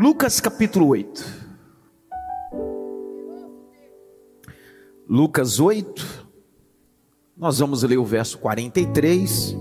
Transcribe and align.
Lucas 0.00 0.38
capítulo 0.38 0.86
8. 0.90 1.48
Lucas 5.08 5.58
8. 5.58 6.30
Nós 7.36 7.58
vamos 7.58 7.82
ler 7.82 7.98
o 7.98 8.04
verso 8.04 8.38
43. 8.38 9.56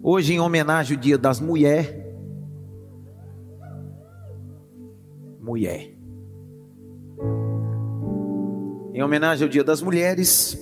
Hoje, 0.00 0.34
em 0.34 0.38
homenagem 0.38 0.96
ao 0.96 1.02
Dia 1.02 1.18
das 1.18 1.40
Mulheres. 1.40 2.00
Mulher. 5.40 5.98
Em 8.92 9.02
homenagem 9.02 9.44
ao 9.44 9.50
Dia 9.50 9.64
das 9.64 9.82
Mulheres, 9.82 10.56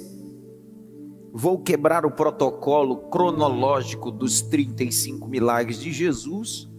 vou 1.31 1.59
quebrar 1.59 2.07
o 2.07 2.11
protocolo 2.11 3.11
cronológico 3.11 4.11
dos 4.11 4.41
35 4.41 5.29
milagres 5.29 5.79
de 5.79 5.93
Jesus 5.93 6.72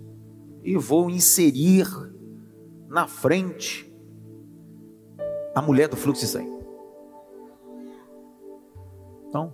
e 0.64 0.77
vou 0.77 1.09
inserir 1.09 1.86
na 2.88 3.07
frente 3.07 3.91
a 5.55 5.62
mulher 5.62 5.88
do 5.88 5.95
fluxo 5.95 6.21
de 6.21 6.27
sangue. 6.27 6.63
Então, 9.27 9.54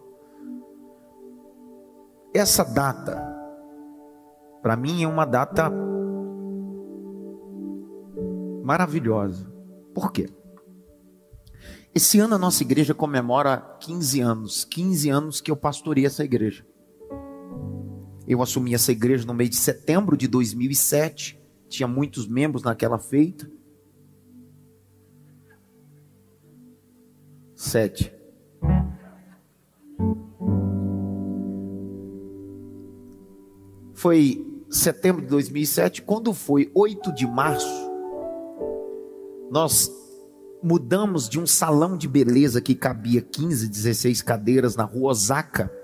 essa 2.34 2.64
data, 2.64 3.18
para 4.62 4.76
mim, 4.76 5.04
é 5.04 5.08
uma 5.08 5.26
data 5.26 5.72
maravilhosa. 8.64 9.52
Por 9.94 10.12
quê? 10.12 10.30
Esse 11.94 12.20
ano 12.20 12.36
a 12.36 12.38
nossa 12.38 12.62
igreja 12.62 12.94
comemora 12.94 13.58
15 13.80 14.22
anos, 14.22 14.64
15 14.64 15.10
anos 15.10 15.42
que 15.42 15.50
eu 15.50 15.56
pastorei 15.56 16.06
essa 16.06 16.24
igreja. 16.24 16.69
Eu 18.30 18.44
assumi 18.44 18.76
essa 18.76 18.92
igreja 18.92 19.26
no 19.26 19.34
mês 19.34 19.50
de 19.50 19.56
setembro 19.56 20.16
de 20.16 20.28
2007. 20.28 21.42
Tinha 21.68 21.88
muitos 21.88 22.28
membros 22.28 22.62
naquela 22.62 23.00
feita. 23.00 23.50
Sete. 27.56 28.14
Foi 33.96 34.46
setembro 34.70 35.24
de 35.24 35.28
2007. 35.30 36.04
Quando 36.04 36.32
foi 36.32 36.72
8 36.76 37.12
de 37.12 37.26
março, 37.26 37.92
nós 39.50 39.92
mudamos 40.62 41.28
de 41.28 41.40
um 41.40 41.48
salão 41.48 41.98
de 41.98 42.08
beleza 42.08 42.62
que 42.62 42.76
cabia 42.76 43.24
15, 43.24 43.68
16 43.68 44.22
cadeiras 44.22 44.76
na 44.76 44.84
rua 44.84 45.10
Osaka 45.10 45.79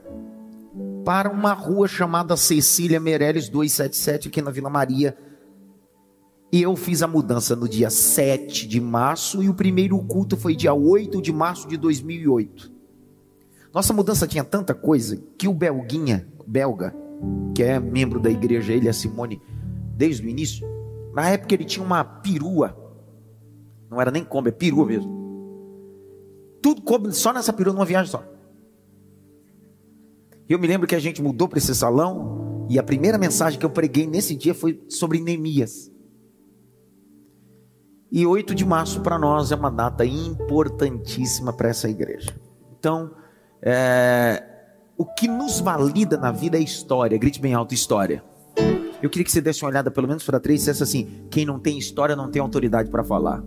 para 1.06 1.30
uma 1.30 1.54
rua 1.54 1.88
chamada 1.88 2.36
Cecília 2.36 3.00
Meirelles 3.00 3.48
277 3.48 4.28
aqui 4.28 4.42
na 4.42 4.50
Vila 4.50 4.72
Maria. 4.72 5.16
E 6.52 6.64
eu 6.64 6.76
fiz 6.76 7.04
a 7.04 7.08
mudança 7.08 7.56
no 7.56 7.70
dia 7.70 7.92
7 7.92 8.68
de 8.68 8.82
março 8.82 9.44
e 9.44 9.48
o 9.48 9.54
primeiro 9.54 10.00
culto 10.00 10.36
foi 10.36 10.56
dia 10.56 10.74
8 10.74 11.22
de 11.22 11.32
março 11.32 11.68
de 11.68 11.78
2008. 11.78 12.72
Nossa 13.72 13.94
mudança 13.94 14.26
tinha 14.26 14.44
tanta 14.44 14.74
coisa 14.74 15.22
que 15.38 15.48
o 15.48 15.54
Belguinha, 15.54 16.28
belga, 16.48 16.96
que 17.54 17.62
é 17.62 17.80
membro 17.80 18.20
da 18.20 18.32
igreja, 18.32 18.74
ele 18.74 18.88
e 18.88 18.90
a 18.90 18.94
Simone, 18.94 19.40
desde 19.96 20.26
o 20.26 20.30
início, 20.30 20.68
na 21.14 21.30
época 21.30 21.54
ele 21.54 21.66
tinha 21.66 21.86
uma 21.86 22.04
perua, 22.04 22.76
não 23.90 24.02
era 24.02 24.10
nem 24.10 24.24
Kombi, 24.24 24.50
é 24.50 24.52
perua 24.52 24.86
mesmo. 24.86 25.14
Tudo 26.62 26.82
coube 26.82 27.14
só 27.14 27.32
nessa 27.32 27.54
perua, 27.54 27.74
numa 27.74 27.86
viagem 27.86 28.12
só. 28.12 28.35
Eu 30.48 30.60
me 30.60 30.68
lembro 30.68 30.88
que 30.88 30.96
a 30.96 31.00
gente 31.00 31.22
mudou 31.22 31.48
para 31.48 31.58
esse 31.58 31.74
salão 31.74 32.68
e 32.70 32.78
a 32.78 32.84
primeira 32.84 33.18
mensagem 33.18 33.60
que 33.60 33.66
eu 33.66 33.70
preguei 33.70 34.06
nesse 34.06 34.36
dia 34.36 34.54
foi 34.54 34.84
sobre 34.88 35.20
Neemias. 35.20 35.92
E 38.12 38.26
8 38.26 38.54
de 38.54 38.64
março 38.64 39.02
para 39.02 39.18
nós 39.18 39.52
é 39.52 39.56
uma 39.56 39.72
data 39.72 40.06
importantíssima 40.06 41.52
para 41.52 41.70
essa 41.70 41.90
igreja. 41.90 42.36
Então, 42.78 43.12
é, 43.62 44.44
o 44.98 45.06
que 45.06 45.28
nos 45.28 45.60
valida 45.60 46.16
na 46.16 46.32
vida 46.32 46.58
é 46.58 46.62
história. 46.62 47.18
Grite 47.18 47.42
bem 47.42 47.54
alto: 47.54 47.74
história. 47.74 48.24
Eu 49.02 49.10
queria 49.10 49.26
que 49.26 49.32
você 49.32 49.42
desse 49.42 49.64
uma 49.64 49.70
olhada 49.70 49.92
pelo 49.92 50.08
menos 50.08 50.24
para 50.24 50.40
três 50.40 50.62
e 50.62 50.62
dissesse 50.62 50.84
assim: 50.84 51.28
quem 51.30 51.46
não 51.46 51.60
tem 51.60 51.78
história 51.78 52.16
não 52.16 52.30
tem 52.30 52.42
autoridade 52.42 52.90
para 52.90 53.04
falar. 53.04 53.44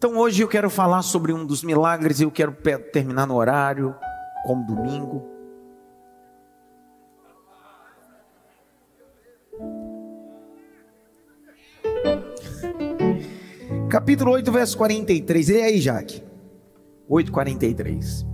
Então 0.00 0.16
hoje 0.16 0.40
eu 0.40 0.48
quero 0.48 0.70
falar 0.70 1.02
sobre 1.02 1.30
um 1.30 1.44
dos 1.44 1.62
milagres 1.62 2.20
e 2.20 2.22
eu 2.22 2.30
quero 2.30 2.56
terminar 2.90 3.26
no 3.26 3.34
horário, 3.34 3.94
como 4.46 4.64
domingo. 4.64 5.28
Capítulo 13.90 14.30
8, 14.30 14.50
verso 14.50 14.78
43. 14.78 15.50
E 15.50 15.60
aí, 15.60 15.78
Jaque? 15.78 16.22
8, 17.06 17.30
43. 17.30 18.26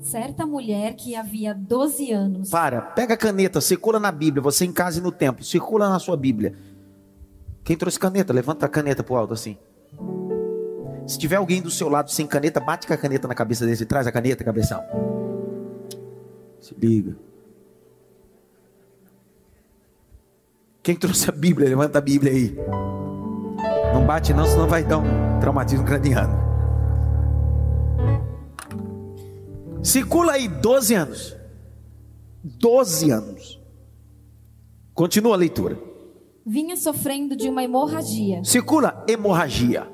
Certa 0.00 0.46
mulher 0.46 0.96
que 0.96 1.14
havia 1.14 1.52
12 1.52 2.12
anos. 2.12 2.48
Para, 2.48 2.80
pega 2.80 3.12
a 3.12 3.18
caneta, 3.18 3.60
circula 3.60 4.00
na 4.00 4.10
Bíblia, 4.10 4.40
você 4.40 4.64
em 4.64 4.72
casa 4.72 5.00
e 5.00 5.02
no 5.02 5.12
templo, 5.12 5.44
circula 5.44 5.90
na 5.90 5.98
sua 5.98 6.16
Bíblia. 6.16 6.54
Quem 7.62 7.76
trouxe 7.76 8.00
caneta? 8.00 8.32
Levanta 8.32 8.64
a 8.64 8.70
caneta 8.70 9.04
pro 9.04 9.14
alto 9.14 9.34
assim. 9.34 9.58
Se 11.06 11.18
tiver 11.18 11.36
alguém 11.36 11.62
do 11.62 11.70
seu 11.70 11.88
lado 11.88 12.10
sem 12.10 12.26
caneta, 12.26 12.60
bate 12.60 12.86
com 12.86 12.92
a 12.92 12.96
caneta 12.96 13.26
na 13.26 13.34
cabeça 13.34 13.64
dele. 13.64 13.86
Traz 13.86 14.06
a 14.06 14.12
caneta, 14.12 14.44
cabeção. 14.44 14.82
Se 16.60 16.74
liga. 16.74 17.16
Quem 20.82 20.96
trouxe 20.96 21.28
a 21.28 21.32
Bíblia? 21.32 21.68
Levanta 21.68 21.98
a 21.98 22.00
Bíblia 22.00 22.32
aí. 22.32 22.56
Não 23.92 24.04
bate 24.04 24.34
não, 24.34 24.46
senão 24.46 24.66
vai 24.66 24.84
dar 24.84 24.98
um 24.98 25.40
traumatismo 25.40 25.84
craniano. 25.84 26.38
Circula 29.82 30.32
aí 30.32 30.46
12 30.46 30.94
anos. 30.94 31.36
12 32.44 33.10
anos. 33.10 33.60
Continua 34.92 35.34
a 35.34 35.38
leitura. 35.38 35.87
Vinha 36.48 36.78
sofrendo 36.78 37.36
de 37.36 37.46
uma 37.46 37.62
hemorragia. 37.62 38.42
Circula 38.42 39.04
hemorragia. 39.06 39.86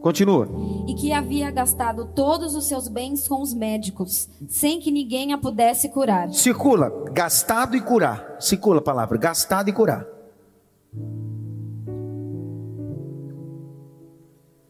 Continua. 0.00 0.48
E 0.88 0.94
que 0.94 1.12
havia 1.12 1.52
gastado 1.52 2.06
todos 2.16 2.56
os 2.56 2.66
seus 2.66 2.88
bens 2.88 3.28
com 3.28 3.40
os 3.40 3.54
médicos, 3.54 4.28
sem 4.48 4.80
que 4.80 4.90
ninguém 4.90 5.32
a 5.32 5.38
pudesse 5.38 5.88
curar. 5.88 6.28
Circula, 6.30 6.90
gastado 7.12 7.76
e 7.76 7.80
curar. 7.80 8.38
Circula 8.40 8.80
a 8.80 8.82
palavra, 8.82 9.16
gastado 9.16 9.68
e 9.68 9.72
curar. 9.72 10.04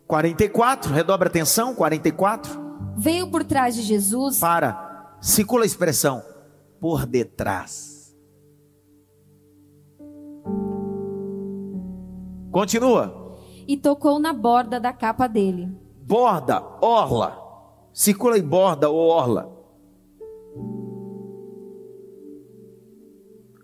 44, 0.06 0.92
redobra 0.92 1.28
atenção, 1.28 1.74
44. 1.74 2.60
Veio 2.98 3.30
por 3.30 3.42
trás 3.44 3.74
de 3.74 3.80
Jesus. 3.80 4.38
Para, 4.38 5.16
circula 5.22 5.62
a 5.62 5.66
expressão, 5.66 6.22
por 6.82 7.06
detrás. 7.06 8.12
Continua 12.50 13.38
e 13.68 13.76
tocou 13.76 14.18
na 14.18 14.32
borda 14.32 14.80
da 14.80 14.92
capa 14.92 15.28
dele. 15.28 15.68
Borda, 16.04 16.60
orla. 16.80 17.40
Circula 17.92 18.36
em 18.36 18.42
borda 18.42 18.90
ou 18.90 18.98
orla. 18.98 19.56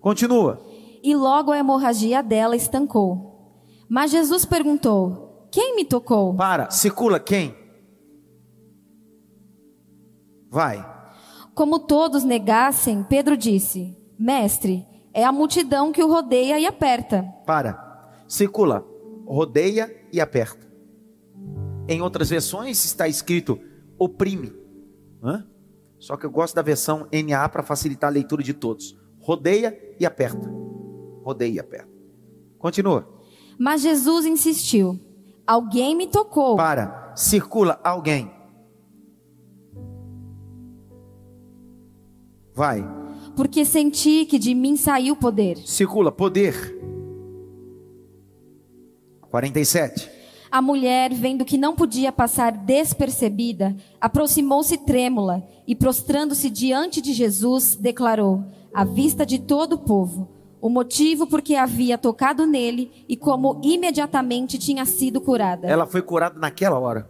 Continua. 0.00 0.60
E 1.02 1.16
logo 1.16 1.50
a 1.50 1.58
hemorragia 1.58 2.22
dela 2.22 2.54
estancou. 2.54 3.66
Mas 3.88 4.12
Jesus 4.12 4.44
perguntou: 4.44 5.48
Quem 5.50 5.74
me 5.74 5.84
tocou? 5.84 6.36
Para, 6.36 6.70
circula 6.70 7.18
quem? 7.18 7.52
Vai. 10.48 10.97
Como 11.58 11.80
todos 11.80 12.22
negassem, 12.22 13.02
Pedro 13.02 13.36
disse: 13.36 13.92
Mestre, 14.16 14.86
é 15.12 15.24
a 15.24 15.32
multidão 15.32 15.90
que 15.90 16.00
o 16.00 16.06
rodeia 16.06 16.56
e 16.60 16.64
aperta. 16.64 17.24
Para. 17.44 18.12
Circula 18.28 18.86
rodeia 19.26 19.92
e 20.12 20.20
aperta. 20.20 20.64
Em 21.88 22.00
outras 22.00 22.30
versões 22.30 22.84
está 22.84 23.08
escrito 23.08 23.58
oprime. 23.98 24.52
Hã? 25.20 25.44
Só 25.98 26.16
que 26.16 26.24
eu 26.24 26.30
gosto 26.30 26.54
da 26.54 26.62
versão 26.62 27.08
NA 27.12 27.48
para 27.48 27.64
facilitar 27.64 28.08
a 28.08 28.12
leitura 28.12 28.44
de 28.44 28.54
todos. 28.54 28.96
Rodeia 29.18 29.76
e 29.98 30.06
aperta. 30.06 30.48
Rodeia 31.24 31.54
e 31.54 31.58
aperta. 31.58 31.90
Continua. 32.56 33.04
Mas 33.58 33.80
Jesus 33.80 34.26
insistiu: 34.26 34.96
Alguém 35.44 35.96
me 35.96 36.06
tocou. 36.06 36.54
Para, 36.56 37.12
circula 37.16 37.80
alguém. 37.82 38.37
Vai. 42.58 42.84
Porque 43.36 43.64
senti 43.64 44.24
que 44.24 44.36
de 44.36 44.52
mim 44.52 44.76
saiu 44.76 45.14
poder. 45.14 45.58
Circula 45.58 46.10
poder. 46.10 46.76
47. 49.30 50.10
A 50.50 50.60
mulher, 50.60 51.14
vendo 51.14 51.44
que 51.44 51.56
não 51.56 51.76
podia 51.76 52.10
passar 52.10 52.50
despercebida, 52.50 53.76
aproximou-se 54.00 54.76
trêmula 54.78 55.46
e, 55.68 55.76
prostrando-se 55.76 56.50
diante 56.50 57.00
de 57.00 57.12
Jesus, 57.12 57.76
declarou, 57.76 58.42
à 58.74 58.84
vista 58.84 59.24
de 59.24 59.38
todo 59.38 59.74
o 59.74 59.78
povo, 59.78 60.28
o 60.60 60.68
motivo 60.68 61.28
por 61.28 61.40
que 61.40 61.54
havia 61.54 61.96
tocado 61.96 62.44
nele 62.44 62.90
e 63.08 63.16
como 63.16 63.60
imediatamente 63.62 64.58
tinha 64.58 64.84
sido 64.84 65.20
curada. 65.20 65.68
Ela 65.68 65.86
foi 65.86 66.02
curada 66.02 66.36
naquela 66.36 66.76
hora. 66.76 67.08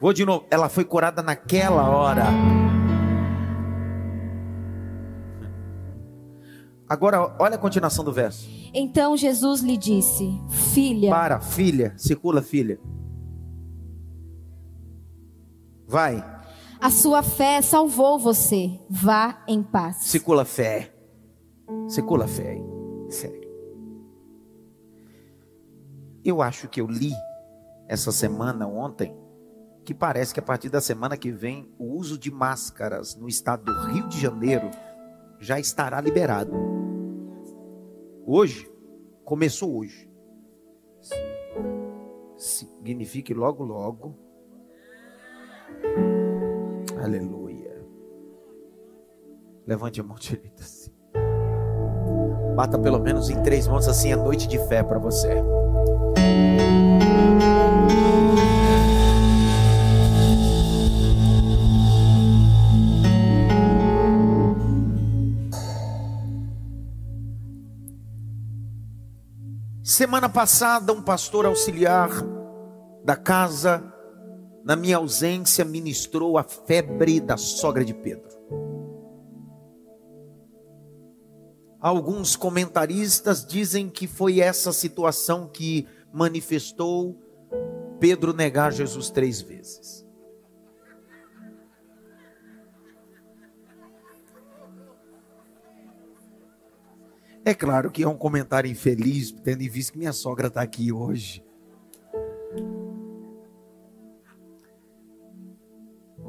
Vou 0.00 0.12
de 0.12 0.24
novo. 0.24 0.46
Ela 0.50 0.68
foi 0.68 0.84
curada 0.84 1.22
naquela 1.22 1.88
hora. 1.88 2.24
Agora, 6.88 7.36
olha 7.38 7.54
a 7.54 7.58
continuação 7.58 8.04
do 8.04 8.12
verso. 8.12 8.48
Então 8.72 9.16
Jesus 9.16 9.60
lhe 9.60 9.76
disse: 9.76 10.28
Filha. 10.72 11.10
Para, 11.10 11.40
filha, 11.40 11.92
circula, 11.96 12.42
filha. 12.42 12.80
Vai. 15.86 16.24
A 16.80 16.90
sua 16.90 17.22
fé 17.22 17.60
salvou 17.60 18.18
você. 18.18 18.80
Vá 18.88 19.44
em 19.46 19.62
paz. 19.62 19.96
Circula 19.96 20.44
fé. 20.44 20.94
Circula 21.88 22.26
fé. 22.26 22.56
Sério. 23.10 23.50
Eu 26.24 26.40
acho 26.40 26.68
que 26.68 26.80
eu 26.80 26.86
li 26.86 27.12
essa 27.86 28.12
semana, 28.12 28.66
ontem, 28.66 29.14
que 29.90 29.94
parece 29.94 30.32
que 30.32 30.38
a 30.38 30.42
partir 30.42 30.68
da 30.68 30.80
semana 30.80 31.16
que 31.16 31.32
vem, 31.32 31.68
o 31.76 31.96
uso 31.96 32.16
de 32.16 32.30
máscaras 32.30 33.16
no 33.16 33.26
estado 33.26 33.64
do 33.64 33.86
Rio 33.88 34.06
de 34.06 34.20
Janeiro 34.20 34.70
já 35.40 35.58
estará 35.58 36.00
liberado. 36.00 36.52
Hoje, 38.24 38.70
começou 39.24 39.76
hoje. 39.76 40.08
Signifique 42.36 43.34
logo, 43.34 43.64
logo. 43.64 44.16
Aleluia. 47.02 47.84
Levante 49.66 50.00
a 50.00 50.04
mão 50.04 50.16
direita 50.16 50.62
assim. 50.62 50.92
Bata 52.54 52.78
pelo 52.78 53.00
menos 53.00 53.28
em 53.28 53.42
três 53.42 53.66
mãos 53.66 53.88
assim, 53.88 54.12
a 54.12 54.16
noite 54.16 54.46
de 54.46 54.64
fé 54.68 54.84
para 54.84 55.00
você. 55.00 55.42
Semana 70.00 70.30
passada, 70.30 70.94
um 70.94 71.02
pastor 71.02 71.44
auxiliar 71.44 72.08
da 73.04 73.14
casa, 73.14 73.84
na 74.64 74.74
minha 74.74 74.96
ausência, 74.96 75.62
ministrou 75.62 76.38
a 76.38 76.42
febre 76.42 77.20
da 77.20 77.36
sogra 77.36 77.84
de 77.84 77.92
Pedro. 77.92 78.30
Alguns 81.78 82.34
comentaristas 82.34 83.44
dizem 83.44 83.90
que 83.90 84.06
foi 84.06 84.40
essa 84.40 84.72
situação 84.72 85.46
que 85.46 85.86
manifestou 86.10 87.20
Pedro 88.00 88.32
negar 88.32 88.72
Jesus 88.72 89.10
três 89.10 89.42
vezes. 89.42 90.08
É 97.50 97.54
claro 97.54 97.90
que 97.90 98.04
é 98.04 98.08
um 98.08 98.16
comentário 98.16 98.70
infeliz, 98.70 99.32
tendo 99.32 99.60
em 99.60 99.68
vista 99.68 99.90
que 99.90 99.98
minha 99.98 100.12
sogra 100.12 100.46
está 100.46 100.62
aqui 100.62 100.92
hoje. 100.92 101.44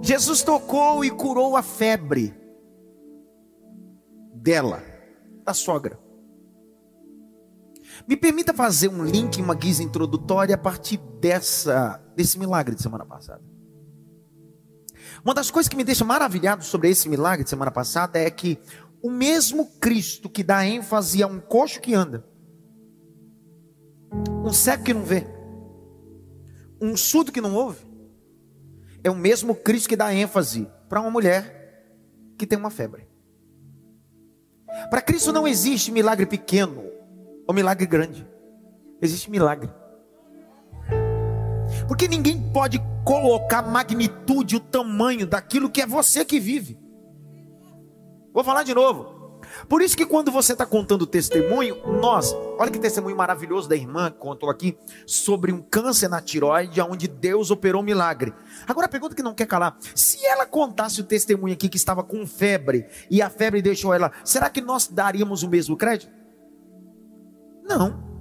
Jesus 0.01 0.41
tocou 0.41 1.05
e 1.05 1.11
curou 1.11 1.55
a 1.55 1.61
febre 1.61 2.33
dela, 4.33 4.81
da 5.45 5.53
sogra. 5.53 5.99
Me 8.07 8.17
permita 8.17 8.51
fazer 8.51 8.87
um 8.87 9.05
link, 9.05 9.39
uma 9.39 9.53
guisa 9.53 9.83
introdutória 9.83 10.55
a 10.55 10.57
partir 10.57 10.97
dessa, 11.19 12.03
desse 12.15 12.39
milagre 12.39 12.73
de 12.73 12.81
semana 12.81 13.05
passada. 13.05 13.43
Uma 15.23 15.35
das 15.35 15.51
coisas 15.51 15.69
que 15.69 15.75
me 15.75 15.83
deixa 15.83 16.03
maravilhado 16.03 16.63
sobre 16.63 16.89
esse 16.89 17.07
milagre 17.07 17.43
de 17.43 17.49
semana 17.51 17.69
passada 17.69 18.17
é 18.17 18.31
que 18.31 18.59
o 19.01 19.09
mesmo 19.09 19.65
Cristo 19.79 20.29
que 20.29 20.43
dá 20.43 20.65
ênfase 20.65 21.23
a 21.23 21.27
um 21.27 21.39
coxo 21.39 21.81
que 21.81 21.93
anda, 21.93 22.25
um 24.43 24.53
cego 24.53 24.83
que 24.83 24.93
não 24.93 25.03
vê, 25.03 25.25
um 26.79 26.95
surdo 26.95 27.31
que 27.31 27.41
não 27.41 27.55
ouve, 27.55 27.85
é 29.03 29.09
o 29.09 29.15
mesmo 29.15 29.55
Cristo 29.55 29.89
que 29.89 29.95
dá 29.95 30.13
ênfase 30.13 30.67
para 30.87 31.01
uma 31.01 31.09
mulher 31.09 31.85
que 32.37 32.45
tem 32.45 32.57
uma 32.57 32.69
febre. 32.69 33.07
Para 34.89 35.01
Cristo 35.01 35.33
não 35.33 35.47
existe 35.47 35.91
milagre 35.91 36.25
pequeno 36.25 36.83
ou 37.47 37.53
milagre 37.53 37.85
grande, 37.85 38.27
existe 39.01 39.29
milagre. 39.29 39.69
Porque 41.87 42.07
ninguém 42.07 42.51
pode 42.51 42.79
colocar 43.03 43.63
magnitude, 43.63 44.55
o 44.55 44.59
tamanho 44.59 45.25
daquilo 45.25 45.69
que 45.69 45.81
é 45.81 45.85
você 45.85 46.23
que 46.23 46.39
vive. 46.39 46.80
Vou 48.33 48.43
falar 48.43 48.63
de 48.63 48.73
novo. 48.73 49.21
Por 49.67 49.81
isso 49.81 49.97
que 49.97 50.05
quando 50.05 50.31
você 50.31 50.53
está 50.53 50.65
contando 50.65 51.03
o 51.03 51.07
testemunho, 51.07 51.75
nós, 51.99 52.33
olha 52.57 52.71
que 52.71 52.79
testemunho 52.79 53.15
maravilhoso 53.15 53.67
da 53.67 53.75
irmã 53.75 54.09
que 54.11 54.17
contou 54.17 54.49
aqui 54.49 54.77
sobre 55.05 55.51
um 55.51 55.61
câncer 55.61 56.07
na 56.07 56.21
tiroide, 56.21 56.81
onde 56.81 57.07
Deus 57.07 57.51
operou 57.51 57.81
um 57.81 57.85
milagre. 57.85 58.33
Agora 58.67 58.85
a 58.85 58.89
pergunta 58.89 59.15
que 59.15 59.23
não 59.23 59.33
quer 59.33 59.45
calar: 59.45 59.77
se 59.95 60.25
ela 60.25 60.45
contasse 60.45 61.01
o 61.01 61.03
testemunho 61.03 61.53
aqui 61.53 61.69
que 61.69 61.77
estava 61.77 62.03
com 62.03 62.25
febre 62.25 62.85
e 63.09 63.21
a 63.21 63.29
febre 63.29 63.61
deixou 63.61 63.93
ela, 63.93 64.11
será 64.23 64.49
que 64.49 64.61
nós 64.61 64.87
daríamos 64.87 65.43
o 65.43 65.49
mesmo 65.49 65.75
crédito? 65.75 66.11
Não. 67.63 68.11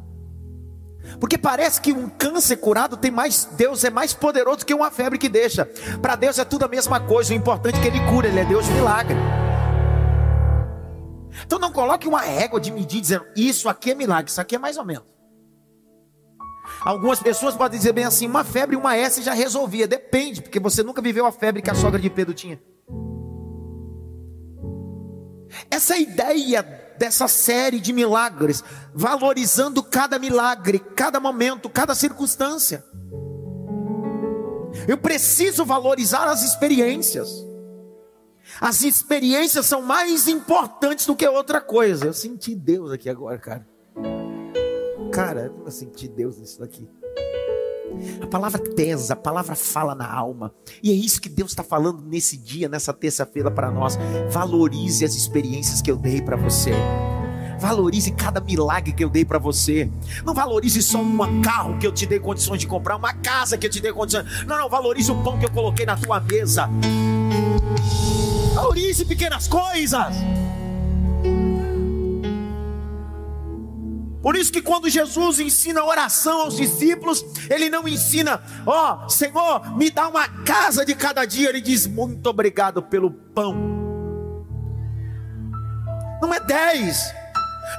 Porque 1.18 1.38
parece 1.38 1.80
que 1.80 1.92
um 1.92 2.08
câncer 2.08 2.56
curado 2.56 2.96
tem 2.96 3.10
mais, 3.10 3.46
Deus 3.56 3.84
é 3.84 3.90
mais 3.90 4.12
poderoso 4.12 4.64
que 4.64 4.74
uma 4.74 4.90
febre 4.90 5.18
que 5.18 5.28
deixa. 5.28 5.66
Para 6.00 6.14
Deus 6.14 6.38
é 6.38 6.44
tudo 6.44 6.64
a 6.64 6.68
mesma 6.68 7.00
coisa, 7.00 7.32
o 7.32 7.36
importante 7.36 7.78
é 7.78 7.82
que 7.82 7.88
Ele 7.88 8.00
cura, 8.10 8.28
Ele 8.28 8.40
é 8.40 8.44
Deus 8.44 8.66
de 8.66 8.72
milagre. 8.72 9.16
Então 11.44 11.58
não 11.58 11.72
coloque 11.72 12.08
uma 12.08 12.20
régua 12.20 12.60
de 12.60 12.70
medir 12.70 13.00
dizendo 13.00 13.26
isso 13.36 13.68
aqui 13.68 13.90
é 13.90 13.94
milagre, 13.94 14.30
isso 14.30 14.40
aqui 14.40 14.56
é 14.56 14.58
mais 14.58 14.76
ou 14.76 14.84
menos. 14.84 15.04
Algumas 16.82 17.20
pessoas 17.20 17.54
podem 17.54 17.78
dizer 17.78 17.92
bem 17.92 18.04
assim, 18.04 18.26
uma 18.26 18.44
febre, 18.44 18.76
uma 18.76 18.96
S 18.96 19.22
já 19.22 19.32
resolvia. 19.32 19.86
Depende, 19.86 20.40
porque 20.40 20.60
você 20.60 20.82
nunca 20.82 21.02
viveu 21.02 21.26
a 21.26 21.32
febre 21.32 21.62
que 21.62 21.70
a 21.70 21.74
sogra 21.74 22.00
de 22.00 22.08
Pedro 22.08 22.34
tinha. 22.34 22.60
Essa 25.70 25.96
ideia 25.96 26.62
dessa 26.98 27.26
série 27.26 27.80
de 27.80 27.92
milagres, 27.92 28.62
valorizando 28.94 29.82
cada 29.82 30.18
milagre, 30.18 30.78
cada 30.78 31.18
momento, 31.18 31.68
cada 31.68 31.94
circunstância. 31.94 32.84
Eu 34.86 34.96
preciso 34.98 35.64
valorizar 35.64 36.28
as 36.28 36.42
experiências. 36.42 37.49
As 38.60 38.82
experiências 38.82 39.64
são 39.64 39.80
mais 39.80 40.28
importantes 40.28 41.06
do 41.06 41.16
que 41.16 41.26
outra 41.26 41.62
coisa. 41.62 42.04
Eu 42.04 42.12
senti 42.12 42.54
Deus 42.54 42.92
aqui 42.92 43.08
agora, 43.08 43.38
cara. 43.38 43.66
Cara, 45.10 45.52
eu 45.64 45.70
senti 45.70 46.06
Deus 46.06 46.36
nisso 46.36 46.60
daqui. 46.60 46.86
A 48.20 48.26
palavra 48.26 48.58
tesa, 48.58 49.14
a 49.14 49.16
palavra 49.16 49.56
fala 49.56 49.94
na 49.94 50.12
alma. 50.12 50.52
E 50.82 50.90
é 50.90 50.94
isso 50.94 51.22
que 51.22 51.28
Deus 51.28 51.52
está 51.52 51.64
falando 51.64 52.02
nesse 52.02 52.36
dia, 52.36 52.68
nessa 52.68 52.92
terça-feira 52.92 53.50
para 53.50 53.70
nós. 53.70 53.98
Valorize 54.30 55.04
as 55.04 55.14
experiências 55.14 55.80
que 55.80 55.90
eu 55.90 55.96
dei 55.96 56.20
para 56.20 56.36
você. 56.36 56.72
Valorize 57.58 58.10
cada 58.12 58.40
milagre 58.40 58.92
que 58.92 59.02
eu 59.02 59.08
dei 59.08 59.24
para 59.24 59.38
você. 59.38 59.90
Não 60.24 60.34
valorize 60.34 60.82
só 60.82 60.98
um 60.98 61.40
carro 61.40 61.78
que 61.78 61.86
eu 61.86 61.92
te 61.92 62.06
dei 62.06 62.20
condições 62.20 62.60
de 62.60 62.66
comprar, 62.66 62.96
uma 62.96 63.14
casa 63.14 63.56
que 63.56 63.66
eu 63.66 63.70
te 63.70 63.80
dei 63.80 63.92
condições. 63.92 64.46
Não, 64.46 64.58
não, 64.58 64.68
valorize 64.68 65.10
o 65.10 65.22
pão 65.22 65.38
que 65.38 65.46
eu 65.46 65.50
coloquei 65.50 65.84
na 65.84 65.96
tua 65.96 66.20
mesa. 66.20 66.68
Valorize 68.70 69.04
pequenas 69.04 69.48
coisas. 69.48 70.14
Por 74.22 74.36
isso 74.36 74.52
que 74.52 74.62
quando 74.62 74.88
Jesus 74.88 75.40
ensina 75.40 75.82
oração 75.82 76.42
aos 76.42 76.56
discípulos, 76.56 77.24
ele 77.48 77.68
não 77.68 77.88
ensina, 77.88 78.40
ó, 78.64 79.04
oh, 79.04 79.08
Senhor, 79.08 79.76
me 79.76 79.90
dá 79.90 80.06
uma 80.06 80.28
casa 80.44 80.84
de 80.84 80.94
cada 80.94 81.24
dia, 81.24 81.48
ele 81.48 81.60
diz 81.60 81.84
muito 81.86 82.28
obrigado 82.28 82.80
pelo 82.80 83.10
pão. 83.10 83.56
Não 86.22 86.32
é 86.32 86.38
dez, 86.38 87.12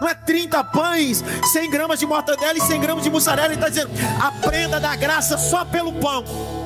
não 0.01 0.09
é 0.09 0.13
30 0.13 0.61
pães, 0.65 1.23
100 1.53 1.69
gramas 1.69 1.99
de 1.99 2.05
mortadela 2.05 2.57
e 2.57 2.61
100 2.61 2.81
gramas 2.81 3.03
de 3.03 3.09
mussarela, 3.09 3.47
ele 3.47 3.55
está 3.55 3.69
dizendo, 3.69 3.91
aprenda 4.21 4.77
da 4.77 4.93
graça 4.97 5.37
só 5.37 5.63
pelo 5.63 5.93
pão. 5.93 6.60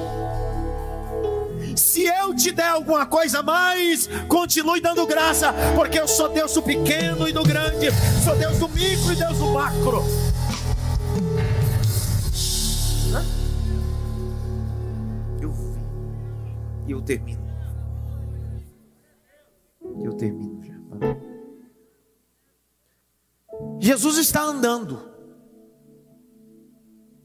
Se 1.76 2.06
eu 2.06 2.34
te 2.34 2.52
der 2.52 2.70
alguma 2.70 3.06
coisa 3.06 3.40
a 3.40 3.44
mais, 3.44 4.08
continue 4.30 4.80
dando 4.80 5.06
graça, 5.06 5.54
porque 5.76 6.00
eu 6.00 6.08
sou 6.08 6.30
Deus 6.30 6.54
do 6.54 6.62
pequeno 6.62 7.28
e 7.28 7.34
do 7.34 7.44
grande, 7.44 7.88
sou 8.24 8.36
Deus 8.36 8.58
do 8.58 8.70
micro 8.70 9.12
e 9.12 9.16
Deus 9.16 9.38
do 9.38 9.48
macro. 9.48 10.04
Eu 15.42 15.52
vim 15.52 16.88
e 16.88 16.92
eu 16.92 17.02
termino. 17.02 17.46
Eu 20.02 20.14
termino 20.14 20.64
já. 20.64 20.76
Jesus 23.80 24.18
está 24.18 24.42
andando, 24.42 25.10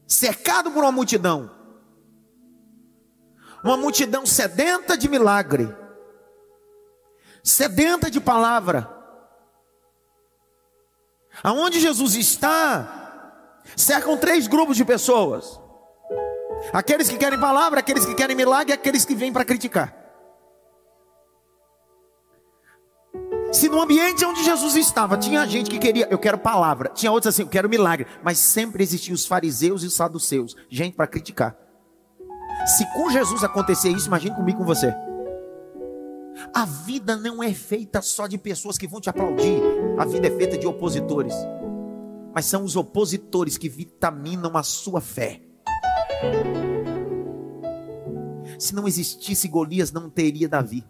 cercado 0.05 0.71
por 0.71 0.83
uma 0.83 0.91
multidão 0.91 1.60
uma 3.63 3.77
multidão 3.77 4.25
sedenta 4.25 4.97
de 4.97 5.07
milagre, 5.07 5.73
sedenta 7.43 8.09
de 8.09 8.19
palavra. 8.19 8.89
Aonde 11.43 11.79
Jesus 11.79 12.15
está, 12.15 13.61
cercam 13.75 14.17
três 14.17 14.47
grupos 14.47 14.75
de 14.75 14.85
pessoas: 14.85 15.59
aqueles 16.73 17.09
que 17.09 17.17
querem 17.17 17.39
palavra, 17.39 17.79
aqueles 17.79 18.05
que 18.05 18.15
querem 18.15 18.35
milagre, 18.35 18.73
aqueles 18.73 19.05
que 19.05 19.15
vêm 19.15 19.31
para 19.31 19.45
criticar. 19.45 20.01
Se 23.51 23.67
no 23.67 23.81
ambiente 23.81 24.23
onde 24.23 24.43
Jesus 24.43 24.75
estava 24.77 25.17
tinha 25.17 25.45
gente 25.45 25.69
que 25.69 25.77
queria, 25.77 26.07
eu 26.09 26.17
quero 26.17 26.37
palavra, 26.37 26.89
tinha 26.89 27.11
outros 27.11 27.33
assim, 27.33 27.41
eu 27.41 27.49
quero 27.49 27.67
milagre, 27.67 28.07
mas 28.23 28.37
sempre 28.37 28.81
existiam 28.81 29.13
os 29.13 29.25
fariseus 29.25 29.83
e 29.83 29.87
os 29.87 29.93
saduceus, 29.93 30.55
gente 30.69 30.95
para 30.95 31.05
criticar. 31.05 31.60
Se 32.65 32.85
com 32.93 33.09
Jesus 33.09 33.43
acontecer 33.43 33.89
isso, 33.89 34.07
imagine 34.07 34.35
comigo 34.35 34.59
com 34.59 34.65
você. 34.65 34.93
A 36.53 36.65
vida 36.65 37.15
não 37.15 37.43
é 37.43 37.53
feita 37.53 38.01
só 38.01 38.27
de 38.27 38.37
pessoas 38.37 38.77
que 38.77 38.87
vão 38.87 39.01
te 39.01 39.09
aplaudir, 39.09 39.61
a 39.97 40.05
vida 40.05 40.27
é 40.27 40.31
feita 40.31 40.57
de 40.57 40.67
opositores. 40.67 41.33
Mas 42.33 42.45
são 42.45 42.63
os 42.63 42.75
opositores 42.75 43.57
que 43.57 43.67
vitaminam 43.67 44.55
a 44.55 44.63
sua 44.63 45.01
fé. 45.01 45.41
Se 48.57 48.73
não 48.73 48.87
existisse 48.87 49.47
Golias, 49.47 49.91
não 49.91 50.09
teria 50.09 50.47
Davi. 50.47 50.85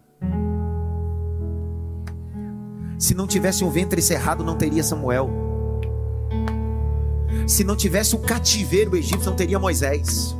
Se 2.98 3.14
não 3.14 3.26
tivesse 3.26 3.64
um 3.64 3.70
ventre 3.70 4.00
cerrado, 4.00 4.44
não 4.44 4.56
teria 4.56 4.84
Samuel. 4.84 5.28
Se 7.48 7.64
não 7.64 7.74
tivesse 7.74 8.14
o 8.14 8.20
cativeiro 8.20 8.96
egípcio, 8.96 9.30
não 9.30 9.36
teria 9.36 9.58
Moisés. 9.58 10.36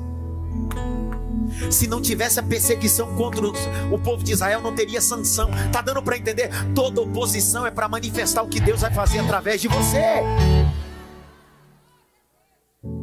Se 1.71 1.87
não 1.87 2.01
tivesse 2.01 2.39
a 2.41 2.43
perseguição 2.43 3.15
contra 3.17 3.47
o 3.47 3.99
povo 3.99 4.23
de 4.23 4.33
Israel, 4.33 4.61
não 4.61 4.75
teria 4.75 5.01
sanção. 5.01 5.51
Tá 5.73 5.81
dando 5.81 6.03
para 6.03 6.17
entender? 6.17 6.51
Toda 6.75 7.01
oposição 7.01 7.67
é 7.67 7.71
para 7.71 7.89
manifestar 7.89 8.43
o 8.43 8.49
que 8.49 8.61
Deus 8.61 8.81
vai 8.81 8.93
fazer 8.93 9.19
através 9.21 9.61
de 9.61 9.69
você. 9.69 10.23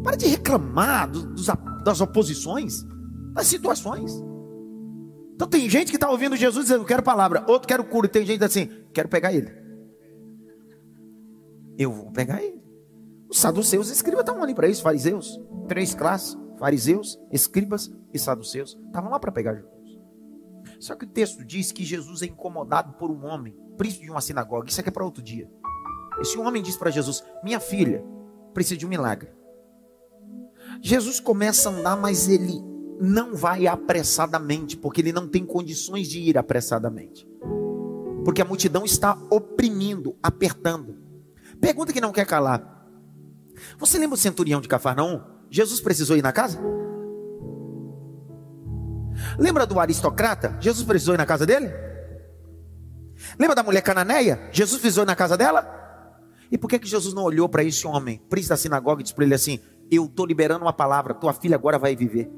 Para 0.03 0.15
de 0.15 0.27
reclamar 0.27 1.09
dos, 1.09 1.47
das 1.83 2.01
oposições, 2.01 2.83
das 3.33 3.47
situações. 3.47 4.11
Então 5.35 5.47
tem 5.47 5.69
gente 5.69 5.89
que 5.89 5.95
está 5.95 6.09
ouvindo 6.09 6.35
Jesus 6.35 6.65
dizendo, 6.65 6.83
quero 6.83 7.01
palavra, 7.01 7.45
outro 7.47 7.67
quero 7.67 7.83
cura, 7.83 8.07
tem 8.07 8.25
gente 8.25 8.43
assim, 8.43 8.69
quero 8.93 9.07
pegar 9.07 9.31
ele. 9.31 9.49
Eu 11.77 11.93
vou 11.93 12.11
pegar 12.11 12.43
ele. 12.43 12.61
Os 13.29 13.39
saduceus 13.39 13.89
escribas 13.89 14.21
estavam 14.21 14.43
ali 14.43 14.53
para 14.53 14.67
isso, 14.67 14.81
fariseus, 14.81 15.39
três 15.67 15.95
classes, 15.95 16.37
fariseus, 16.59 17.19
escribas 17.31 17.91
e 18.13 18.19
saduceus, 18.19 18.77
estavam 18.85 19.09
lá 19.09 19.19
para 19.19 19.31
pegar 19.31 19.55
Jesus. 19.55 19.79
Só 20.79 20.95
que 20.95 21.05
o 21.05 21.09
texto 21.09 21.43
diz 21.43 21.71
que 21.71 21.83
Jesus 21.83 22.21
é 22.21 22.25
incomodado 22.25 22.93
por 22.93 23.09
um 23.09 23.25
homem, 23.25 23.55
príncipe 23.77 24.05
de 24.05 24.11
uma 24.11 24.21
sinagoga, 24.21 24.69
isso 24.69 24.79
aqui 24.79 24.89
é 24.89 24.91
para 24.91 25.05
outro 25.05 25.23
dia. 25.23 25.49
Esse 26.21 26.37
homem 26.37 26.61
diz 26.61 26.77
para 26.77 26.91
Jesus: 26.91 27.23
Minha 27.43 27.59
filha 27.59 28.03
precisa 28.53 28.77
de 28.77 28.85
um 28.85 28.89
milagre. 28.89 29.31
Jesus 30.81 31.19
começa 31.19 31.69
a 31.69 31.73
andar, 31.73 31.95
mas 31.97 32.27
ele 32.27 32.61
não 32.99 33.33
vai 33.33 33.65
apressadamente, 33.65 34.75
porque 34.75 35.01
ele 35.01 35.13
não 35.13 35.27
tem 35.27 35.45
condições 35.45 36.07
de 36.07 36.19
ir 36.19 36.37
apressadamente. 36.37 37.27
Porque 38.23 38.41
a 38.41 38.45
multidão 38.45 38.83
está 38.83 39.17
oprimindo, 39.31 40.17
apertando. 40.21 40.97
Pergunta 41.61 41.93
que 41.93 42.01
não 42.01 42.11
quer 42.11 42.25
calar. 42.25 42.77
Você 43.77 43.97
lembra 43.97 44.15
o 44.15 44.17
centurião 44.19 44.61
de 44.61 44.67
Cafarnaum? 44.67 45.38
Jesus 45.49 45.79
precisou 45.79 46.15
ir 46.15 46.21
na 46.21 46.31
casa? 46.31 46.59
Lembra 49.37 49.65
do 49.65 49.79
aristocrata? 49.79 50.57
Jesus 50.59 50.85
precisou 50.85 51.15
ir 51.15 51.17
na 51.17 51.25
casa 51.25 51.45
dele? 51.45 51.71
Lembra 53.37 53.55
da 53.55 53.63
mulher 53.63 53.81
cananeia? 53.81 54.49
Jesus 54.51 54.79
precisou 54.79 55.03
ir 55.03 55.07
na 55.07 55.15
casa 55.15 55.37
dela? 55.37 55.77
E 56.51 56.57
por 56.57 56.67
que, 56.67 56.79
que 56.79 56.87
Jesus 56.87 57.13
não 57.13 57.23
olhou 57.23 57.47
para 57.47 57.63
esse 57.63 57.85
homem, 57.85 58.19
príncipe 58.29 58.49
da 58.49 58.57
sinagoga, 58.57 59.01
e 59.01 59.03
disse 59.03 59.13
para 59.13 59.25
ele 59.25 59.35
assim: 59.35 59.59
Eu 59.91 60.05
estou 60.05 60.25
liberando 60.25 60.65
uma 60.65 60.73
palavra, 60.73 61.13
tua 61.13 61.33
filha 61.33 61.55
agora 61.55 61.77
vai 61.77 61.95
viver. 61.95 62.29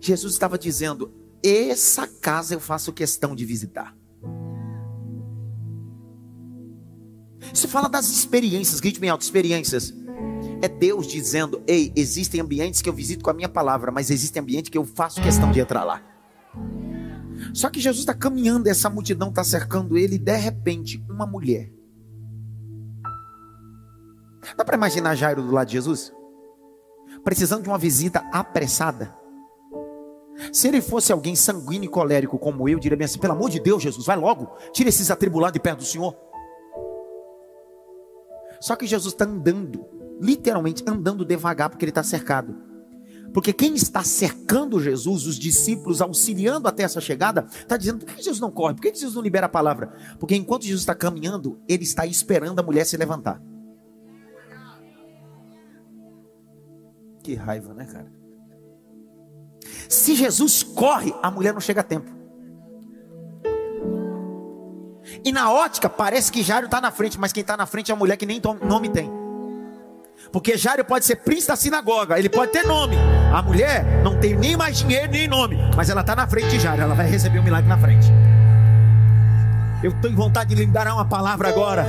Jesus 0.00 0.32
estava 0.34 0.58
dizendo: 0.58 1.12
Essa 1.42 2.06
casa 2.06 2.54
eu 2.54 2.60
faço 2.60 2.92
questão 2.92 3.34
de 3.34 3.44
visitar. 3.44 3.96
Isso 7.52 7.68
fala 7.68 7.88
das 7.88 8.08
experiências, 8.08 8.80
grite 8.80 9.00
bem 9.00 9.10
alto, 9.10 9.22
experiências. 9.22 9.92
É 10.62 10.68
Deus 10.68 11.08
dizendo: 11.08 11.60
Ei, 11.66 11.92
existem 11.96 12.40
ambientes 12.40 12.80
que 12.80 12.88
eu 12.88 12.92
visito 12.92 13.24
com 13.24 13.30
a 13.30 13.34
minha 13.34 13.48
palavra, 13.48 13.90
mas 13.90 14.10
existem 14.10 14.40
ambientes 14.40 14.70
que 14.70 14.78
eu 14.78 14.84
faço 14.84 15.20
questão 15.20 15.50
de 15.50 15.58
entrar 15.58 15.82
lá. 15.82 16.00
Só 17.52 17.68
que 17.68 17.80
Jesus 17.80 18.02
está 18.02 18.14
caminhando, 18.14 18.68
essa 18.68 18.88
multidão 18.88 19.30
está 19.30 19.42
cercando 19.42 19.98
ele, 19.98 20.14
e 20.14 20.18
de 20.18 20.36
repente, 20.36 21.04
uma 21.10 21.26
mulher. 21.26 21.72
Dá 24.56 24.64
para 24.64 24.76
imaginar 24.76 25.16
Jairo 25.16 25.42
do 25.42 25.50
lado 25.50 25.66
de 25.66 25.72
Jesus? 25.72 26.12
Precisando 27.24 27.64
de 27.64 27.68
uma 27.68 27.78
visita 27.78 28.20
apressada. 28.32 29.12
Se 30.52 30.68
ele 30.68 30.80
fosse 30.80 31.12
alguém 31.12 31.34
sanguíneo 31.34 31.86
e 31.86 31.90
colérico 31.90 32.38
como 32.38 32.68
eu, 32.68 32.78
diria 32.78 32.96
bem 32.96 33.04
assim: 33.04 33.18
pelo 33.18 33.32
amor 33.32 33.50
de 33.50 33.60
Deus, 33.60 33.82
Jesus, 33.82 34.06
vai 34.06 34.16
logo, 34.16 34.48
tira 34.72 34.88
esses 34.88 35.10
atribulados 35.10 35.54
de 35.54 35.60
perto 35.60 35.78
do 35.78 35.84
Senhor. 35.84 36.16
Só 38.60 38.76
que 38.76 38.86
Jesus 38.86 39.12
está 39.12 39.24
andando, 39.24 39.84
literalmente 40.22 40.84
andando 40.86 41.24
devagar, 41.24 41.68
porque 41.68 41.84
ele 41.84 41.90
está 41.90 42.02
cercado. 42.02 42.56
Porque 43.34 43.52
quem 43.52 43.74
está 43.74 44.04
cercando 44.04 44.78
Jesus, 44.78 45.26
os 45.26 45.38
discípulos, 45.38 46.02
auxiliando 46.02 46.68
até 46.68 46.82
essa 46.82 47.00
chegada, 47.00 47.46
está 47.50 47.76
dizendo: 47.76 48.04
por 48.04 48.14
que 48.14 48.22
Jesus 48.22 48.38
não 48.38 48.50
corre? 48.50 48.74
Por 48.74 48.82
que 48.82 48.94
Jesus 48.94 49.14
não 49.14 49.22
libera 49.22 49.46
a 49.46 49.48
palavra? 49.48 49.92
Porque 50.20 50.36
enquanto 50.36 50.64
Jesus 50.64 50.82
está 50.82 50.94
caminhando, 50.94 51.58
ele 51.66 51.82
está 51.82 52.06
esperando 52.06 52.58
a 52.58 52.62
mulher 52.62 52.84
se 52.84 52.96
levantar. 52.96 53.42
Que 57.22 57.34
raiva, 57.34 57.72
né, 57.72 57.86
cara? 57.86 58.12
Se 59.88 60.14
Jesus 60.14 60.62
corre, 60.62 61.14
a 61.22 61.30
mulher 61.30 61.54
não 61.54 61.60
chega 61.60 61.80
a 61.80 61.84
tempo. 61.84 62.10
E 65.24 65.32
na 65.32 65.52
ótica, 65.52 65.88
parece 65.88 66.30
que 66.30 66.42
Jairo 66.42 66.66
está 66.66 66.80
na 66.80 66.90
frente, 66.90 67.18
mas 67.18 67.32
quem 67.32 67.42
está 67.42 67.56
na 67.56 67.66
frente 67.66 67.90
é 67.90 67.94
a 67.94 67.96
mulher 67.96 68.16
que 68.16 68.26
nem 68.26 68.40
nome 68.62 68.88
tem. 68.88 69.21
Porque 70.32 70.56
Jairo 70.56 70.82
pode 70.82 71.04
ser 71.04 71.16
príncipe 71.16 71.48
da 71.48 71.56
sinagoga, 71.56 72.18
ele 72.18 72.30
pode 72.30 72.52
ter 72.52 72.64
nome. 72.64 72.96
A 73.32 73.42
mulher 73.42 73.84
não 74.02 74.18
tem 74.18 74.34
nem 74.34 74.56
mais 74.56 74.78
dinheiro 74.78 75.12
nem 75.12 75.28
nome, 75.28 75.58
mas 75.76 75.90
ela 75.90 76.00
está 76.00 76.16
na 76.16 76.26
frente 76.26 76.48
de 76.48 76.58
Jairo, 76.58 76.82
ela 76.82 76.94
vai 76.94 77.06
receber 77.06 77.38
o 77.38 77.42
um 77.42 77.44
milagre 77.44 77.68
na 77.68 77.76
frente. 77.76 78.10
Eu 79.82 79.92
tenho 80.00 80.16
vontade 80.16 80.54
de 80.54 80.64
lhe 80.64 80.66
dar 80.66 80.86
uma 80.86 81.04
palavra 81.04 81.48
agora. 81.48 81.84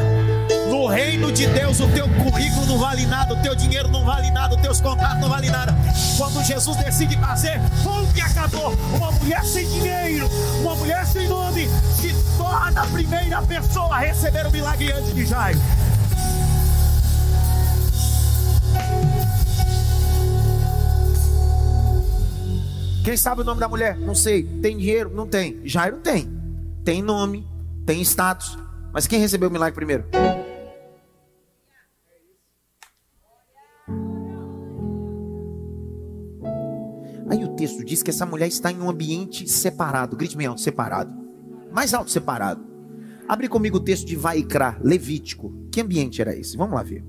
No 0.68 0.88
reino 0.88 1.32
de 1.32 1.46
Deus, 1.48 1.80
o 1.80 1.88
teu 1.90 2.10
currículo 2.10 2.66
não 2.66 2.80
vale 2.80 3.06
nada, 3.06 3.34
o 3.34 3.42
teu 3.42 3.56
dinheiro 3.56 3.88
não 3.90 4.04
vale 4.04 4.30
nada, 4.32 4.56
os 4.56 4.62
teus 4.62 4.82
contratos 4.82 5.22
não 5.22 5.30
valem 5.30 5.52
nada. 5.52 5.74
Quando 6.18 6.44
Jesus 6.44 6.76
decide 6.78 7.16
fazer, 7.18 7.62
ponto 7.84 8.18
e 8.18 8.22
acabou. 8.22 8.74
Uma 8.96 9.12
mulher 9.12 9.44
sem 9.46 9.66
dinheiro, 9.68 10.28
uma 10.62 10.76
mulher 10.76 11.06
sem 11.06 11.30
nome, 11.30 11.70
se 11.96 12.14
torna 12.38 12.82
a 12.82 12.86
primeira 12.88 13.42
pessoa 13.44 13.96
a 13.96 14.00
receber 14.00 14.48
o 14.48 14.52
milagre 14.52 14.92
antes 14.92 15.14
de 15.14 15.26
Jairo. 15.26 15.60
Quem 23.04 23.18
sabe 23.18 23.42
o 23.42 23.44
nome 23.44 23.60
da 23.60 23.68
mulher? 23.68 23.98
Não 23.98 24.16
sei. 24.16 24.44
Tem 24.62 24.78
dinheiro? 24.78 25.14
Não 25.14 25.28
tem. 25.28 25.60
Jairo 25.66 25.98
tem. 25.98 26.32
Tem 26.86 27.02
nome, 27.02 27.46
tem 27.86 28.02
status. 28.02 28.58
Mas 28.94 29.08
quem 29.08 29.20
recebeu 29.20 29.50
o 29.50 29.52
milagre 29.52 29.76
primeiro? 29.76 30.06
Aí 37.30 37.44
o 37.44 37.56
texto 37.56 37.84
diz 37.84 38.02
que 38.02 38.10
essa 38.10 38.26
mulher 38.26 38.48
está 38.48 38.72
em 38.72 38.80
um 38.80 38.90
ambiente 38.90 39.50
separado. 39.50 40.16
Grite 40.16 40.38
bem 40.38 40.48
alto, 40.48 40.62
separado. 40.62 41.14
Mais 41.74 41.94
alto, 41.94 42.10
separado. 42.10 42.64
Abre 43.28 43.50
comigo 43.50 43.78
o 43.78 43.84
texto 43.84 44.06
de 44.06 44.16
Vaikra, 44.16 44.78
Levítico. 44.82 45.54
Que 45.72 45.82
ambiente 45.82 46.22
era 46.22 46.36
esse? 46.36 46.56
Vamos 46.56 46.76
lá 46.76 46.84
ver. 46.84 47.04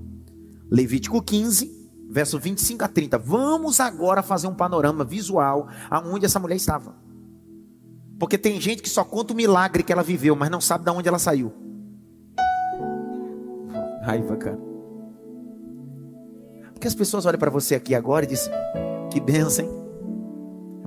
Levítico 0.69 1.21
15, 1.21 1.71
verso 2.15 2.39
25 2.39 2.85
a 2.85 2.87
30. 2.87 3.17
Vamos 3.17 3.81
agora 3.81 4.23
fazer 4.23 4.47
um 4.47 4.55
panorama 4.55 5.03
visual 5.03 5.67
aonde 5.89 6.25
essa 6.25 6.39
mulher 6.39 6.55
estava. 6.55 6.95
Porque 8.17 8.37
tem 8.37 8.59
gente 8.61 8.81
que 8.81 8.89
só 8.89 9.03
conta 9.03 9.33
o 9.33 9.35
milagre 9.35 9.83
que 9.83 9.91
ela 9.91 10.01
viveu, 10.01 10.33
mas 10.33 10.49
não 10.49 10.61
sabe 10.61 10.85
de 10.85 10.91
onde 10.91 11.09
ela 11.09 11.19
saiu. 11.19 11.53
Raiva, 14.01 14.37
cara. 14.37 14.57
Porque 16.71 16.87
as 16.87 16.95
pessoas 16.95 17.25
olham 17.25 17.37
para 17.37 17.51
você 17.51 17.75
aqui 17.75 17.93
agora 17.93 18.23
e 18.23 18.29
dizem: 18.29 18.53
Que 19.11 19.19
benção, 19.19 19.65
hein? 19.65 19.71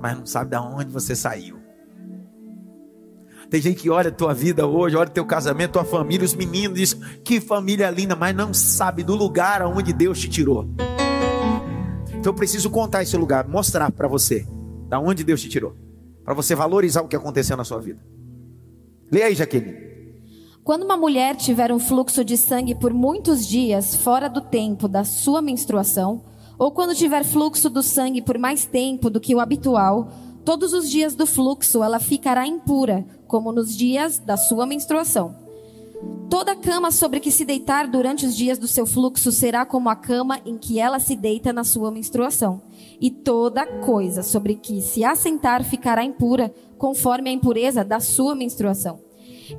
mas 0.01 0.17
não 0.17 0.25
sabe 0.25 0.49
de 0.49 0.57
onde 0.57 0.91
você 0.91 1.15
saiu. 1.15 1.59
Tem 3.51 3.61
gente 3.61 3.81
que 3.81 3.89
olha 3.91 4.09
a 4.09 4.13
tua 4.13 4.33
vida 4.33 4.65
hoje, 4.65 4.95
olha 4.95 5.09
teu 5.09 5.25
casamento, 5.25 5.73
tua 5.73 5.85
família, 5.85 6.25
os 6.25 6.33
meninos, 6.33 6.79
diz 6.79 6.93
que 7.23 7.39
família 7.39 7.91
linda, 7.91 8.15
mas 8.15 8.35
não 8.35 8.51
sabe 8.51 9.03
do 9.03 9.15
lugar 9.15 9.61
aonde 9.61 9.93
Deus 9.93 10.19
te 10.19 10.27
tirou. 10.27 10.67
Então 12.19 12.31
eu 12.33 12.35
preciso 12.35 12.69
contar 12.69 13.01
esse 13.01 13.15
lugar, 13.15 13.47
mostrar 13.47 13.89
para 13.91 14.07
você 14.07 14.45
da 14.89 14.99
onde 14.99 15.23
Deus 15.23 15.41
te 15.41 15.47
tirou, 15.47 15.73
para 16.25 16.33
você 16.33 16.53
valorizar 16.53 17.01
o 17.01 17.07
que 17.07 17.15
aconteceu 17.15 17.55
na 17.55 17.63
sua 17.63 17.79
vida. 17.79 18.03
Leia 19.09 19.27
aí, 19.27 19.35
Jaqueline. 19.35 19.89
Quando 20.61 20.83
uma 20.83 20.97
mulher 20.97 21.37
tiver 21.37 21.71
um 21.71 21.79
fluxo 21.79 22.23
de 22.25 22.35
sangue 22.35 22.75
por 22.75 22.93
muitos 22.93 23.47
dias 23.47 23.95
fora 23.95 24.27
do 24.27 24.41
tempo 24.41 24.87
da 24.89 25.05
sua 25.05 25.41
menstruação, 25.41 26.21
ou 26.57 26.71
quando 26.73 26.93
tiver 26.93 27.23
fluxo 27.23 27.69
do 27.69 27.81
sangue 27.81 28.21
por 28.21 28.37
mais 28.37 28.65
tempo 28.65 29.09
do 29.09 29.21
que 29.21 29.33
o 29.33 29.39
habitual, 29.39 30.11
todos 30.43 30.73
os 30.73 30.89
dias 30.89 31.15
do 31.15 31.25
fluxo 31.25 31.81
ela 31.81 31.99
ficará 31.99 32.45
impura, 32.45 33.05
como 33.27 33.53
nos 33.53 33.75
dias 33.75 34.19
da 34.19 34.35
sua 34.35 34.65
menstruação. 34.65 35.48
Toda 36.29 36.55
cama 36.55 36.91
sobre 36.91 37.19
que 37.19 37.31
se 37.31 37.43
deitar 37.43 37.87
durante 37.87 38.25
os 38.25 38.35
dias 38.35 38.57
do 38.57 38.67
seu 38.67 38.85
fluxo 38.85 39.31
será 39.31 39.65
como 39.65 39.89
a 39.89 39.95
cama 39.95 40.39
em 40.45 40.57
que 40.57 40.79
ela 40.79 40.99
se 40.99 41.15
deita 41.15 41.51
na 41.51 41.63
sua 41.63 41.91
menstruação. 41.91 42.61
E 43.01 43.09
toda 43.09 43.65
coisa 43.65 44.21
sobre 44.21 44.55
que 44.55 44.81
se 44.81 45.03
assentar 45.03 45.63
ficará 45.63 46.03
impura, 46.03 46.53
conforme 46.77 47.29
a 47.29 47.33
impureza 47.33 47.83
da 47.83 47.99
sua 47.99 48.35
menstruação. 48.35 48.99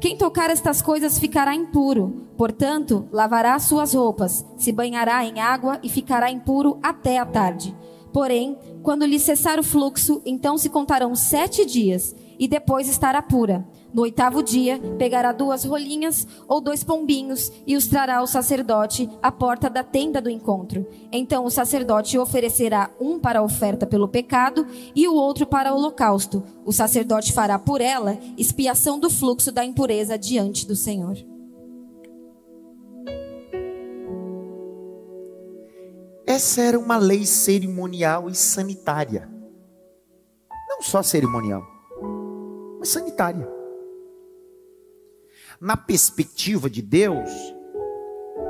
Quem 0.01 0.17
tocar 0.17 0.51
estas 0.51 0.81
coisas 0.81 1.19
ficará 1.19 1.55
impuro, 1.55 2.29
portanto, 2.37 3.09
lavará 3.11 3.59
suas 3.59 3.93
roupas, 3.93 4.47
se 4.57 4.71
banhará 4.71 5.25
em 5.25 5.41
água 5.41 5.81
e 5.83 5.89
ficará 5.89 6.31
impuro 6.31 6.79
até 6.81 7.19
a 7.19 7.27
tarde. 7.27 7.77
Porém, 8.13 8.57
quando 8.83 9.05
lhe 9.05 9.19
cessar 9.19 9.59
o 9.59 9.65
fluxo, 9.65 10.23
então 10.25 10.57
se 10.57 10.69
contarão 10.69 11.15
sete 11.15 11.65
dias, 11.65 12.15
e 12.41 12.49
depois 12.49 12.89
estará 12.89 13.21
pura. 13.21 13.69
No 13.93 14.03
oitavo 14.03 14.43
dia, 14.43 14.81
pegará 14.99 15.31
duas 15.31 15.65
rolinhas 15.65 16.27
ou 16.49 16.59
dois 16.59 16.83
pombinhos 16.83 17.53
e 17.67 17.77
os 17.77 17.87
trará 17.87 18.17
ao 18.19 18.27
sacerdote 18.27 19.11
à 19.23 19.31
porta 19.31 19.69
da 19.69 19.85
tenda 19.85 20.23
do 20.23 20.31
encontro. 20.31 20.87
Então 21.13 21.45
o 21.45 21.51
sacerdote 21.51 22.17
oferecerá 22.17 22.91
um 22.99 23.19
para 23.19 23.41
a 23.41 23.43
oferta 23.43 23.87
pelo 23.87 24.09
pecado 24.09 24.67
e 24.95 25.07
o 25.07 25.15
outro 25.15 25.47
para 25.47 25.75
o 25.75 25.77
holocausto. 25.77 26.43
O 26.65 26.73
sacerdote 26.73 27.33
fará 27.33 27.59
por 27.59 27.83
ela 27.83 28.19
expiação 28.39 28.99
do 28.99 29.11
fluxo 29.11 29.53
da 29.53 29.65
impureza 29.65 30.17
diante 30.17 30.67
do 30.67 30.75
Senhor. 30.75 31.19
Essa 36.27 36.63
era 36.63 36.79
uma 36.79 36.97
lei 36.97 37.27
cerimonial 37.27 38.31
e 38.31 38.35
sanitária. 38.37 39.29
Não 40.69 40.81
só 40.81 41.03
cerimonial, 41.03 41.63
mas 42.81 42.89
sanitária. 42.89 43.47
Na 45.61 45.77
perspectiva 45.77 46.71
de 46.71 46.81
Deus, 46.81 47.31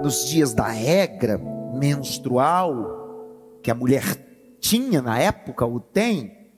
nos 0.01 0.25
dias 0.29 0.55
da 0.55 0.69
regra 0.69 1.37
menstrual 1.75 3.59
que 3.63 3.71
a 3.71 3.75
mulher 3.75 4.03
tinha 4.61 5.03
na 5.03 5.19
época, 5.19 5.67
ou 5.67 5.81
tem, 5.81 6.53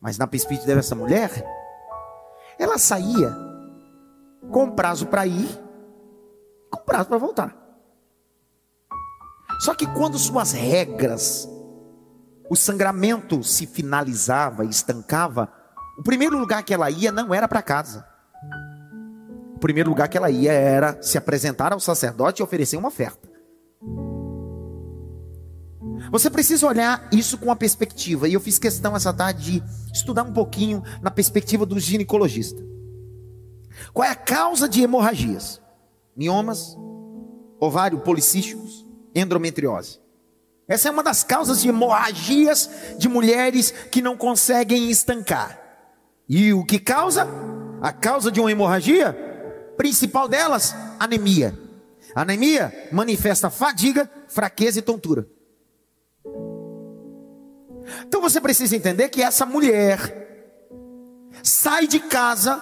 mas 0.00 0.16
na 0.16 0.26
perspectiva 0.26 0.76
dessa 0.76 0.94
mulher, 0.94 1.44
ela 2.58 2.78
saía 2.78 3.34
com 4.52 4.70
prazo 4.70 5.06
para 5.06 5.26
ir, 5.26 5.48
com 6.70 6.80
prazo 6.80 7.08
para 7.08 7.18
voltar. 7.18 7.66
Só 9.60 9.74
que 9.74 9.86
quando 9.86 10.18
suas 10.18 10.52
regras, 10.52 11.48
o 12.48 12.54
sangramento 12.54 13.42
se 13.42 13.66
finalizava, 13.66 14.64
estancava, 14.64 15.52
o 15.96 16.02
primeiro 16.02 16.38
lugar 16.38 16.62
que 16.62 16.74
ela 16.74 16.90
ia 16.90 17.10
não 17.10 17.34
era 17.34 17.48
para 17.48 17.62
casa. 17.62 18.06
O 19.54 19.58
primeiro 19.58 19.88
lugar 19.88 20.08
que 20.08 20.18
ela 20.18 20.30
ia 20.30 20.52
era 20.52 21.00
se 21.02 21.16
apresentar 21.16 21.72
ao 21.72 21.80
sacerdote 21.80 22.42
e 22.42 22.44
oferecer 22.44 22.76
uma 22.76 22.88
oferta. 22.88 23.26
Você 26.10 26.28
precisa 26.28 26.66
olhar 26.66 27.08
isso 27.10 27.38
com 27.38 27.46
uma 27.46 27.56
perspectiva, 27.56 28.28
e 28.28 28.34
eu 28.34 28.40
fiz 28.40 28.58
questão 28.58 28.94
essa 28.94 29.12
tarde 29.12 29.60
de 29.60 29.92
estudar 29.92 30.22
um 30.22 30.32
pouquinho 30.32 30.82
na 31.00 31.10
perspectiva 31.10 31.64
do 31.64 31.80
ginecologista. 31.80 32.62
Qual 33.92 34.06
é 34.06 34.10
a 34.10 34.14
causa 34.14 34.68
de 34.68 34.82
hemorragias? 34.82 35.60
Miomas, 36.14 36.76
ovário 37.58 37.98
policísticos, 38.00 38.86
endometriose. 39.14 40.00
Essa 40.68 40.88
é 40.88 40.90
uma 40.90 41.02
das 41.02 41.24
causas 41.24 41.62
de 41.62 41.68
hemorragias 41.68 42.68
de 42.98 43.08
mulheres 43.08 43.70
que 43.90 44.02
não 44.02 44.16
conseguem 44.16 44.90
estancar. 44.90 45.65
E 46.28 46.52
o 46.52 46.64
que 46.64 46.78
causa? 46.78 47.26
A 47.80 47.92
causa 47.92 48.30
de 48.32 48.40
uma 48.40 48.50
hemorragia 48.50 49.26
principal 49.76 50.26
delas, 50.26 50.74
anemia. 50.98 51.56
Anemia 52.14 52.88
manifesta 52.90 53.50
fadiga, 53.50 54.10
fraqueza 54.26 54.78
e 54.78 54.82
tontura. 54.82 55.28
Então 58.06 58.20
você 58.20 58.40
precisa 58.40 58.74
entender 58.74 59.08
que 59.10 59.22
essa 59.22 59.46
mulher 59.46 60.24
sai 61.42 61.86
de 61.86 62.00
casa 62.00 62.60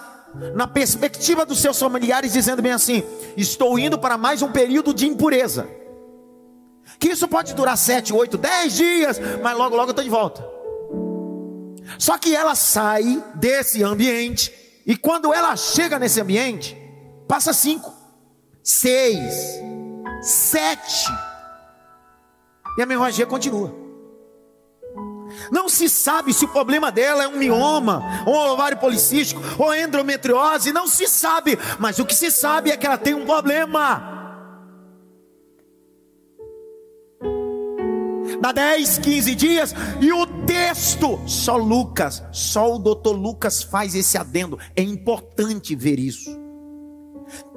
na 0.53 0.67
perspectiva 0.67 1.45
dos 1.45 1.59
seus 1.59 1.79
familiares 1.79 2.33
dizendo 2.33 2.61
bem 2.61 2.73
assim: 2.73 3.03
"Estou 3.37 3.79
indo 3.79 3.97
para 3.97 4.17
mais 4.17 4.41
um 4.41 4.51
período 4.51 4.93
de 4.93 5.07
impureza". 5.07 5.67
Que 6.99 7.09
isso 7.09 7.27
pode 7.27 7.55
durar 7.55 7.77
sete, 7.77 8.13
oito, 8.13 8.37
dez 8.37 8.73
dias, 8.73 9.19
mas 9.41 9.57
logo, 9.57 9.75
logo 9.75 9.89
eu 9.89 9.91
estou 9.91 10.03
de 10.03 10.09
volta. 10.09 10.54
Só 11.97 12.17
que 12.17 12.35
ela 12.35 12.55
sai 12.55 13.23
desse 13.35 13.83
ambiente, 13.83 14.53
e 14.85 14.95
quando 14.95 15.33
ela 15.33 15.55
chega 15.55 15.99
nesse 15.99 16.21
ambiente, 16.21 16.77
passa 17.27 17.53
cinco, 17.53 17.93
seis, 18.63 19.33
sete, 20.21 21.07
e 22.77 22.81
a 22.81 22.83
hemorragia 22.83 23.25
continua. 23.25 23.73
Não 25.51 25.67
se 25.67 25.89
sabe 25.89 26.33
se 26.33 26.45
o 26.45 26.49
problema 26.49 26.91
dela 26.91 27.23
é 27.23 27.27
um 27.27 27.37
mioma, 27.37 28.01
ou 28.25 28.33
um 28.33 28.51
ovário 28.51 28.77
policístico, 28.77 29.41
ou 29.57 29.73
endometriose, 29.73 30.71
não 30.71 30.87
se 30.87 31.07
sabe, 31.07 31.57
mas 31.79 31.99
o 31.99 32.05
que 32.05 32.15
se 32.15 32.31
sabe 32.31 32.71
é 32.71 32.77
que 32.77 32.85
ela 32.85 32.97
tem 32.97 33.13
um 33.13 33.25
problema. 33.25 34.14
Dá 38.39 38.51
10, 38.51 38.99
15 38.99 39.35
dias, 39.35 39.75
e 40.01 40.11
o 40.11 40.25
texto, 40.45 41.19
só 41.27 41.57
Lucas, 41.57 42.23
só 42.31 42.75
o 42.75 42.79
doutor 42.79 43.13
Lucas 43.13 43.63
faz 43.63 43.95
esse 43.95 44.17
adendo. 44.17 44.59
É 44.75 44.81
importante 44.81 45.75
ver 45.75 45.99
isso. 45.99 46.45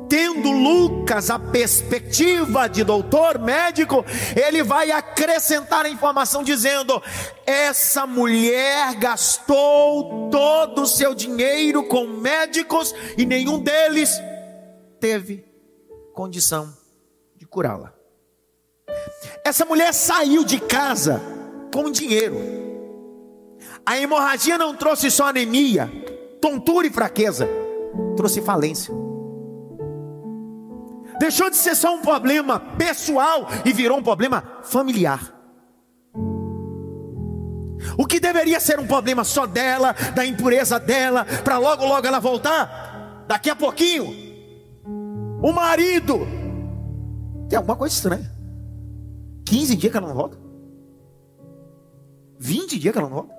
Tendo 0.08 0.50
Lucas 0.50 1.28
a 1.28 1.38
perspectiva 1.38 2.66
de 2.66 2.82
doutor 2.82 3.38
médico, 3.38 4.02
ele 4.34 4.62
vai 4.62 4.90
acrescentar 4.90 5.84
a 5.84 5.90
informação 5.90 6.42
dizendo: 6.42 7.02
essa 7.44 8.06
mulher 8.06 8.94
gastou 8.94 10.30
todo 10.30 10.82
o 10.82 10.86
seu 10.86 11.14
dinheiro 11.14 11.84
com 11.84 12.06
médicos 12.06 12.94
e 13.18 13.26
nenhum 13.26 13.58
deles 13.58 14.18
teve 14.98 15.44
condição 16.14 16.74
de 17.36 17.46
curá-la. 17.46 17.97
Essa 19.44 19.64
mulher 19.64 19.92
saiu 19.92 20.44
de 20.44 20.60
casa 20.60 21.20
com 21.72 21.90
dinheiro. 21.90 22.36
A 23.84 23.98
hemorragia 23.98 24.58
não 24.58 24.74
trouxe 24.74 25.10
só 25.10 25.28
anemia, 25.28 25.90
tontura 26.40 26.86
e 26.86 26.90
fraqueza, 26.90 27.48
trouxe 28.16 28.42
falência. 28.42 28.92
Deixou 31.18 31.50
de 31.50 31.56
ser 31.56 31.74
só 31.74 31.94
um 31.94 32.00
problema 32.00 32.60
pessoal 32.60 33.48
e 33.64 33.72
virou 33.72 33.98
um 33.98 34.02
problema 34.02 34.44
familiar. 34.62 35.34
O 37.96 38.06
que 38.06 38.20
deveria 38.20 38.60
ser 38.60 38.78
um 38.78 38.86
problema 38.86 39.24
só 39.24 39.46
dela, 39.46 39.94
da 40.14 40.24
impureza 40.24 40.78
dela, 40.78 41.24
para 41.42 41.58
logo 41.58 41.84
logo 41.84 42.06
ela 42.06 42.20
voltar, 42.20 43.24
daqui 43.26 43.50
a 43.50 43.56
pouquinho, 43.56 44.06
o 45.42 45.52
marido 45.52 46.26
tem 47.48 47.56
alguma 47.56 47.76
coisa 47.76 47.94
estranha. 47.94 48.37
15 49.48 49.76
dias 49.76 49.90
que 49.90 49.96
ela 49.96 50.08
não 50.08 50.14
volta? 50.14 50.38
20 52.38 52.78
dias 52.78 52.92
que 52.92 52.98
ela 52.98 53.08
não 53.08 53.16
volta? 53.16 53.34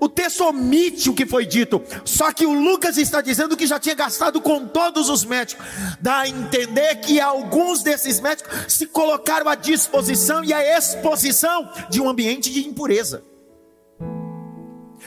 O 0.00 0.08
texto 0.08 0.44
omite 0.44 1.10
o 1.10 1.14
que 1.14 1.26
foi 1.26 1.44
dito, 1.44 1.82
só 2.04 2.32
que 2.32 2.46
o 2.46 2.52
Lucas 2.52 2.96
está 2.96 3.20
dizendo 3.20 3.56
que 3.56 3.66
já 3.66 3.78
tinha 3.78 3.94
gastado 3.94 4.40
com 4.40 4.66
todos 4.66 5.10
os 5.10 5.24
médicos. 5.24 5.64
Dá 6.00 6.20
a 6.20 6.28
entender 6.28 6.96
que 6.96 7.20
alguns 7.20 7.82
desses 7.82 8.20
médicos 8.20 8.72
se 8.72 8.86
colocaram 8.86 9.48
à 9.48 9.54
disposição 9.54 10.44
e 10.44 10.52
à 10.52 10.78
exposição 10.78 11.68
de 11.90 12.00
um 12.00 12.08
ambiente 12.08 12.50
de 12.50 12.66
impureza. 12.66 13.22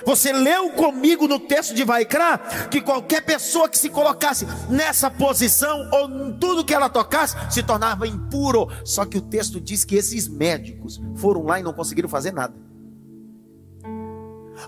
Você 0.05 0.31
leu 0.31 0.69
comigo 0.71 1.27
no 1.27 1.39
texto 1.39 1.73
de 1.73 1.83
Vaikra 1.83 2.37
que 2.69 2.81
qualquer 2.81 3.21
pessoa 3.21 3.67
que 3.69 3.77
se 3.77 3.89
colocasse 3.89 4.45
nessa 4.69 5.09
posição 5.09 5.89
ou 5.91 6.09
em 6.09 6.33
tudo 6.37 6.65
que 6.65 6.73
ela 6.73 6.89
tocasse 6.89 7.35
se 7.49 7.63
tornava 7.63 8.07
impuro. 8.07 8.67
Só 8.83 9.05
que 9.05 9.17
o 9.17 9.21
texto 9.21 9.59
diz 9.59 9.83
que 9.83 9.95
esses 9.95 10.27
médicos 10.27 11.01
foram 11.15 11.43
lá 11.43 11.59
e 11.59 11.63
não 11.63 11.73
conseguiram 11.73 12.09
fazer 12.09 12.31
nada. 12.31 12.53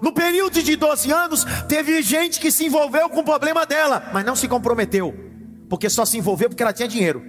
No 0.01 0.13
período 0.13 0.61
de 0.61 0.75
12 0.75 1.11
anos, 1.11 1.45
teve 1.67 2.01
gente 2.01 2.39
que 2.39 2.51
se 2.51 2.65
envolveu 2.65 3.09
com 3.09 3.21
o 3.21 3.23
problema 3.23 3.65
dela, 3.65 4.09
mas 4.13 4.23
não 4.23 4.35
se 4.35 4.47
comprometeu, 4.47 5.13
porque 5.67 5.89
só 5.89 6.05
se 6.05 6.17
envolveu 6.17 6.47
porque 6.47 6.61
ela 6.61 6.73
tinha 6.73 6.87
dinheiro. 6.87 7.23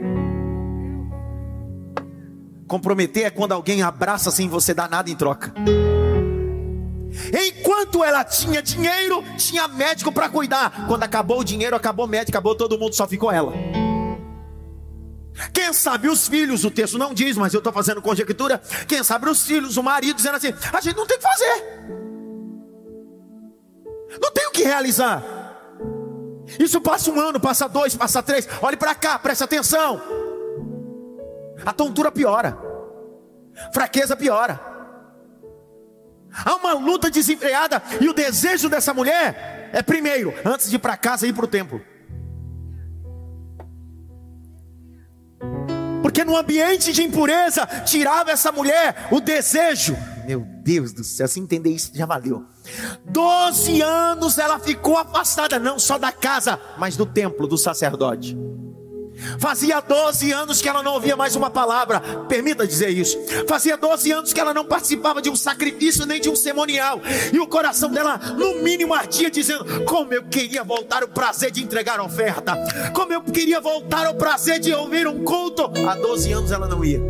Comprometer 2.68 3.24
é 3.24 3.30
quando 3.30 3.52
alguém 3.52 3.82
abraça 3.82 4.30
sem 4.30 4.48
você 4.48 4.72
dar 4.72 4.88
nada 4.88 5.10
em 5.10 5.16
troca. 5.16 5.52
Enquanto 7.28 8.02
ela 8.02 8.24
tinha 8.24 8.62
dinheiro, 8.62 9.22
tinha 9.36 9.68
médico 9.68 10.10
para 10.10 10.28
cuidar. 10.28 10.86
Quando 10.86 11.02
acabou 11.02 11.40
o 11.40 11.44
dinheiro, 11.44 11.76
acabou 11.76 12.06
o 12.06 12.08
médico, 12.08 12.30
acabou 12.30 12.54
todo 12.54 12.78
mundo, 12.78 12.94
só 12.94 13.06
ficou 13.06 13.30
ela. 13.30 13.52
Quem 15.52 15.72
sabe 15.72 16.08
os 16.08 16.28
filhos, 16.28 16.64
o 16.64 16.70
texto 16.70 16.98
não 16.98 17.14
diz, 17.14 17.36
mas 17.36 17.54
eu 17.54 17.58
estou 17.58 17.72
fazendo 17.72 18.02
conjectura. 18.02 18.60
Quem 18.86 19.02
sabe 19.02 19.28
os 19.28 19.42
filhos, 19.42 19.76
o 19.76 19.82
marido 19.82 20.16
dizendo 20.16 20.36
assim: 20.36 20.52
a 20.72 20.80
gente 20.80 20.96
não 20.96 21.06
tem 21.06 21.16
o 21.16 21.20
que 21.20 21.26
fazer, 21.26 21.64
não 24.20 24.30
tem 24.32 24.46
o 24.46 24.50
que 24.50 24.64
realizar. 24.64 25.22
Isso 26.58 26.80
passa 26.80 27.10
um 27.10 27.20
ano, 27.20 27.38
passa 27.38 27.68
dois, 27.68 27.94
passa 27.94 28.22
três. 28.22 28.48
Olhe 28.60 28.76
para 28.76 28.94
cá, 28.94 29.18
preste 29.18 29.44
atenção. 29.44 30.02
A 31.64 31.72
tontura 31.72 32.10
piora, 32.10 32.58
fraqueza 33.72 34.16
piora. 34.16 34.69
Há 36.32 36.56
uma 36.56 36.72
luta 36.74 37.10
desenfreada 37.10 37.82
e 38.00 38.08
o 38.08 38.12
desejo 38.12 38.68
dessa 38.68 38.94
mulher 38.94 39.70
é 39.72 39.82
primeiro, 39.82 40.32
antes 40.44 40.70
de 40.70 40.76
ir 40.76 40.78
para 40.78 40.96
casa, 40.96 41.26
ir 41.26 41.32
para 41.32 41.44
o 41.44 41.48
templo. 41.48 41.80
Porque 46.02 46.24
no 46.24 46.36
ambiente 46.36 46.92
de 46.92 47.02
impureza 47.02 47.66
tirava 47.84 48.30
essa 48.30 48.50
mulher 48.50 49.08
o 49.10 49.20
desejo. 49.20 49.96
Meu 50.26 50.40
Deus 50.62 50.92
do 50.92 51.04
céu, 51.04 51.28
se 51.28 51.40
entender 51.40 51.70
isso 51.70 51.90
já 51.94 52.06
valeu. 52.06 52.44
Doze 53.04 53.80
anos 53.80 54.38
ela 54.38 54.58
ficou 54.58 54.96
afastada, 54.96 55.58
não 55.58 55.78
só 55.78 55.98
da 55.98 56.12
casa, 56.12 56.60
mas 56.78 56.96
do 56.96 57.06
templo 57.06 57.46
do 57.46 57.58
sacerdote. 57.58 58.36
Fazia 59.38 59.80
12 59.80 60.32
anos 60.32 60.62
que 60.62 60.68
ela 60.68 60.82
não 60.82 60.94
ouvia 60.94 61.16
mais 61.16 61.36
uma 61.36 61.50
palavra, 61.50 62.00
permita 62.28 62.66
dizer 62.66 62.90
isso. 62.90 63.18
Fazia 63.46 63.76
12 63.76 64.10
anos 64.12 64.32
que 64.32 64.40
ela 64.40 64.54
não 64.54 64.64
participava 64.64 65.20
de 65.20 65.30
um 65.30 65.36
sacrifício 65.36 66.06
nem 66.06 66.20
de 66.20 66.28
um 66.28 66.36
cerimonial, 66.36 67.00
e 67.32 67.38
o 67.38 67.46
coração 67.46 67.90
dela, 67.90 68.16
no 68.16 68.62
mínimo, 68.62 68.94
ardia, 68.94 69.30
dizendo: 69.30 69.84
Como 69.84 70.12
eu 70.12 70.24
queria 70.24 70.64
voltar 70.64 71.02
o 71.04 71.08
prazer 71.08 71.50
de 71.50 71.62
entregar 71.62 72.00
oferta, 72.00 72.56
como 72.94 73.12
eu 73.12 73.22
queria 73.22 73.60
voltar 73.60 74.08
o 74.08 74.14
prazer 74.14 74.58
de 74.58 74.72
ouvir 74.72 75.06
um 75.06 75.24
culto. 75.24 75.70
Há 75.88 75.94
12 75.94 76.32
anos 76.32 76.52
ela 76.52 76.66
não 76.66 76.84
ia. 76.84 77.00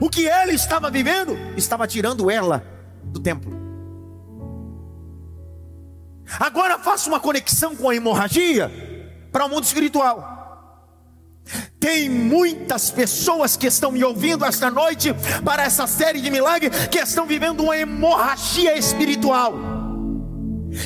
O 0.00 0.08
que 0.08 0.26
ele 0.26 0.52
estava 0.52 0.90
vivendo 0.90 1.36
estava 1.56 1.86
tirando 1.86 2.30
ela 2.30 2.64
do 3.02 3.20
templo. 3.20 3.56
Agora 6.38 6.78
faça 6.78 7.08
uma 7.08 7.18
conexão 7.18 7.74
com 7.74 7.88
a 7.88 7.96
hemorragia 7.96 8.87
para 9.30 9.44
o 9.44 9.48
mundo 9.48 9.64
espiritual. 9.64 10.38
Tem 11.80 12.10
muitas 12.10 12.90
pessoas 12.90 13.56
que 13.56 13.66
estão 13.66 13.90
me 13.90 14.04
ouvindo 14.04 14.44
esta 14.44 14.70
noite 14.70 15.14
para 15.44 15.62
essa 15.62 15.86
série 15.86 16.20
de 16.20 16.30
milagres 16.30 16.88
que 16.88 16.98
estão 16.98 17.26
vivendo 17.26 17.62
uma 17.62 17.76
hemorragia 17.76 18.76
espiritual. 18.76 19.54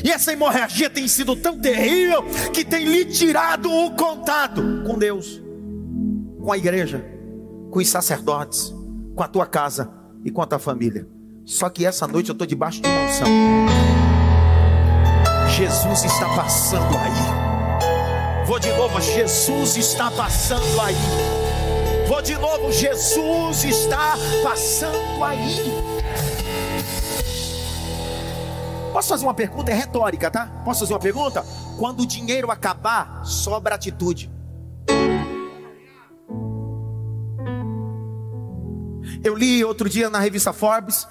E 0.04 0.10
essa 0.10 0.32
hemorragia 0.32 0.88
tem 0.88 1.08
sido 1.08 1.34
tão 1.34 1.58
terrível 1.58 2.24
que 2.52 2.64
tem 2.64 2.84
lhe 2.84 3.04
tirado 3.06 3.70
o 3.70 3.90
contato 3.92 4.62
com 4.86 4.96
Deus, 4.96 5.42
com 6.40 6.52
a 6.52 6.56
igreja, 6.56 7.04
com 7.70 7.78
os 7.80 7.88
sacerdotes, 7.88 8.72
com 9.16 9.22
a 9.22 9.28
tua 9.28 9.46
casa 9.46 9.90
e 10.24 10.30
com 10.30 10.40
a 10.40 10.46
tua 10.46 10.60
família. 10.60 11.08
Só 11.44 11.68
que 11.68 11.84
essa 11.84 12.06
noite 12.06 12.28
eu 12.28 12.34
estou 12.34 12.46
debaixo 12.46 12.80
de 12.80 12.88
uma 12.88 13.04
unção. 13.04 13.28
Jesus 15.48 16.04
está 16.04 16.28
passando 16.36 16.96
aí. 16.96 17.51
Vou 18.52 18.58
de 18.58 18.70
novo, 18.74 19.00
Jesus 19.00 19.76
está 19.78 20.10
passando 20.10 20.78
aí. 20.82 20.94
Vou 22.06 22.20
de 22.20 22.36
novo, 22.36 22.70
Jesus 22.70 23.64
está 23.64 24.12
passando 24.42 25.24
aí. 25.24 25.56
Posso 28.92 29.08
fazer 29.08 29.24
uma 29.24 29.32
pergunta? 29.32 29.70
É 29.70 29.74
retórica, 29.74 30.30
tá? 30.30 30.48
Posso 30.66 30.80
fazer 30.80 30.92
uma 30.92 31.00
pergunta? 31.00 31.42
Quando 31.78 32.00
o 32.00 32.06
dinheiro 32.06 32.50
acabar, 32.50 33.24
sobra 33.24 33.74
atitude. 33.74 34.30
Eu 39.24 39.34
li 39.34 39.64
outro 39.64 39.88
dia 39.88 40.10
na 40.10 40.20
revista 40.20 40.52
Forbes 40.52 41.08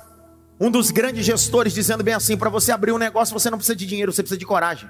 um 0.60 0.70
dos 0.70 0.92
grandes 0.92 1.26
gestores 1.26 1.74
dizendo 1.74 2.04
bem 2.04 2.14
assim: 2.14 2.38
para 2.38 2.52
você 2.52 2.72
abrir 2.72 2.92
um 2.92 3.00
negócio, 3.00 3.34
você 3.34 3.50
não 3.50 3.58
precisa 3.58 3.76
de 3.76 3.88
dinheiro, 3.88 4.14
você 4.14 4.22
precisa 4.22 4.38
de 4.38 4.46
coragem. 4.46 4.88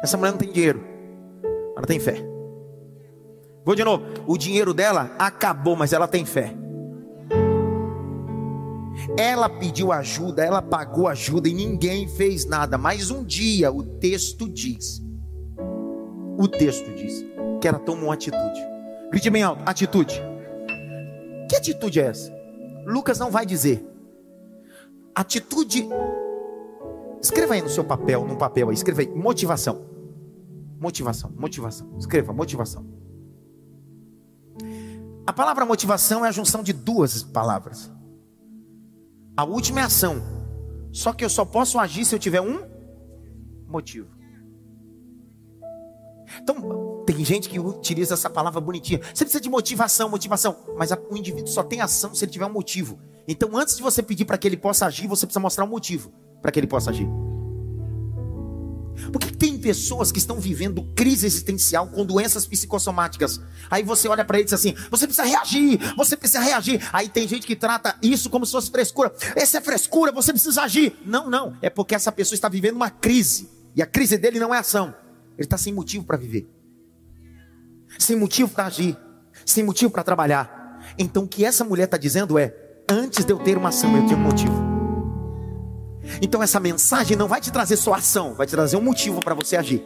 Essa 0.00 0.16
mulher 0.16 0.30
não 0.30 0.38
tem 0.38 0.52
dinheiro, 0.52 0.91
ela 1.82 1.86
tem 1.86 1.98
fé. 1.98 2.24
Vou 3.64 3.74
de 3.74 3.82
novo. 3.82 4.04
O 4.26 4.38
dinheiro 4.38 4.72
dela 4.72 5.14
acabou, 5.18 5.74
mas 5.74 5.92
ela 5.92 6.06
tem 6.06 6.24
fé. 6.24 6.54
Ela 9.16 9.48
pediu 9.48 9.90
ajuda, 9.90 10.44
ela 10.44 10.62
pagou 10.62 11.08
ajuda 11.08 11.48
e 11.48 11.54
ninguém 11.54 12.06
fez 12.06 12.44
nada. 12.46 12.78
Mas 12.78 13.10
um 13.10 13.24
dia 13.24 13.72
o 13.72 13.82
texto 13.82 14.48
diz, 14.48 15.02
o 16.38 16.46
texto 16.46 16.94
diz 16.94 17.24
que 17.60 17.66
ela 17.66 17.78
tomou 17.78 18.04
uma 18.04 18.14
atitude. 18.14 18.60
Grite 19.10 19.28
bem 19.28 19.42
alto, 19.42 19.62
atitude. 19.66 20.22
Que 21.48 21.56
atitude 21.56 22.00
é 22.00 22.04
essa? 22.04 22.32
Lucas 22.86 23.18
não 23.18 23.30
vai 23.30 23.44
dizer. 23.44 23.84
Atitude. 25.14 25.88
Escreva 27.20 27.54
aí 27.54 27.62
no 27.62 27.68
seu 27.68 27.84
papel, 27.84 28.24
num 28.24 28.36
papel 28.36 28.68
aí, 28.68 28.74
escreva 28.74 29.00
aí, 29.00 29.08
motivação. 29.08 29.91
Motivação, 30.82 31.32
motivação. 31.38 31.96
Escreva, 31.96 32.32
motivação. 32.32 32.84
A 35.24 35.32
palavra 35.32 35.64
motivação 35.64 36.26
é 36.26 36.28
a 36.28 36.32
junção 36.32 36.60
de 36.60 36.72
duas 36.72 37.22
palavras. 37.22 37.88
A 39.36 39.44
última 39.44 39.78
é 39.78 39.84
ação. 39.84 40.20
Só 40.90 41.12
que 41.12 41.24
eu 41.24 41.30
só 41.30 41.44
posso 41.44 41.78
agir 41.78 42.04
se 42.04 42.12
eu 42.12 42.18
tiver 42.18 42.40
um 42.40 42.66
motivo. 43.68 44.08
Então, 46.42 47.04
tem 47.06 47.24
gente 47.24 47.48
que 47.48 47.60
utiliza 47.60 48.14
essa 48.14 48.28
palavra 48.28 48.60
bonitinha. 48.60 48.98
Você 49.14 49.24
precisa 49.24 49.40
de 49.40 49.48
motivação, 49.48 50.08
motivação. 50.08 50.56
Mas 50.76 50.90
o 50.90 51.16
indivíduo 51.16 51.46
só 51.46 51.62
tem 51.62 51.80
ação 51.80 52.12
se 52.12 52.24
ele 52.24 52.32
tiver 52.32 52.46
um 52.46 52.52
motivo. 52.52 52.98
Então, 53.28 53.56
antes 53.56 53.76
de 53.76 53.82
você 53.84 54.02
pedir 54.02 54.24
para 54.24 54.36
que 54.36 54.48
ele 54.48 54.56
possa 54.56 54.86
agir, 54.86 55.06
você 55.06 55.26
precisa 55.26 55.38
mostrar 55.38 55.64
um 55.64 55.68
motivo 55.68 56.12
para 56.40 56.50
que 56.50 56.58
ele 56.58 56.66
possa 56.66 56.90
agir. 56.90 57.08
Porque 59.12 59.30
tem 59.30 59.58
pessoas 59.58 60.12
que 60.12 60.18
estão 60.18 60.38
vivendo 60.40 60.82
crise 60.94 61.26
existencial 61.26 61.88
com 61.88 62.04
doenças 62.04 62.46
psicossomáticas. 62.46 63.40
Aí 63.70 63.82
você 63.82 64.08
olha 64.08 64.24
para 64.24 64.38
ele 64.38 64.42
e 64.42 64.46
diz 64.46 64.54
assim: 64.54 64.74
você 64.90 65.06
precisa 65.06 65.26
reagir, 65.26 65.78
você 65.96 66.16
precisa 66.16 66.40
reagir. 66.40 66.80
Aí 66.92 67.08
tem 67.08 67.26
gente 67.26 67.46
que 67.46 67.56
trata 67.56 67.96
isso 68.02 68.30
como 68.30 68.46
se 68.46 68.52
fosse 68.52 68.70
frescura. 68.70 69.12
Essa 69.34 69.58
é 69.58 69.60
frescura, 69.60 70.12
você 70.12 70.32
precisa 70.32 70.62
agir. 70.62 70.96
Não, 71.04 71.28
não. 71.28 71.56
É 71.60 71.70
porque 71.70 71.94
essa 71.94 72.12
pessoa 72.12 72.34
está 72.34 72.48
vivendo 72.48 72.76
uma 72.76 72.90
crise. 72.90 73.48
E 73.74 73.82
a 73.82 73.86
crise 73.86 74.18
dele 74.18 74.38
não 74.38 74.54
é 74.54 74.58
ação. 74.58 74.94
Ele 75.36 75.46
está 75.46 75.56
sem 75.56 75.72
motivo 75.72 76.04
para 76.04 76.18
viver, 76.18 76.46
sem 77.98 78.14
motivo 78.16 78.50
para 78.50 78.66
agir, 78.66 78.96
sem 79.46 79.64
motivo 79.64 79.90
para 79.90 80.02
trabalhar. 80.02 80.94
Então 80.98 81.24
o 81.24 81.28
que 81.28 81.44
essa 81.44 81.64
mulher 81.64 81.84
está 81.84 81.96
dizendo 81.96 82.38
é: 82.38 82.54
antes 82.88 83.24
de 83.24 83.32
eu 83.32 83.38
ter 83.38 83.56
uma 83.56 83.70
ação, 83.70 83.96
eu 83.96 84.06
tenho 84.06 84.18
um 84.18 84.22
motivo. 84.22 84.71
Então 86.20 86.42
essa 86.42 86.60
mensagem 86.60 87.16
não 87.16 87.28
vai 87.28 87.40
te 87.40 87.50
trazer 87.50 87.76
só 87.76 87.94
ação, 87.94 88.34
vai 88.34 88.46
te 88.46 88.50
trazer 88.50 88.76
um 88.76 88.82
motivo 88.82 89.20
para 89.20 89.34
você 89.34 89.56
agir. 89.56 89.84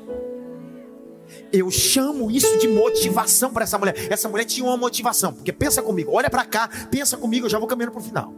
Eu 1.53 1.71
chamo 1.71 2.31
isso 2.31 2.59
de 2.59 2.69
motivação 2.69 3.53
para 3.53 3.65
essa 3.65 3.79
mulher. 3.79 3.95
Essa 4.11 4.29
mulher 4.29 4.45
tinha 4.45 4.67
uma 4.67 4.77
motivação, 4.77 5.33
porque 5.33 5.53
pensa 5.53 5.83
comigo, 5.83 6.13
olha 6.13 6.31
para 6.31 6.45
cá, 6.45 6.69
pensa 6.91 7.17
comigo, 7.17 7.47
eu 7.47 7.51
já 7.51 7.59
vou 7.59 7.69
caminhando 7.69 7.93
para 7.93 8.01
o 8.01 8.05
final. 8.05 8.35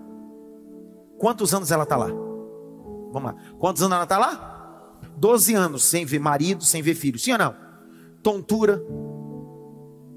Quantos 1.19 1.53
anos 1.53 1.71
ela 1.71 1.83
está 1.83 1.97
lá? 1.97 2.09
Vamos 3.11 3.33
lá. 3.33 3.37
Quantos 3.59 3.83
anos 3.83 3.95
ela 3.95 4.05
está 4.05 4.19
lá? 4.19 4.97
Doze 5.17 5.55
anos 5.55 5.85
sem 5.85 6.05
ver 6.05 6.21
marido, 6.21 6.65
sem 6.65 6.81
ver 6.83 6.95
filho. 6.95 7.19
Sim 7.19 7.33
ou 7.33 7.39
não? 7.39 7.57
Tontura, 8.23 8.83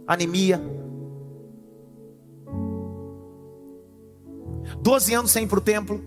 anemia. 0.07 0.61
Doze 4.81 5.13
anos 5.13 5.31
sem 5.31 5.43
ir 5.43 5.47
para 5.47 5.57
o 5.57 5.61
templo. 5.61 6.03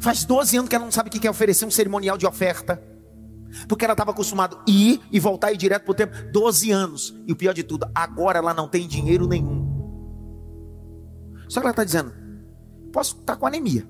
Faz 0.00 0.24
12 0.24 0.56
anos 0.56 0.68
que 0.68 0.76
ela 0.76 0.84
não 0.84 0.92
sabe 0.92 1.08
o 1.08 1.12
que 1.12 1.26
é 1.26 1.30
oferecer 1.30 1.64
um 1.64 1.70
cerimonial 1.70 2.18
de 2.18 2.26
oferta. 2.26 2.82
Porque 3.66 3.84
ela 3.84 3.94
estava 3.94 4.10
acostumada 4.10 4.56
a 4.56 4.70
ir 4.70 5.00
e 5.10 5.18
voltar 5.18 5.50
e 5.50 5.54
ir 5.54 5.56
direto 5.56 5.84
para 5.84 5.92
o 5.92 5.94
tempo. 5.94 6.14
12 6.32 6.70
anos. 6.70 7.14
E 7.26 7.32
o 7.32 7.36
pior 7.36 7.54
de 7.54 7.62
tudo, 7.62 7.90
agora 7.94 8.38
ela 8.38 8.52
não 8.52 8.68
tem 8.68 8.86
dinheiro 8.86 9.26
nenhum. 9.26 9.66
Só 11.48 11.60
que 11.60 11.66
ela 11.66 11.72
está 11.72 11.84
dizendo: 11.84 12.12
posso 12.92 13.16
estar 13.16 13.34
tá 13.34 13.36
com 13.36 13.46
anemia. 13.46 13.88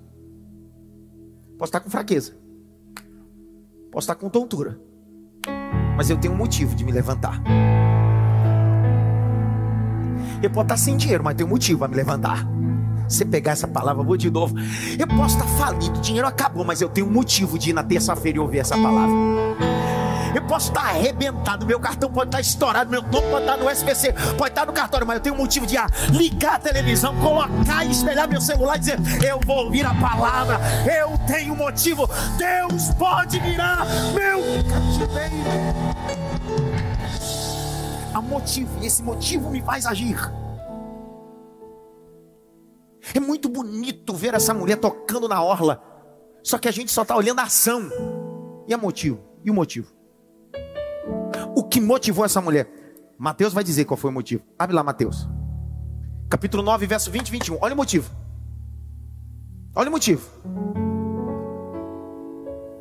Posso 1.59 1.71
estar 1.71 1.81
tá 1.81 1.85
com 1.85 1.91
fraqueza. 1.91 2.37
Posso 3.91 4.05
estar 4.05 4.15
tá 4.15 4.21
com 4.21 4.31
tontura. 4.31 4.81
Mas 5.97 6.09
eu 6.09 6.19
tenho 6.19 6.35
um 6.35 6.37
motivo 6.37 6.77
de 6.77 6.85
me 6.85 6.93
levantar. 6.93 7.43
Eu 10.41 10.51
posso 10.51 10.63
estar 10.67 10.77
sem 10.77 10.97
dinheiro, 10.97 11.25
mas 11.25 11.35
tenho 11.35 11.49
um 11.49 11.53
motivo 11.53 11.81
para 11.81 11.89
me 11.89 11.97
levantar. 11.97 12.47
Você 13.09 13.25
pegar 13.25 13.53
essa 13.53 13.67
palavra, 13.67 14.03
vou 14.03 14.17
de 14.17 14.31
novo. 14.31 14.55
Eu 14.99 15.07
posso 15.07 15.37
estar 15.37 15.49
falido, 15.57 15.99
o 15.99 16.03
dinheiro 16.03 16.27
acabou, 16.27 16.65
mas 16.65 16.81
eu 16.81 16.89
tenho 16.89 17.07
um 17.07 17.11
motivo 17.11 17.59
de 17.59 17.71
ir 17.71 17.73
na 17.73 17.83
terça-feira 17.83 18.39
e 18.39 18.41
ouvir 18.41 18.59
essa 18.59 18.77
palavra. 18.77 19.15
Eu 20.35 20.43
posso 20.43 20.69
estar 20.69 20.83
arrebentado, 20.83 21.65
meu 21.65 21.81
cartão 21.81 22.11
pode 22.11 22.29
estar 22.29 22.41
estourado, 22.41 22.91
meu 22.91 23.03
nome 23.03 23.29
pode 23.31 23.45
estar 23.45 23.57
no 23.57 23.71
SPC, 23.71 24.13
pode 24.37 24.51
estar 24.51 24.67
no 24.67 24.73
cartório, 24.73 25.07
mas 25.07 25.17
eu 25.17 25.23
tenho 25.23 25.35
um 25.35 25.39
motivo 25.39 25.67
de 25.67 25.77
ligar 26.13 26.57
a 26.57 26.59
televisão, 26.59 27.17
colocar 27.17 27.85
e 27.85 27.91
espelhar 27.91 28.29
meu 28.29 28.41
celular 28.41 28.77
e 28.77 28.79
dizer: 28.81 28.99
Eu 29.25 29.41
vou 29.45 29.65
ouvir 29.65 29.87
a 29.87 29.95
palavra, 29.95 30.61
eu 30.87 31.17
tenho 31.27 31.57
motivo, 31.57 32.09
Deus 32.37 32.91
pode 32.95 33.41
virar 33.41 33.87
meu 34.15 34.41
cativeiro. 34.69 35.89
Há 38.13 38.21
motivo, 38.21 38.85
esse 38.85 39.03
motivo 39.03 39.51
me 39.51 39.63
faz 39.63 39.87
agir. 39.87 40.31
É 43.15 43.21
muito 43.21 43.49
bonito 43.49 44.15
ver 44.15 44.35
essa 44.35 44.53
mulher 44.53 44.77
tocando 44.77 45.29
na 45.29 45.43
orla, 45.43 45.83
só 46.43 46.59
que 46.59 46.69
a 46.69 46.73
gente 46.73 46.91
só 46.93 47.03
está 47.03 47.17
olhando 47.17 47.41
a 47.41 47.45
ação. 47.45 47.91
E 48.67 48.75
a 48.75 48.79
motivo? 48.79 49.21
E 49.45 49.51
o 49.51 49.55
motivo? 49.55 49.99
o 51.55 51.65
que 51.65 51.81
motivou 51.81 52.25
essa 52.25 52.41
mulher. 52.41 52.71
Mateus 53.19 53.53
vai 53.53 53.65
dizer 53.65 53.85
qual 53.85 53.97
foi 53.97 54.11
o 54.11 54.15
motivo. 54.15 54.45
Abre 54.57 54.75
lá, 54.77 54.85
Mateus. 54.85 55.29
Capítulo 56.31 56.63
9, 56.63 56.87
verso 56.87 57.11
20 57.11 57.29
e 57.29 57.33
21. 57.33 57.59
Olha 57.61 57.75
o 57.75 57.77
motivo. 57.77 58.15
Olha 59.75 59.89
o 59.89 59.93
motivo. 59.93 60.29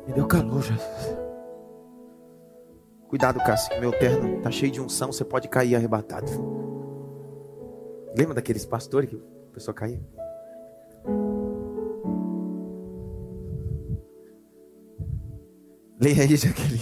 Me 0.06 0.12
deu 0.12 0.26
calor, 0.26 0.62
já. 0.62 0.76
Cuidado, 3.08 3.40
Cássio, 3.40 3.80
meu 3.80 3.90
terno 3.90 4.40
tá 4.42 4.50
cheio 4.50 4.70
de 4.70 4.80
unção, 4.80 5.10
você 5.10 5.24
pode 5.24 5.48
cair 5.48 5.74
arrebatado. 5.74 6.30
Lembra 8.16 8.34
daqueles 8.34 8.66
pastores 8.66 9.08
que 9.08 9.20
pessoa 9.58 9.74
caía? 9.74 10.00
Leia 16.00 16.22
aí, 16.22 16.36
Jaqueline. 16.36 16.80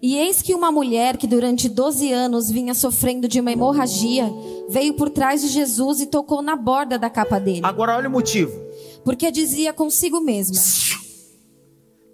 E 0.00 0.16
eis 0.16 0.42
que 0.42 0.54
uma 0.54 0.72
mulher 0.72 1.16
que 1.16 1.28
durante 1.28 1.68
12 1.68 2.12
anos 2.12 2.50
vinha 2.50 2.74
sofrendo 2.74 3.28
de 3.28 3.38
uma 3.38 3.52
hemorragia 3.52 4.28
veio 4.68 4.94
por 4.94 5.10
trás 5.10 5.42
de 5.42 5.48
Jesus 5.48 6.00
e 6.00 6.06
tocou 6.06 6.42
na 6.42 6.56
borda 6.56 6.98
da 6.98 7.08
capa 7.08 7.38
dele. 7.38 7.60
Agora 7.62 7.96
olha 7.96 8.08
o 8.08 8.10
motivo. 8.10 8.52
Porque 9.04 9.30
dizia 9.30 9.72
consigo 9.72 10.20
mesma: 10.20 10.60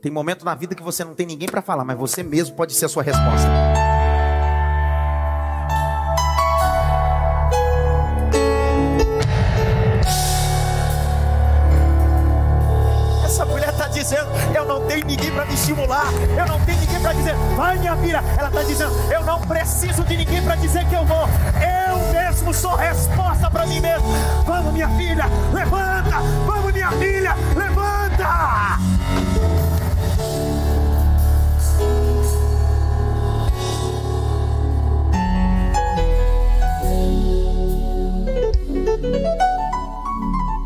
Tem 0.03 0.13
momento 0.13 0.45
na 0.45 0.55
vida 0.55 0.75
que 0.75 0.83
você 0.83 1.03
não 1.03 1.15
tem 1.15 1.27
ninguém 1.27 1.49
para 1.49 1.63
falar, 1.63 1.85
mas 1.85 1.99
você 1.99 2.23
mesmo 2.23 2.57
pode 2.57 2.75
ser 2.75 2.87
a 2.87 2.89
sua 2.89 3.03
resposta. 3.03 3.68
Dizendo: 13.89 14.29
Eu 14.55 14.65
não 14.65 14.81
tenho 14.87 15.07
ninguém 15.07 15.31
para 15.31 15.45
me 15.45 15.55
estimular, 15.55 16.07
eu 16.37 16.47
não 16.47 16.61
tenho 16.61 16.79
ninguém 16.79 17.01
para 17.01 17.13
dizer, 17.13 17.35
vai 17.57 17.79
minha 17.79 17.97
filha. 17.97 18.23
Ela 18.39 18.49
está 18.49 18.63
dizendo: 18.63 18.93
Eu 19.11 19.25
não 19.25 19.41
preciso 19.41 20.05
de 20.05 20.17
ninguém 20.17 20.43
para 20.43 20.57
dizer 20.57 20.85
que 20.87 20.95
eu 20.95 21.05
vou, 21.05 21.29
eu 21.89 22.13
mesmo 22.13 22.53
sou 22.55 22.75
resposta 22.75 23.51
para 23.51 23.67
mim 23.67 23.81
mesmo. 23.81 24.07
Vamos, 24.45 24.73
minha 24.73 24.89
filha, 24.91 25.25
levanta, 25.53 26.19
vamos, 26.47 26.73
minha 26.73 26.91
filha, 26.93 27.35
levanta. 27.57 28.79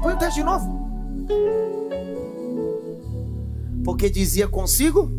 Põe 0.02 0.14
o 0.14 0.16
teste 0.16 0.40
de 0.40 0.44
novo 0.44 1.81
porque 3.84 4.08
dizia 4.08 4.48
consigo: 4.48 5.10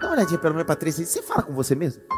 Dá 0.00 0.06
uma 0.06 0.12
olhadinha 0.12 0.38
pelo 0.38 0.54
menos 0.54 0.66
para 0.66 0.76
três. 0.76 0.96
Você 0.96 1.22
fala 1.22 1.42
com 1.42 1.52
você 1.52 1.74
mesmo? 1.74 2.02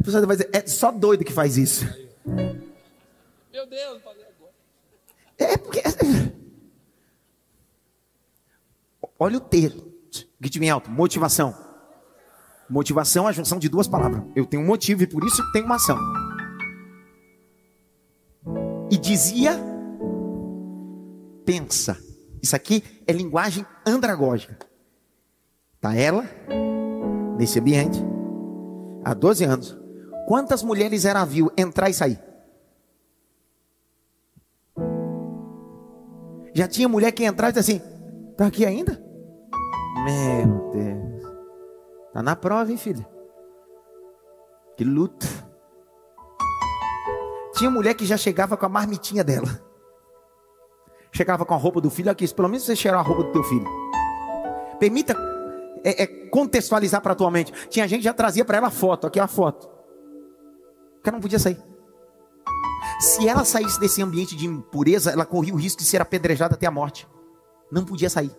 A 0.00 0.02
pessoa 0.04 0.26
vai 0.26 0.36
dizer, 0.36 0.50
é 0.52 0.66
só 0.66 0.90
doido 0.92 1.24
que 1.24 1.32
faz 1.32 1.56
isso. 1.56 1.86
Meu 3.50 3.66
Deus, 3.66 4.02
falei 4.02 4.24
agora. 4.26 4.52
É 5.38 5.56
porque. 5.56 5.82
Olha 9.18 9.38
o 9.38 9.40
termo. 9.40 9.93
Grite 10.44 10.58
bem 10.58 10.68
alto. 10.68 10.90
Motivação. 10.90 11.54
Motivação 12.68 13.26
é 13.26 13.30
a 13.30 13.32
junção 13.32 13.58
de 13.58 13.66
duas 13.66 13.88
palavras. 13.88 14.22
Eu 14.36 14.44
tenho 14.44 14.62
um 14.62 14.66
motivo 14.66 15.02
e 15.02 15.06
por 15.06 15.24
isso 15.24 15.42
tenho 15.52 15.64
uma 15.64 15.76
ação. 15.76 15.98
E 18.90 18.98
dizia, 18.98 19.58
pensa. 21.46 21.96
Isso 22.42 22.54
aqui 22.54 22.84
é 23.06 23.12
linguagem 23.14 23.64
andragógica. 23.86 24.58
Tá 25.80 25.96
ela 25.96 26.28
nesse 27.38 27.58
ambiente 27.58 27.98
há 29.02 29.14
12 29.14 29.44
anos. 29.44 29.78
Quantas 30.28 30.62
mulheres 30.62 31.06
ela 31.06 31.24
viu 31.24 31.50
entrar 31.56 31.88
e 31.88 31.94
sair? 31.94 32.20
Já 36.52 36.68
tinha 36.68 36.86
mulher 36.86 37.12
que 37.12 37.24
entrava 37.24 37.50
e 37.50 37.54
disse 37.54 37.72
assim: 37.72 37.82
tá 38.36 38.44
aqui 38.44 38.66
ainda? 38.66 39.03
Meu 39.94 40.70
Deus. 40.70 41.22
Tá 42.12 42.22
na 42.22 42.34
prova, 42.36 42.70
hein, 42.70 42.76
filha? 42.76 43.06
Que 44.76 44.84
luta. 44.84 45.26
Tinha 47.54 47.70
mulher 47.70 47.94
que 47.94 48.04
já 48.04 48.16
chegava 48.16 48.56
com 48.56 48.66
a 48.66 48.68
marmitinha 48.68 49.22
dela. 49.22 49.48
Chegava 51.12 51.44
com 51.44 51.54
a 51.54 51.56
roupa 51.56 51.80
do 51.80 51.90
filho 51.90 52.10
aqui, 52.10 52.26
pelo 52.34 52.48
menos 52.48 52.64
você 52.64 52.74
cheirou 52.74 52.98
a 52.98 53.02
roupa 53.02 53.22
do 53.22 53.32
teu 53.32 53.44
filho. 53.44 53.66
Permita 54.80 55.16
é, 55.84 56.02
é, 56.02 56.06
contextualizar 56.06 57.00
para 57.00 57.12
a 57.12 57.14
tua 57.14 57.30
mente. 57.30 57.52
Tinha 57.68 57.86
gente 57.86 58.00
que 58.00 58.04
já 58.04 58.12
trazia 58.12 58.44
para 58.44 58.56
ela 58.58 58.70
foto, 58.70 59.06
aqui 59.06 59.20
a 59.20 59.28
foto. 59.28 59.70
Que 61.02 61.10
não 61.10 61.20
podia 61.20 61.38
sair. 61.38 61.62
Se 62.98 63.28
ela 63.28 63.44
saísse 63.44 63.78
desse 63.78 64.02
ambiente 64.02 64.36
de 64.36 64.46
impureza, 64.46 65.12
ela 65.12 65.24
corria 65.24 65.54
o 65.54 65.56
risco 65.56 65.82
de 65.82 65.86
ser 65.86 66.00
apedrejada 66.00 66.54
até 66.54 66.66
a 66.66 66.70
morte. 66.70 67.06
Não 67.70 67.84
podia 67.84 68.10
sair. 68.10 68.32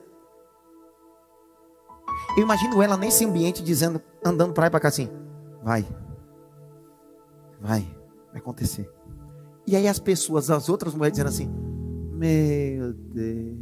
Eu 2.36 2.43
imagino 2.43 2.82
ela 2.82 2.98
nesse 2.98 3.24
ambiente 3.24 3.63
dizendo, 3.63 4.02
andando 4.24 4.54
para 4.54 4.63
lá 4.63 4.67
e 4.67 4.71
para 4.71 4.80
cá 4.80 4.88
assim: 4.89 5.10
vai, 5.63 5.88
vai, 7.62 7.82
vai 8.32 8.41
acontecer. 8.41 8.91
E 9.65 9.76
aí 9.76 9.88
as 9.88 10.00
pessoas, 10.00 10.50
as 10.50 10.67
outras 10.67 10.93
mulheres 10.93 11.17
dizendo 11.17 11.30
assim: 11.30 11.48
meu 12.12 12.93
Deus, 12.93 13.58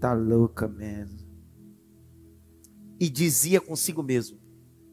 tá 0.00 0.12
louca 0.12 0.68
mesmo. 0.68 1.18
E 3.00 3.10
dizia 3.10 3.60
consigo 3.60 4.04
mesmo: 4.04 4.38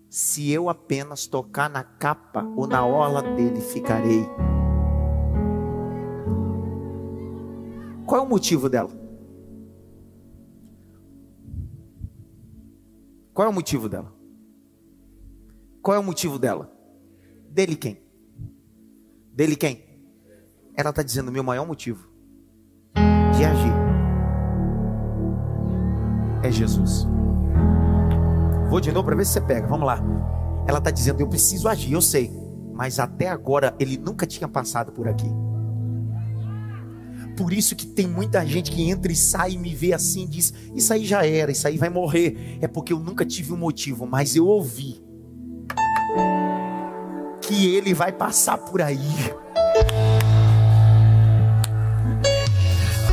se 0.09 0.51
eu 0.51 0.69
apenas 0.69 1.27
tocar 1.27 1.69
na 1.69 1.83
capa 1.83 2.43
ou 2.55 2.65
na 2.65 2.83
orla 2.83 3.21
dele, 3.21 3.62
ficarei. 3.62 4.25
Qual 8.07 8.21
é 8.21 8.25
o 8.25 8.27
motivo 8.27 8.67
dela? 8.67 8.89
Qual 13.39 13.47
é 13.47 13.49
o 13.49 13.54
motivo 13.54 13.88
dela? 13.88 14.13
Qual 15.82 15.95
é 15.95 15.99
o 16.02 16.04
motivo 16.04 16.38
dela? 16.38 16.69
Dele 17.49 17.78
quem? 17.78 18.04
Dele 19.34 19.56
quem? 19.56 19.82
Ela 20.75 20.89
está 20.89 21.02
dizendo: 21.02 21.32
meu 21.32 21.41
maior 21.41 21.65
motivo 21.65 22.06
de 23.38 23.45
agir 23.45 23.71
é 26.43 26.52
Jesus. 26.52 27.08
Vou 28.69 28.82
de 28.82 28.91
novo 28.91 29.06
para 29.06 29.15
ver 29.15 29.25
se 29.25 29.32
você 29.32 29.39
pega. 29.39 29.65
Vamos 29.67 29.88
lá. 29.88 30.04
Ela 30.67 30.80
está 30.80 30.91
dizendo: 30.91 31.21
eu 31.21 31.30
preciso 31.30 31.69
agir, 31.69 31.93
eu 31.93 32.02
sei. 32.02 32.30
Mas 32.73 32.99
até 32.99 33.30
agora 33.30 33.73
ele 33.80 33.97
nunca 33.97 34.28
tinha 34.28 34.49
passado 34.49 34.91
por 34.91 35.08
aqui. 35.08 35.32
Por 37.39 37.54
isso 37.54 37.73
que 37.73 37.88
tem 37.88 38.06
muita 38.06 38.45
gente 38.45 38.69
que 38.69 38.89
entra 38.89 39.10
e 39.10 39.15
sai 39.15 39.52
e 39.52 39.58
me 39.58 39.73
vê 39.73 39.93
assim 39.93 40.23
e 40.23 40.28
diz: 40.28 40.54
Isso 40.75 40.91
aí 40.91 41.06
já 41.06 41.25
era, 41.25 41.49
isso 41.49 41.65
aí 41.65 41.78
vai 41.78 41.88
morrer. 41.88 42.58
É 42.60 42.67
porque 42.67 42.91
eu 42.91 42.99
nunca 42.99 43.25
tive 43.25 43.54
um 43.54 43.56
motivo, 43.56 44.06
mas 44.06 44.36
eu 44.36 44.45
ouvi 44.45 45.02
que 47.41 47.73
ele 47.73 47.93
vai 47.93 48.12
passar 48.12 48.58
por 48.58 48.82
aí. 48.82 48.99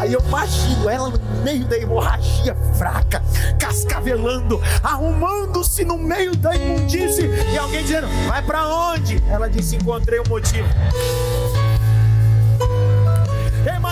Aí 0.01 0.13
eu 0.13 0.21
imagino 0.21 0.91
ela 0.91 1.09
no 1.09 1.43
meio 1.45 1.65
da 1.65 1.79
hemorragia 1.79 2.57
fraca, 2.77 3.23
cascavelando, 3.61 4.61
arrumando-se 4.83 5.85
no 5.85 5.97
meio 5.97 6.37
da 6.37 6.53
imundície, 6.57 7.29
e 7.53 7.57
alguém 7.57 7.85
dizendo: 7.85 8.09
Vai 8.27 8.45
para 8.45 8.67
onde? 8.67 9.23
Ela 9.29 9.49
disse: 9.49 9.77
Encontrei 9.77 10.19
o 10.19 10.23
um 10.27 10.31
motivo. 10.31 10.67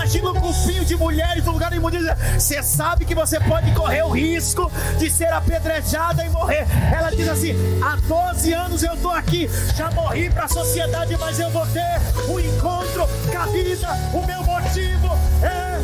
Imagina 0.05 0.33
um 0.33 0.35
grupinho 0.35 0.85
de 0.85 0.97
mulheres 0.97 1.43
no 1.47 1.53
lugar 1.53 1.71
de 1.71 1.79
imundícia. 1.79 2.15
Você 2.39 2.63
sabe 2.63 3.07
que 3.07 3.15
você 3.15 3.41
pode 3.41 3.73
correr 3.73 4.03
o 4.03 4.11
risco 4.11 4.71
de 4.99 5.11
ser 5.11 5.33
apedrejada 5.33 6.23
e 6.23 6.29
morrer. 6.29 6.67
Ela 6.95 7.09
diz 7.09 7.27
assim: 7.27 7.55
há 7.83 7.97
12 7.97 8.53
anos 8.53 8.83
eu 8.83 8.93
estou 8.93 9.11
aqui, 9.11 9.49
já 9.75 9.91
morri 9.93 10.29
para 10.29 10.45
a 10.45 10.49
sociedade, 10.49 11.17
mas 11.17 11.41
eu 11.41 11.49
vou 11.49 11.67
ter 11.69 11.99
um 12.29 12.39
encontro 12.39 13.09
com 13.33 13.39
a 13.39 13.47
vida. 13.47 13.89
O 14.13 14.27
meu 14.27 14.43
motivo 14.43 15.19
é. 15.43 15.81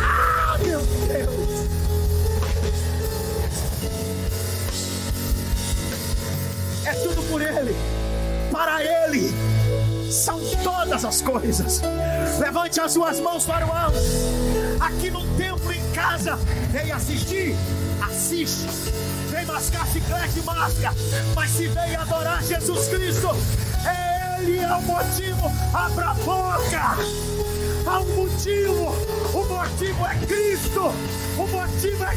Ah, 0.00 0.58
meu 0.58 0.80
Deus! 0.80 1.68
É 6.84 6.92
tudo 6.94 7.22
por 7.30 7.40
Ele, 7.40 7.76
para 8.50 8.82
Ele 8.82 9.43
são 10.14 10.40
todas 10.62 11.04
as 11.04 11.20
coisas. 11.20 11.82
Levante 12.38 12.80
as 12.80 12.92
suas 12.92 13.18
mãos 13.18 13.44
para 13.44 13.66
o 13.66 13.72
alto. 13.72 13.98
Aqui 14.80 15.10
no 15.10 15.26
templo, 15.36 15.72
em 15.72 15.90
casa, 15.90 16.36
vem 16.70 16.92
assistir, 16.92 17.56
assiste. 18.00 18.66
Vem 19.28 19.44
mascar 19.44 19.86
chiclete, 19.88 20.40
masca. 20.42 20.94
Mas 21.34 21.50
se 21.50 21.66
vem 21.66 21.96
adorar 21.96 22.42
Jesus 22.44 22.88
Cristo, 22.88 23.30
Ele 24.38 24.60
é 24.60 24.72
o 24.72 24.82
motivo. 24.82 25.52
Abra 25.74 26.10
a 26.10 26.14
boca. 26.14 26.96
Há 27.86 28.00
um 28.00 28.14
motivo. 28.14 28.94
O 29.34 29.44
motivo 29.44 30.06
é 30.06 30.26
Cristo. 30.26 30.92
O 31.36 31.46
motivo 31.48 32.04
é 32.04 32.14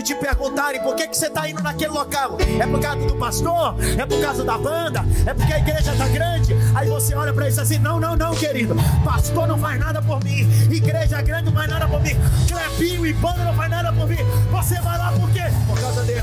Quando 0.00 0.06
te 0.06 0.14
perguntarem 0.14 0.82
por 0.82 0.96
que, 0.96 1.06
que 1.08 1.14
você 1.14 1.26
está 1.26 1.46
indo 1.46 1.62
naquele 1.62 1.92
local, 1.92 2.38
é 2.40 2.66
por 2.66 2.80
causa 2.80 3.06
do 3.06 3.16
pastor? 3.16 3.74
É 3.98 4.06
por 4.06 4.18
causa 4.18 4.42
da 4.42 4.56
banda? 4.56 5.04
É 5.26 5.34
porque 5.34 5.52
a 5.52 5.58
igreja 5.58 5.92
está 5.92 6.08
grande? 6.08 6.56
Aí 6.74 6.88
você 6.88 7.14
olha 7.14 7.34
para 7.34 7.46
isso 7.50 7.60
assim: 7.60 7.78
não, 7.78 8.00
não, 8.00 8.16
não, 8.16 8.34
querido. 8.34 8.74
Pastor 9.04 9.46
não 9.46 9.58
faz 9.58 9.78
nada 9.78 10.00
por 10.00 10.24
mim. 10.24 10.48
Igreja 10.72 11.20
grande 11.20 11.44
não 11.44 11.52
faz 11.52 11.68
nada 11.68 11.86
por 11.86 12.00
mim. 12.00 12.16
Clepinho 12.48 13.06
e 13.06 13.12
banda 13.12 13.44
não 13.44 13.54
faz 13.54 13.70
nada 13.70 13.92
por 13.92 14.08
mim. 14.08 14.24
Você 14.50 14.80
vai 14.80 14.96
lá 14.96 15.12
por 15.12 15.30
quê? 15.32 15.44
Por 15.66 15.78
causa 15.78 16.02
dele. 16.04 16.22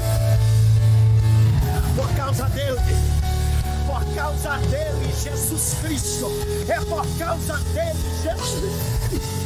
Por 1.95 2.15
causa 2.15 2.45
dele 2.49 2.77
por 3.85 4.03
causa 4.15 4.57
dele, 4.67 5.13
Jesus 5.23 5.75
Cristo. 5.81 6.29
É 6.67 6.79
por 6.81 7.05
causa 7.17 7.57
dele, 7.73 7.97
Jesus 8.21 9.37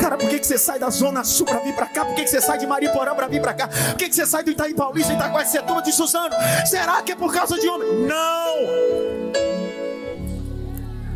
Cara, 0.00 0.16
por 0.16 0.28
que, 0.28 0.40
que 0.40 0.46
você 0.46 0.58
sai 0.58 0.80
da 0.80 0.90
Zona 0.90 1.22
Sul 1.22 1.46
para 1.46 1.60
vir 1.60 1.74
para 1.74 1.86
cá? 1.86 2.04
Por 2.04 2.16
que, 2.16 2.24
que 2.24 2.30
você 2.30 2.40
sai 2.40 2.58
de 2.58 2.66
Mariporã 2.66 3.14
para 3.14 3.28
vir 3.28 3.40
para 3.40 3.54
cá? 3.54 3.68
Por 3.68 3.96
que, 3.96 4.08
que 4.08 4.14
você 4.16 4.26
sai 4.26 4.42
do 4.42 4.50
Itaim 4.50 4.74
Paulista, 4.74 5.12
Itaquacetuba, 5.12 5.80
de 5.80 5.92
Suzano? 5.92 6.34
Será 6.66 7.00
que 7.02 7.12
é 7.12 7.14
por 7.14 7.32
causa 7.32 7.56
de 7.56 7.68
homem? 7.68 7.88
Não! 8.00 8.58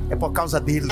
É 0.08 0.14
por 0.14 0.32
causa 0.32 0.60
dele 0.60 0.88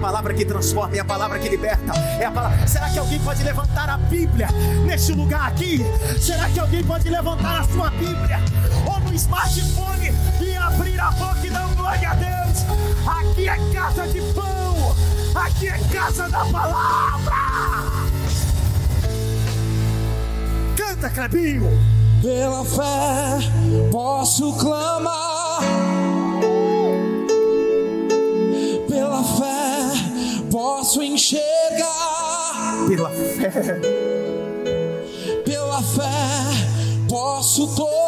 palavra 0.00 0.32
que 0.32 0.44
transforma, 0.44 0.96
é 0.96 1.00
a 1.00 1.04
palavra 1.04 1.38
que 1.38 1.48
liberta. 1.48 1.92
É 2.18 2.24
a 2.24 2.30
palavra... 2.30 2.66
Será 2.66 2.88
que 2.88 2.98
alguém 2.98 3.20
pode 3.20 3.42
levantar 3.42 3.88
a 3.88 3.98
Bíblia 3.98 4.48
neste 4.86 5.12
lugar 5.12 5.48
aqui? 5.48 5.84
Será 6.18 6.48
que 6.48 6.58
alguém 6.58 6.82
pode 6.82 7.08
levantar 7.08 7.60
a 7.60 7.64
sua 7.64 7.90
Bíblia 7.90 8.40
ou 8.86 9.00
no 9.00 9.14
smartphone 9.14 10.12
e 10.40 10.56
abrir 10.56 10.98
a 10.98 11.10
boca 11.12 11.46
e 11.46 11.50
dar 11.50 11.68
glória 11.74 12.10
a 12.10 12.14
Deus? 12.14 12.64
Aqui 13.06 13.48
é 13.48 13.56
casa 13.72 14.08
de 14.08 14.20
pão, 14.32 14.96
aqui 15.34 15.68
é 15.68 15.78
casa 15.92 16.28
da 16.28 16.44
palavra. 16.46 17.36
Canta, 20.76 21.10
Clebinho. 21.10 22.00
Pela 22.22 22.62
fé 22.66 23.50
posso 23.90 24.52
clamar. 24.58 25.89
Posso 30.90 31.02
enxergar 31.04 32.84
pela 32.88 33.10
fé. 33.10 33.80
Pela 35.44 35.80
fé 35.82 37.06
posso 37.08 37.68
tocar. 37.76 37.99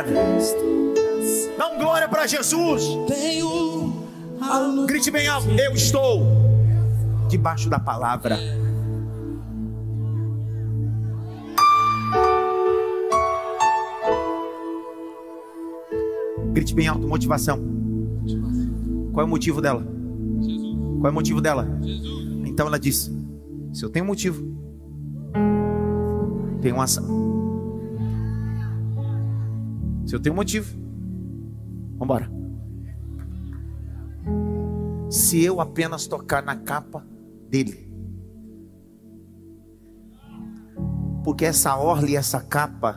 Adriana. 0.00 0.38
Dá 1.58 1.68
um 1.68 1.78
glória 1.78 2.08
para 2.08 2.26
Jesus. 2.26 2.84
Tenho 3.08 4.04
Grite 4.86 5.10
bem 5.10 5.26
alto. 5.26 5.48
Eu 5.48 5.72
estou 5.72 6.22
debaixo 7.28 7.70
da 7.70 7.78
palavra. 7.78 8.38
Grite 16.52 16.74
bem 16.74 16.88
alto, 16.88 17.08
motivação. 17.08 17.58
Qual 19.12 19.24
é 19.24 19.26
o 19.26 19.30
motivo 19.30 19.60
dela? 19.60 19.84
Qual 21.00 21.06
é 21.06 21.10
o 21.10 21.14
motivo 21.14 21.40
dela? 21.40 21.66
Então 22.44 22.66
ela 22.66 22.78
disse: 22.78 23.10
Se 23.72 23.84
eu 23.84 23.90
tenho 23.90 24.04
motivo, 24.04 24.44
tenho 26.60 26.80
ação. 26.80 27.23
Eu 30.14 30.20
tenho 30.20 30.36
motivo, 30.36 30.72
vamos 31.98 32.02
embora. 32.02 32.30
Se 35.10 35.42
eu 35.42 35.60
apenas 35.60 36.06
tocar 36.06 36.40
na 36.40 36.54
capa 36.54 37.04
dele, 37.50 37.92
porque 41.24 41.44
essa 41.44 41.76
orla 41.76 42.08
e 42.10 42.14
essa 42.14 42.40
capa, 42.40 42.96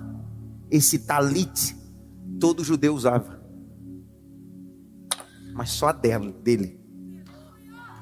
esse 0.70 1.08
talite, 1.08 1.76
todo 2.40 2.64
judeu 2.64 2.94
usava, 2.94 3.42
mas 5.56 5.72
só 5.72 5.88
a 5.88 5.94
dela, 5.94 6.32
dele, 6.32 6.80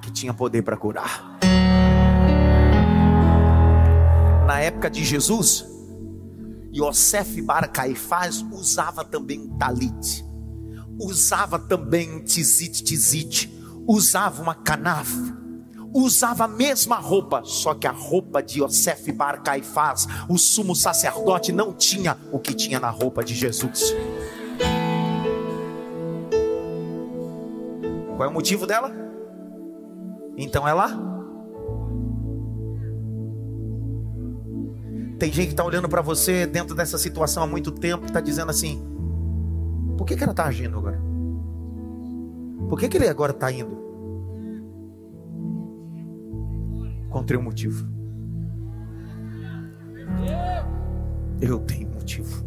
que 0.02 0.12
tinha 0.12 0.34
poder 0.34 0.62
para 0.62 0.76
curar. 0.76 1.40
Na 4.46 4.60
época 4.60 4.90
de 4.90 5.06
Jesus, 5.06 5.75
Yosef 6.76 7.42
Bar 7.42 7.72
Caifás 7.72 8.44
usava 8.52 9.06
também 9.06 9.40
um 9.40 9.58
talit, 9.58 10.26
usava 11.00 11.58
também 11.58 12.14
um 12.14 12.22
tizit 12.22 12.84
tizit, 12.84 13.50
usava 13.88 14.42
uma 14.42 14.54
canaf, 14.54 15.10
usava 15.94 16.44
a 16.44 16.48
mesma 16.50 16.98
roupa, 16.98 17.44
só 17.46 17.74
que 17.74 17.88
a 17.88 17.92
roupa 17.92 18.44
de 18.44 18.62
Yosef 18.62 19.10
Bar 19.14 19.42
Caifás, 19.42 20.06
o 20.28 20.38
sumo 20.38 20.76
sacerdote, 20.76 21.54
não 21.54 21.72
tinha 21.72 22.18
o 22.30 22.40
que 22.40 22.54
tinha 22.54 22.78
na 22.78 22.90
roupa 22.90 23.24
de 23.24 23.34
Jesus. 23.34 23.94
Qual 28.18 28.28
é 28.28 28.28
o 28.28 28.34
motivo 28.34 28.68
dela? 28.68 28.92
Então 30.36 30.68
ela 30.68 31.15
Tem 35.18 35.32
gente 35.32 35.48
que 35.48 35.54
está 35.54 35.64
olhando 35.64 35.88
para 35.88 36.02
você 36.02 36.46
dentro 36.46 36.76
dessa 36.76 36.98
situação 36.98 37.44
há 37.44 37.48
muito 37.48 37.72
tempo, 37.72 38.06
está 38.06 38.20
dizendo 38.20 38.52
assim: 38.52 38.84
por 39.98 40.06
que, 40.06 40.16
que 40.16 40.24
ela 40.24 40.34
está 40.34 40.46
agindo 40.46 40.78
agora? 40.78 41.00
Por 42.70 42.80
que, 42.80 42.90
que 42.90 42.98
ele 42.98 43.08
agora 43.08 43.32
está 43.32 43.52
indo? 43.52 43.86
Encontrei 47.06 47.40
um 47.40 47.44
motivo. 47.44 47.88
Eu 51.42 51.60
tenho 51.60 51.90
motivo. 51.90 52.46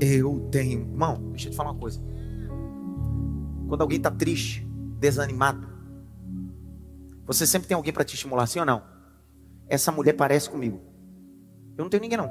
Eu 0.00 0.48
tenho. 0.50 0.80
Irmão, 0.80 1.30
deixa 1.30 1.48
eu 1.48 1.50
te 1.52 1.56
falar 1.56 1.70
uma 1.70 1.78
coisa. 1.78 2.00
Quando 3.68 3.82
alguém 3.82 3.98
está 3.98 4.10
triste, 4.10 4.66
desanimado, 4.98 5.76
Você 7.26 7.44
sempre 7.44 7.66
tem 7.66 7.74
alguém 7.74 7.92
para 7.92 8.04
te 8.04 8.14
estimular, 8.14 8.46
sim 8.46 8.60
ou 8.60 8.66
não? 8.66 8.95
Essa 9.68 9.90
mulher 9.90 10.14
parece 10.14 10.48
comigo. 10.48 10.80
Eu 11.76 11.84
não 11.84 11.90
tenho 11.90 12.02
ninguém 12.02 12.18
não. 12.18 12.30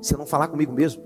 Se 0.00 0.14
eu 0.14 0.18
não 0.18 0.26
falar 0.26 0.48
comigo 0.48 0.72
mesmo. 0.72 1.02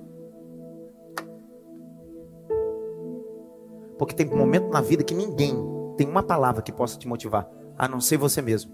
Porque 3.99 4.15
tem 4.15 4.29
um 4.29 4.37
momento 4.37 4.69
na 4.71 4.81
vida 4.81 5.05
que 5.05 5.15
ninguém 5.15 5.55
tem 5.97 6.09
uma 6.09 6.23
palavra 6.23 6.63
que 6.63 6.73
possa 6.73 6.99
te 6.99 7.07
motivar, 7.07 7.51
a 7.77 7.87
não 7.87 8.01
ser 8.01 8.17
você 8.17 8.41
mesmo. 8.41 8.73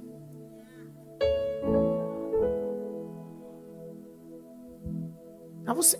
A 5.66 5.74
você. 5.74 5.98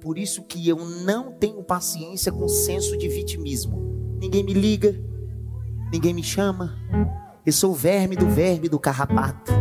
Por 0.00 0.18
isso 0.18 0.42
que 0.42 0.68
eu 0.68 0.76
não 0.76 1.32
tenho 1.32 1.62
paciência 1.62 2.32
com 2.32 2.48
senso 2.48 2.96
de 2.96 3.08
vitimismo. 3.08 4.16
Ninguém 4.18 4.42
me 4.42 4.52
liga, 4.52 4.92
ninguém 5.92 6.12
me 6.12 6.22
chama. 6.22 6.74
Eu 7.46 7.52
sou 7.52 7.70
o 7.70 7.74
verme 7.74 8.16
do 8.16 8.26
verme 8.26 8.68
do 8.68 8.76
carrapato. 8.76 9.52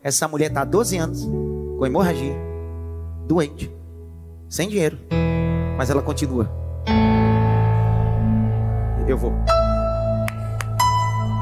Essa 0.00 0.28
mulher 0.28 0.46
está 0.46 0.60
há 0.60 0.64
12 0.64 0.96
anos 0.96 1.28
com 1.76 1.84
hemorragia, 1.84 2.36
doente, 3.26 3.68
sem 4.48 4.68
dinheiro, 4.68 4.96
mas 5.76 5.90
ela 5.90 6.00
continua. 6.00 6.48
Eu 9.08 9.18
vou. 9.18 9.32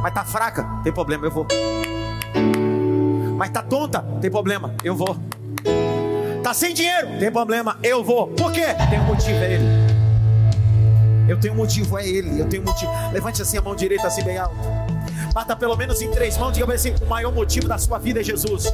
Mas 0.03 0.15
tá 0.15 0.25
fraca, 0.25 0.67
tem 0.83 0.91
problema, 0.91 1.27
eu 1.27 1.31
vou. 1.31 1.47
Mas 3.37 3.51
tá 3.51 3.61
tonta, 3.61 4.01
tem 4.23 4.31
problema, 4.31 4.75
eu 4.83 4.97
vou. 4.97 5.19
Tá 6.43 6.55
sem 6.55 6.73
dinheiro, 6.73 7.19
tem 7.19 7.31
problema, 7.31 7.77
eu 7.83 8.03
vou. 8.03 8.29
Por 8.29 8.51
quê? 8.53 8.69
Tem 8.89 8.99
um 8.99 9.05
motivo, 9.05 9.37
é 9.37 9.53
ele. 9.53 9.93
Eu 11.29 11.39
tenho 11.39 11.53
um 11.53 11.59
motivo, 11.59 11.99
é 11.99 12.09
ele. 12.09 12.41
Eu 12.41 12.49
tenho 12.49 12.63
um 12.63 12.67
motivo. 12.67 12.91
Levante 13.13 13.43
assim 13.43 13.59
a 13.59 13.63
mão 13.63 13.77
direita, 13.77 14.07
assim 14.07 14.25
bem 14.25 14.39
alto. 14.39 14.82
Bata 15.33 15.57
pelo 15.57 15.77
menos 15.77 16.03
em 16.03 16.11
três 16.11 16.37
mãos, 16.37 16.53
diga 16.53 16.73
assim: 16.75 16.95
o 17.01 17.07
maior 17.07 17.33
motivo 17.33 17.67
da 17.67 17.79
sua 17.79 17.99
vida 17.99 18.21
é 18.21 18.23
Jesus. 18.23 18.67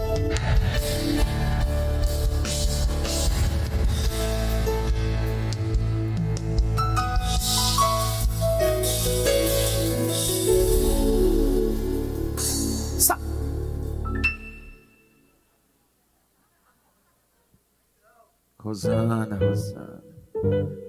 Rosana, 18.68 19.36
Rosana. 19.36 20.04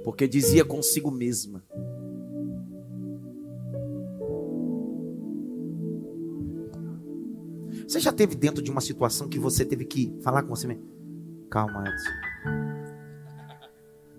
Porque 0.04 0.28
dizia 0.28 0.66
consigo 0.66 1.10
mesma: 1.10 1.64
Você 7.90 8.00
já 8.00 8.14
teve 8.14 8.36
dentro 8.36 8.62
de 8.62 8.70
uma 8.70 8.82
situação 8.82 9.28
que 9.28 9.40
você 9.40 9.66
teve 9.66 9.84
que 9.84 10.16
falar 10.22 10.44
com 10.44 10.50
você 10.50 10.68
mesmo? 10.68 10.84
Calma, 11.50 11.84
Edson. 11.90 12.10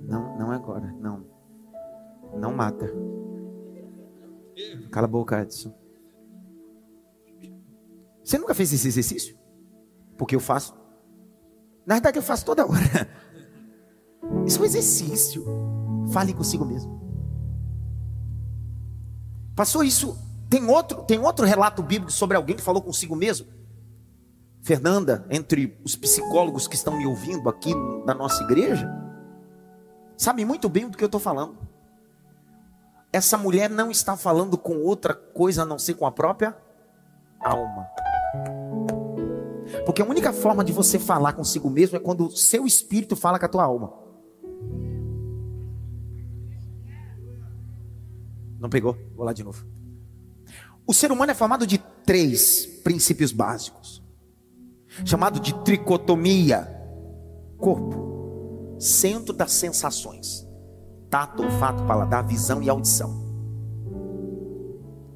Não, 0.00 0.36
não 0.36 0.52
é 0.52 0.56
agora. 0.56 0.92
Não. 0.98 1.24
Não 2.36 2.52
mata. 2.52 2.92
Cala 4.90 5.06
a 5.06 5.08
boca, 5.08 5.40
Edson. 5.40 5.72
Você 8.24 8.38
nunca 8.38 8.56
fez 8.56 8.72
esse 8.72 8.88
exercício? 8.88 9.38
Porque 10.18 10.34
eu 10.34 10.40
faço. 10.40 10.74
Na 11.86 11.94
verdade, 11.94 12.18
eu 12.18 12.24
faço 12.24 12.44
toda 12.44 12.66
hora. 12.66 13.08
Isso 14.44 14.58
é 14.58 14.62
um 14.62 14.64
exercício. 14.64 15.44
Fale 16.12 16.34
consigo 16.34 16.64
mesmo. 16.64 17.00
Passou 19.54 19.84
isso. 19.84 20.18
Tem 20.48 20.68
outro, 20.68 21.04
tem 21.04 21.20
outro 21.20 21.46
relato 21.46 21.84
bíblico 21.84 22.10
sobre 22.10 22.36
alguém 22.36 22.56
que 22.56 22.62
falou 22.62 22.82
consigo 22.82 23.14
mesmo? 23.14 23.59
Fernanda, 24.62 25.26
entre 25.30 25.78
os 25.84 25.96
psicólogos 25.96 26.68
que 26.68 26.74
estão 26.74 26.96
me 26.96 27.06
ouvindo 27.06 27.48
aqui 27.48 27.74
na 28.04 28.14
nossa 28.14 28.42
igreja, 28.42 28.88
sabe 30.16 30.44
muito 30.44 30.68
bem 30.68 30.88
do 30.88 30.96
que 30.96 31.04
eu 31.04 31.06
estou 31.06 31.20
falando. 31.20 31.56
Essa 33.12 33.36
mulher 33.36 33.68
não 33.70 33.90
está 33.90 34.16
falando 34.16 34.56
com 34.56 34.76
outra 34.78 35.14
coisa 35.14 35.62
a 35.62 35.66
não 35.66 35.78
ser 35.78 35.94
com 35.94 36.06
a 36.06 36.12
própria 36.12 36.56
alma. 37.40 37.86
Porque 39.84 40.02
a 40.02 40.06
única 40.06 40.32
forma 40.32 40.62
de 40.62 40.72
você 40.72 40.98
falar 40.98 41.32
consigo 41.32 41.70
mesmo 41.70 41.96
é 41.96 42.00
quando 42.00 42.26
o 42.26 42.30
seu 42.30 42.66
espírito 42.66 43.16
fala 43.16 43.38
com 43.38 43.46
a 43.46 43.48
tua 43.48 43.64
alma. 43.64 43.92
Não 48.58 48.68
pegou? 48.68 48.96
Vou 49.16 49.24
lá 49.24 49.32
de 49.32 49.42
novo. 49.42 49.64
O 50.86 50.92
ser 50.92 51.10
humano 51.10 51.32
é 51.32 51.34
formado 51.34 51.66
de 51.66 51.78
três 52.04 52.66
princípios 52.84 53.32
básicos 53.32 54.00
chamado 55.04 55.40
de 55.40 55.54
tricotomia. 55.64 56.76
Corpo, 57.58 58.76
centro 58.78 59.34
das 59.34 59.52
sensações, 59.52 60.46
tato, 61.10 61.42
olfato, 61.42 61.84
paladar, 61.84 62.26
visão 62.26 62.62
e 62.62 62.70
audição. 62.70 63.28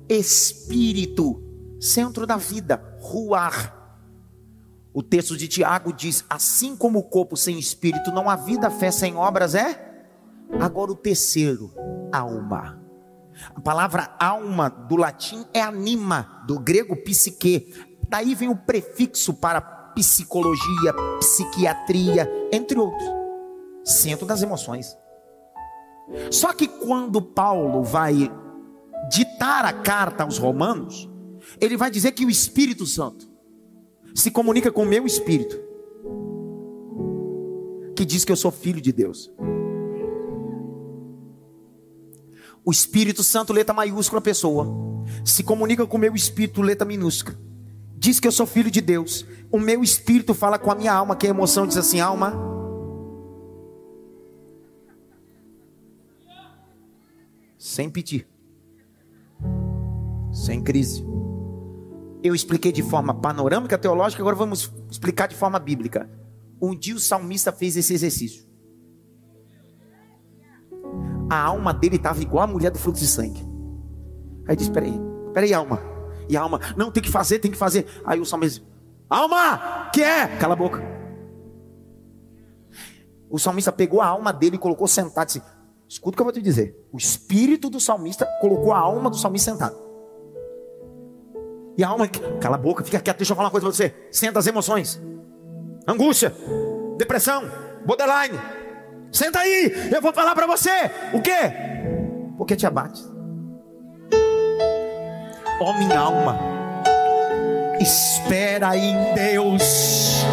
Espírito, 0.09 1.43
centro 1.81 2.27
da 2.27 2.37
vida, 2.37 2.99
ruar. 3.01 3.75
O 4.93 5.03
texto 5.03 5.37
de 5.37 5.49
Tiago 5.49 5.93
diz: 5.93 6.25
assim 6.29 6.77
como 6.77 6.99
o 6.99 7.03
corpo 7.03 7.37
sem 7.37 7.59
espírito 7.59 8.13
não 8.13 8.29
há 8.29 8.37
vida, 8.37 8.71
fé 8.71 8.91
sem 8.91 9.17
obras 9.17 9.55
é. 9.55 9.93
Agora 10.61 10.93
o 10.93 10.97
terceiro, 10.97 11.73
alma. 12.13 12.81
A 13.55 13.61
palavra 13.61 14.15
alma 14.21 14.69
do 14.69 14.97
latim 14.97 15.45
é 15.53 15.61
anima, 15.61 16.43
do 16.47 16.59
grego 16.59 16.95
psique. 16.97 17.75
Daí 18.09 18.35
vem 18.35 18.49
o 18.49 18.57
prefixo 18.57 19.35
para 19.35 19.61
psicologia, 19.95 20.93
psiquiatria, 21.19 22.31
entre 22.53 22.79
outros. 22.79 23.09
Centro 23.85 24.27
das 24.27 24.43
emoções. 24.43 24.97
Só 26.31 26.53
que 26.53 26.67
quando 26.67 27.21
Paulo 27.23 27.83
vai 27.83 28.31
ditar 29.11 29.65
a 29.65 29.73
carta 29.73 30.25
aos 30.25 30.39
Romanos, 30.39 31.09
ele 31.61 31.77
vai 31.77 31.91
dizer 31.91 32.13
que 32.13 32.25
o 32.25 32.31
Espírito 32.31 32.87
Santo 32.87 33.29
se 34.15 34.31
comunica 34.31 34.71
com 34.71 34.83
o 34.83 34.87
meu 34.87 35.07
espírito, 35.07 35.61
que 37.97 38.05
diz 38.05 38.25
que 38.25 38.33
eu 38.33 38.37
sou 38.37 38.51
filho 38.51 38.81
de 38.81 38.93
Deus. 38.93 39.31
O 42.65 42.71
Espírito 42.71 43.23
Santo, 43.23 43.53
letra 43.53 43.75
maiúscula, 43.75 44.21
pessoa, 44.21 44.67
se 45.25 45.43
comunica 45.43 45.87
com 45.87 45.97
o 45.97 46.01
meu 46.01 46.15
espírito, 46.15 46.63
letra 46.63 46.87
minúscula 46.87 47.37
diz 48.05 48.21
que 48.21 48.29
eu 48.29 48.33
sou 48.33 48.47
filho 48.47 48.71
de 48.71 48.83
Deus. 48.83 49.27
O 49.51 49.59
meu 49.59 49.83
espírito 49.83 50.35
fala 50.35 50.59
com 50.59 50.71
a 50.71 50.75
minha 50.75 50.93
alma, 50.93 51.17
que 51.17 51.27
a 51.27 51.31
emoção 51.31 51.67
diz 51.67 51.77
assim: 51.79 52.01
alma. 52.01 52.35
Sem 57.57 57.89
pedir, 57.89 58.29
sem 60.31 60.63
crise. 60.63 61.03
Eu 62.23 62.35
expliquei 62.35 62.71
de 62.71 62.83
forma 62.83 63.15
panorâmica, 63.15 63.79
teológica, 63.79 64.23
agora 64.23 64.37
vamos 64.37 64.71
explicar 64.91 65.27
de 65.27 65.35
forma 65.35 65.59
bíblica. 65.59 66.09
Um 66.61 66.77
dia 66.77 66.95
o 66.95 67.01
salmista 67.01 67.53
fez 67.53 67.77
esse 67.77 67.95
exercício. 67.95 68.47
A 71.31 71.41
alma 71.41 71.73
dele 71.73 71.97
estava 71.97 72.21
igual 72.21 72.45
a 72.45 72.47
mulher 72.47 72.71
do 72.71 72.79
fluxo 72.79 73.03
de 73.03 73.09
sangue. 73.09 73.43
Aí 74.47 74.55
disse: 74.55 74.71
peraí, 74.71 74.93
peraí, 75.33 75.55
alma. 75.55 75.94
E 76.29 76.37
a 76.37 76.41
alma, 76.41 76.61
não, 76.77 76.91
tem 76.91 77.03
que 77.03 77.11
fazer, 77.11 77.39
tem 77.39 77.51
que 77.51 77.57
fazer. 77.57 77.87
Aí 78.05 78.21
o 78.21 78.25
salmista, 78.25 78.65
alma, 79.09 79.91
que 79.93 80.03
é? 80.03 80.27
Cala 80.39 80.55
a 80.55 80.57
boca. 80.57 80.83
O 83.31 83.39
salmista 83.39 83.73
pegou 83.73 84.01
a 84.01 84.07
alma 84.07 84.33
dele 84.33 84.57
e 84.57 84.59
colocou 84.59 84.87
sentado. 84.87 85.27
Disse, 85.27 85.43
Escuta 85.89 86.15
o 86.15 86.17
que 86.17 86.23
eu 86.23 86.25
vou 86.25 86.33
te 86.33 86.41
dizer. 86.41 86.77
O 86.93 86.97
espírito 86.97 87.69
do 87.69 87.79
salmista 87.79 88.27
colocou 88.41 88.73
a 88.73 88.79
alma 88.79 89.11
do 89.11 89.17
salmista 89.17 89.53
sentado. 89.53 89.77
E 91.77 91.85
a 91.85 91.89
alma, 91.89 92.09
cala 92.41 92.57
a 92.57 92.59
boca, 92.59 92.85
fica 92.85 93.01
quieto, 93.01 93.19
deixa 93.19 93.33
eu 93.33 93.37
falar 93.37 93.49
uma 93.49 93.51
coisa 93.51 93.67
para 93.67 93.75
você. 93.75 93.95
Senta 94.11 94.39
as 94.39 94.47
emoções. 94.47 95.01
Angústia, 95.87 96.35
depressão, 96.97 97.45
borderline. 97.85 98.39
Senta 99.13 99.41
aí, 99.41 99.91
eu 99.93 100.01
vou 100.01 100.13
falar 100.13 100.35
para 100.35 100.47
você. 100.47 100.71
O 101.13 101.21
quê? 101.21 101.53
Porque 102.39 102.57
te 102.57 102.67
abate 102.67 103.14
ó 105.61 105.71
oh, 105.71 105.73
minha 105.75 105.99
alma, 105.99 106.39
espera 107.81 108.77
em 108.77 109.15
Deus, 109.15 110.25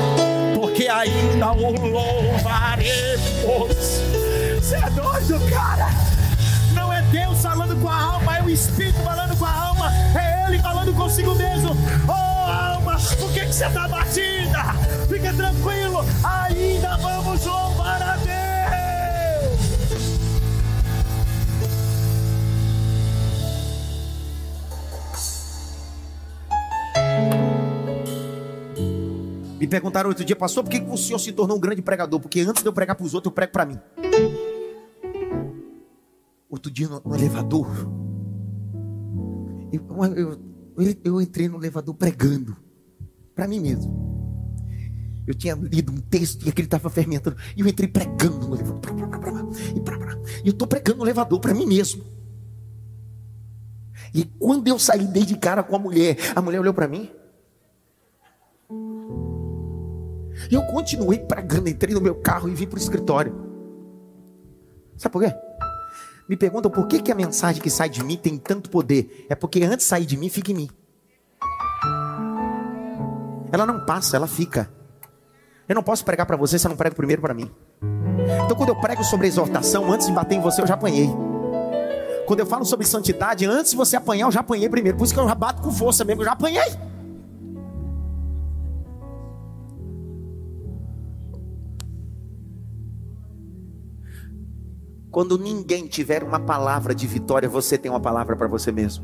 porque 0.55 0.87
ainda 0.87 1.51
o 1.51 1.71
louvaremos. 1.71 3.21
Você 4.59 4.75
é 4.75 4.89
doido, 4.89 5.39
cara? 5.49 5.89
Não 6.73 6.91
é 6.91 7.01
Deus 7.03 7.41
falando 7.41 7.79
com 7.81 7.87
a 7.89 8.01
alma, 8.01 8.37
é 8.37 8.43
o 8.43 8.49
Espírito 8.49 8.99
falando 9.03 9.37
com 9.37 9.45
a 9.45 9.53
alma, 9.53 9.91
é 10.19 10.47
Ele 10.47 10.59
falando 10.59 10.93
consigo 10.93 11.35
mesmo. 11.35 11.75
Oh, 12.07 12.11
alma, 12.11 12.97
por 13.19 13.31
que, 13.31 13.41
que 13.41 13.53
você 13.53 13.65
está 13.65 13.87
batida? 13.87 14.75
Fica 15.07 15.33
tranquilo, 15.33 16.05
ainda 16.23 16.97
vamos 16.97 17.45
louvar 17.45 18.01
a 18.01 18.20
Me 29.61 29.67
perguntaram 29.67 30.09
outro 30.09 30.25
dia, 30.25 30.35
pastor, 30.35 30.63
por 30.63 30.71
que 30.71 30.79
o 30.79 30.97
senhor 30.97 31.19
se 31.19 31.31
tornou 31.31 31.55
um 31.55 31.59
grande 31.59 31.83
pregador? 31.83 32.19
Porque 32.19 32.39
antes 32.39 32.63
de 32.63 32.67
eu 32.67 32.73
pregar 32.73 32.95
para 32.95 33.05
os 33.05 33.13
outros, 33.13 33.29
eu 33.29 33.35
prego 33.35 33.51
para 33.51 33.63
mim. 33.63 33.79
Outro 36.49 36.71
dia 36.71 36.89
no, 36.89 36.99
no 37.05 37.15
elevador, 37.15 37.67
eu, 39.71 39.85
eu, 40.15 40.95
eu, 41.03 41.21
entrei 41.21 41.47
no 41.47 41.59
elevador 41.59 41.93
pregando 41.93 42.57
para 43.35 43.47
mim 43.47 43.59
mesmo. 43.59 45.21
Eu 45.27 45.35
tinha 45.35 45.53
lido 45.53 45.91
um 45.91 45.97
texto 45.97 46.43
e 46.47 46.49
aquele 46.49 46.65
estava 46.65 46.89
fermentando. 46.89 47.37
E 47.55 47.61
eu 47.61 47.67
entrei 47.67 47.87
pregando 47.87 48.47
no 48.47 48.55
elevador. 48.55 48.81
E 50.43 50.47
eu 50.47 50.53
estou 50.53 50.67
pregando 50.67 50.97
no 50.97 51.05
elevador 51.05 51.39
para 51.39 51.53
mim 51.53 51.67
mesmo. 51.67 52.03
E 54.11 54.23
quando 54.25 54.67
eu 54.67 54.79
saí, 54.79 55.05
dei 55.05 55.23
de 55.23 55.37
cara 55.37 55.61
com 55.61 55.75
a 55.75 55.79
mulher, 55.79 56.17
a 56.35 56.41
mulher 56.41 56.59
olhou 56.59 56.73
para 56.73 56.87
mim. 56.87 57.11
E 60.49 60.55
eu 60.55 60.63
continuei 60.63 61.19
pregando, 61.19 61.69
entrei 61.69 61.93
no 61.93 62.01
meu 62.01 62.15
carro 62.15 62.49
e 62.49 62.53
vim 62.55 62.67
para 62.67 62.77
o 62.77 62.81
escritório. 62.81 63.35
Sabe 64.97 65.13
por 65.13 65.23
quê? 65.23 65.33
Me 66.27 66.37
perguntam 66.37 66.71
por 66.71 66.87
que, 66.87 67.01
que 67.01 67.11
a 67.11 67.15
mensagem 67.15 67.61
que 67.61 67.69
sai 67.69 67.89
de 67.89 68.03
mim 68.03 68.17
tem 68.17 68.37
tanto 68.37 68.69
poder. 68.69 69.25
É 69.29 69.35
porque 69.35 69.61
antes 69.63 69.79
de 69.79 69.83
sair 69.83 70.05
de 70.05 70.15
mim, 70.15 70.29
fica 70.29 70.51
em 70.51 70.55
mim. 70.55 70.69
Ela 73.51 73.65
não 73.65 73.85
passa, 73.85 74.15
ela 74.15 74.27
fica. 74.27 74.71
Eu 75.67 75.75
não 75.75 75.83
posso 75.83 76.05
pregar 76.05 76.25
para 76.25 76.37
você 76.37 76.57
se 76.57 76.65
eu 76.65 76.69
não 76.69 76.77
prego 76.77 76.95
primeiro 76.95 77.21
para 77.21 77.33
mim. 77.33 77.51
Então, 78.45 78.55
quando 78.55 78.69
eu 78.69 78.75
prego 78.75 79.03
sobre 79.03 79.27
exortação, 79.27 79.91
antes 79.91 80.07
de 80.07 80.13
bater 80.13 80.35
em 80.35 80.41
você, 80.41 80.61
eu 80.61 80.67
já 80.67 80.75
apanhei. 80.75 81.09
Quando 82.25 82.39
eu 82.39 82.45
falo 82.45 82.63
sobre 82.63 82.85
santidade, 82.85 83.45
antes 83.45 83.71
de 83.71 83.77
você 83.77 83.97
apanhar, 83.97 84.27
eu 84.27 84.31
já 84.31 84.39
apanhei 84.39 84.69
primeiro. 84.69 84.97
Por 84.97 85.03
isso 85.03 85.13
que 85.13 85.19
eu 85.19 85.27
já 85.27 85.35
bato 85.35 85.61
com 85.61 85.71
força 85.71 86.05
mesmo, 86.05 86.21
eu 86.21 86.25
já 86.25 86.31
apanhei. 86.31 86.90
Quando 95.11 95.37
ninguém 95.37 95.87
tiver 95.87 96.23
uma 96.23 96.39
palavra 96.39 96.95
de 96.95 97.05
vitória, 97.05 97.49
você 97.49 97.77
tem 97.77 97.91
uma 97.91 97.99
palavra 97.99 98.33
para 98.37 98.47
você 98.47 98.71
mesmo. 98.71 99.03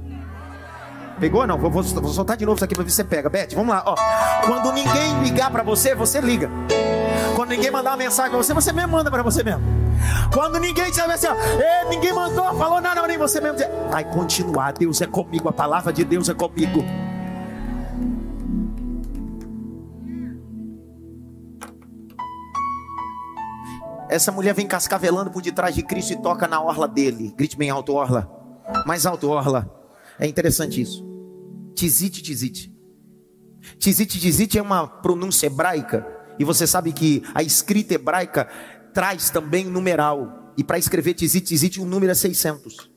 Pegou 1.20 1.46
não? 1.46 1.58
Vou, 1.58 1.70
vou, 1.70 1.84
vou, 1.84 2.14
soltar 2.14 2.38
de 2.38 2.46
novo 2.46 2.56
isso 2.56 2.64
aqui 2.64 2.74
para 2.74 2.84
ver 2.86 2.90
se 2.90 2.96
você 2.96 3.04
pega. 3.04 3.30
Beth, 3.30 3.50
vamos 3.54 3.76
lá. 3.76 3.84
Ó. 3.86 3.96
Quando 4.46 4.72
ninguém 4.72 5.22
ligar 5.24 5.52
para 5.52 5.64
você, 5.64 5.94
você 5.94 6.22
liga. 6.22 6.50
Quando 7.36 7.50
ninguém 7.50 7.70
mandar 7.70 7.92
uma 7.92 7.98
mensagem 7.98 8.32
para 8.32 8.42
você, 8.42 8.54
você 8.54 8.72
mesmo 8.72 8.94
manda 8.94 9.12
para 9.12 9.22
você 9.22 9.44
mesmo. 9.44 9.62
Quando 10.34 10.60
ninguém 10.60 10.90
te 10.92 11.02
assim, 11.02 11.28
ó, 11.28 11.90
ninguém 11.90 12.14
mandou, 12.14 12.54
falou 12.54 12.80
nada, 12.80 13.06
nem 13.06 13.18
você 13.18 13.42
mesmo 13.42 13.58
vai 13.90 14.06
continuar. 14.06 14.74
Deus 14.74 15.02
é 15.02 15.08
comigo, 15.08 15.50
a 15.50 15.54
palavra 15.54 15.92
de 15.92 16.06
Deus 16.06 16.30
é 16.30 16.34
comigo. 16.34 16.86
Essa 24.10 24.32
mulher 24.32 24.54
vem 24.54 24.68
cascavelando 24.68 25.30
por 25.30 25.42
detrás 25.42 25.76
de 25.76 25.84
Cristo 25.84 26.14
e 26.14 26.22
toca 26.22 26.48
na 26.48 26.62
orla 26.62 26.88
dele. 26.88 27.34
Grite 27.36 27.58
bem 27.58 27.70
alto, 27.70 27.94
orla. 27.94 28.30
Mais 28.86 29.06
alto, 29.06 29.30
orla. 29.30 29.70
É 30.20 30.26
interessante 30.26 30.82
isso. 30.82 31.06
Tizite, 31.76 32.22
tizite. 32.22 32.74
Tizite, 33.78 34.20
tizite 34.20 34.58
é 34.58 34.62
uma 34.62 34.88
pronúncia 34.88 35.48
hebraica. 35.48 36.08
E 36.40 36.44
você 36.44 36.66
sabe 36.66 36.94
que 36.94 37.22
a 37.34 37.44
escrita 37.44 37.96
hebraica 37.96 38.48
traz 38.94 39.30
também 39.30 39.66
numeral. 39.66 40.54
E 40.58 40.64
para 40.64 40.80
escrever 40.80 41.14
tizite, 41.14 41.48
tizite, 41.48 41.82
o 41.82 41.86
número 41.86 42.12
é 42.12 42.16
600. 42.16 42.90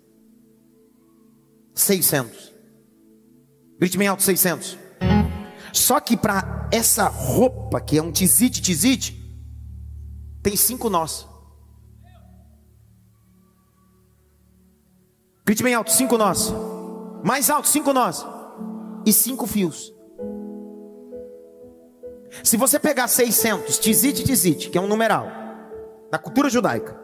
600. 1.74 2.54
Grite 3.78 3.98
bem 3.98 4.08
alto, 4.08 4.22
600. 4.22 4.78
Só 5.72 6.00
que 6.00 6.16
para 6.16 6.68
essa 6.72 7.08
roupa, 7.08 7.80
que 7.80 7.98
é 7.98 8.02
um 8.02 8.12
tizite, 8.12 8.62
tizite, 8.62 9.19
tem 10.43 10.57
cinco 10.57 10.88
nós. 10.88 11.28
Grite 15.45 15.62
bem 15.62 15.74
alto, 15.74 15.91
cinco 15.91 16.16
nós. 16.16 16.53
Mais 17.24 17.51
alto, 17.51 17.68
cinco 17.68 17.93
nós. 17.93 18.24
E 19.05 19.12
cinco 19.12 19.47
fios. 19.47 19.93
Se 22.45 22.57
você 22.57 22.78
pegar 22.78 23.09
600, 23.09 23.78
tizite, 23.78 24.22
tizite, 24.24 24.70
que 24.70 24.78
é 24.78 24.80
um 24.80 24.86
numeral, 24.86 25.26
na 26.12 26.18
cultura 26.18 26.49
judaica. 26.49 26.99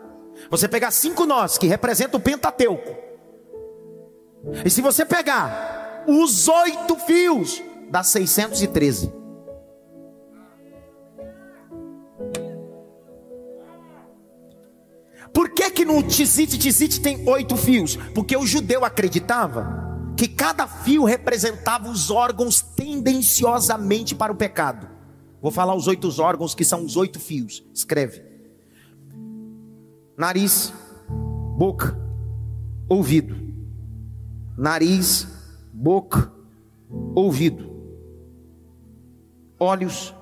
Você 0.51 0.69
pegar 0.69 0.91
cinco 0.91 1.27
nós, 1.27 1.59
que 1.59 1.67
representa 1.67 2.17
o 2.17 2.21
Pentateuco. 2.21 2.95
E 4.65 4.71
se 4.71 4.81
você 4.81 5.05
pegar 5.05 6.05
os 6.07 6.47
oito 6.47 6.97
fios, 6.99 7.63
dá 7.91 8.03
613. 8.05 9.13
No 15.87 16.03
tizite, 16.03 16.59
tizite 16.59 17.01
tem 17.01 17.27
oito 17.29 17.57
fios? 17.57 17.97
Porque 18.15 18.37
o 18.37 18.45
judeu 18.45 18.85
acreditava 18.85 19.87
que 20.17 20.27
cada 20.27 20.67
fio 20.67 21.05
representava 21.05 21.89
os 21.89 22.11
órgãos 22.11 22.61
tendenciosamente 22.61 24.15
para 24.15 24.33
o 24.33 24.37
pecado. 24.37 24.89
Vou 25.41 25.53
falar 25.53 25.75
os 25.75 25.87
oito 25.87 26.09
órgãos 26.21 26.55
que 26.55 26.65
são 26.65 26.85
os 26.85 26.97
oito 26.97 27.21
fios. 27.21 27.65
Escreve: 27.73 28.23
nariz, 30.17 30.73
boca, 31.57 31.97
ouvido. 32.89 33.37
Nariz, 34.59 35.29
boca, 35.73 36.33
ouvido. 37.15 37.77
Olhos, 39.61 40.15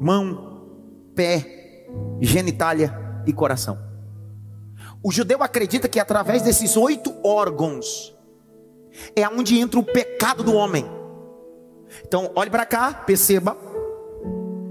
mão, 0.00 0.68
pé, 1.14 1.88
genitália 2.20 2.94
e 3.26 3.32
coração. 3.32 3.91
O 5.02 5.10
judeu 5.10 5.42
acredita 5.42 5.88
que 5.88 5.98
através 5.98 6.42
desses 6.42 6.76
oito 6.76 7.14
órgãos 7.24 8.14
é 9.16 9.28
onde 9.28 9.58
entra 9.58 9.80
o 9.80 9.84
pecado 9.84 10.44
do 10.44 10.54
homem. 10.54 10.84
Então, 12.06 12.30
olhe 12.34 12.50
para 12.50 12.64
cá, 12.64 12.92
perceba 12.92 13.56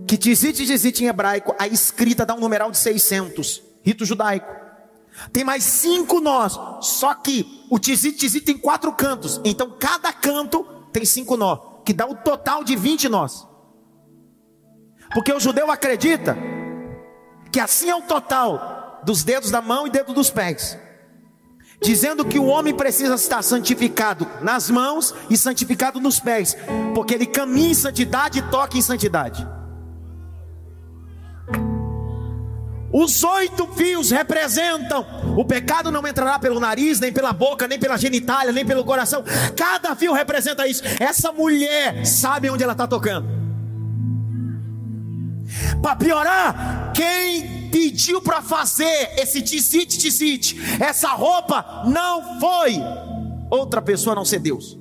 que 0.07 0.17
Tizit 0.17 0.65
Tizit 0.65 1.03
em 1.03 1.07
hebraico, 1.07 1.55
a 1.59 1.67
escrita 1.67 2.25
dá 2.25 2.33
um 2.33 2.39
numeral 2.39 2.71
de 2.71 2.77
600, 2.77 3.61
rito 3.83 4.05
judaico. 4.05 4.61
Tem 5.33 5.43
mais 5.43 5.63
cinco 5.63 6.21
nós, 6.21 6.57
só 6.81 7.13
que 7.13 7.65
o 7.69 7.77
Tizit 7.77 8.17
Tizit 8.17 8.45
tem 8.45 8.57
quatro 8.57 8.93
cantos, 8.93 9.41
então 9.43 9.75
cada 9.77 10.13
canto 10.13 10.63
tem 10.93 11.03
cinco 11.03 11.35
nós, 11.35 11.59
que 11.85 11.93
dá 11.93 12.05
o 12.05 12.15
total 12.15 12.63
de 12.63 12.75
20 12.75 13.09
nós. 13.09 13.47
Porque 15.13 15.33
o 15.33 15.39
judeu 15.39 15.69
acredita 15.69 16.37
que 17.51 17.59
assim 17.59 17.89
é 17.89 17.95
o 17.95 18.01
total 18.01 18.80
dos 19.03 19.23
dedos 19.23 19.51
da 19.51 19.61
mão 19.61 19.87
e 19.87 19.89
dedo 19.89 20.13
dos 20.13 20.29
pés 20.29 20.77
dizendo 21.83 22.23
que 22.23 22.37
o 22.37 22.45
homem 22.45 22.75
precisa 22.75 23.15
estar 23.15 23.41
santificado 23.41 24.27
nas 24.41 24.69
mãos 24.69 25.15
e 25.29 25.35
santificado 25.35 25.99
nos 25.99 26.19
pés, 26.19 26.55
porque 26.93 27.15
ele 27.15 27.25
caminha 27.25 27.71
em 27.71 27.73
santidade 27.73 28.39
e 28.39 28.41
toca 28.43 28.77
em 28.77 28.81
santidade. 28.81 29.47
Os 32.93 33.23
oito 33.23 33.67
fios 33.67 34.11
representam 34.11 35.05
o 35.37 35.45
pecado 35.45 35.89
não 35.89 36.05
entrará 36.05 36.37
pelo 36.37 36.59
nariz, 36.59 36.99
nem 36.99 37.11
pela 37.11 37.31
boca, 37.31 37.65
nem 37.65 37.79
pela 37.79 37.97
genitália, 37.97 38.51
nem 38.51 38.65
pelo 38.65 38.83
coração. 38.83 39.23
Cada 39.55 39.95
fio 39.95 40.11
representa 40.11 40.67
isso. 40.67 40.83
Essa 40.99 41.31
mulher 41.31 42.05
sabe 42.05 42.49
onde 42.49 42.63
ela 42.63 42.73
está 42.73 42.85
tocando. 42.85 43.27
Para 45.81 45.95
piorar, 45.95 46.91
quem 46.93 47.60
pediu 47.71 48.21
para 48.21 48.41
fazer 48.41 49.13
esse 49.17 49.41
tisite, 49.41 49.97
tisite, 49.97 50.57
essa 50.79 51.09
roupa 51.09 51.83
não 51.87 52.39
foi 52.39 52.75
outra 53.49 53.81
pessoa 53.81 54.13
a 54.13 54.15
não 54.15 54.25
ser 54.25 54.39
Deus. 54.39 54.79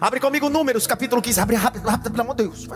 Abre 0.00 0.18
comigo 0.20 0.48
Números, 0.48 0.86
capítulo 0.86 1.20
15. 1.20 1.40
Abre 1.40 1.56
rápido, 1.56 1.86
rápido, 1.86 2.10
pelo 2.10 2.22
amor 2.22 2.34
de 2.34 2.44
Deus. 2.44 2.66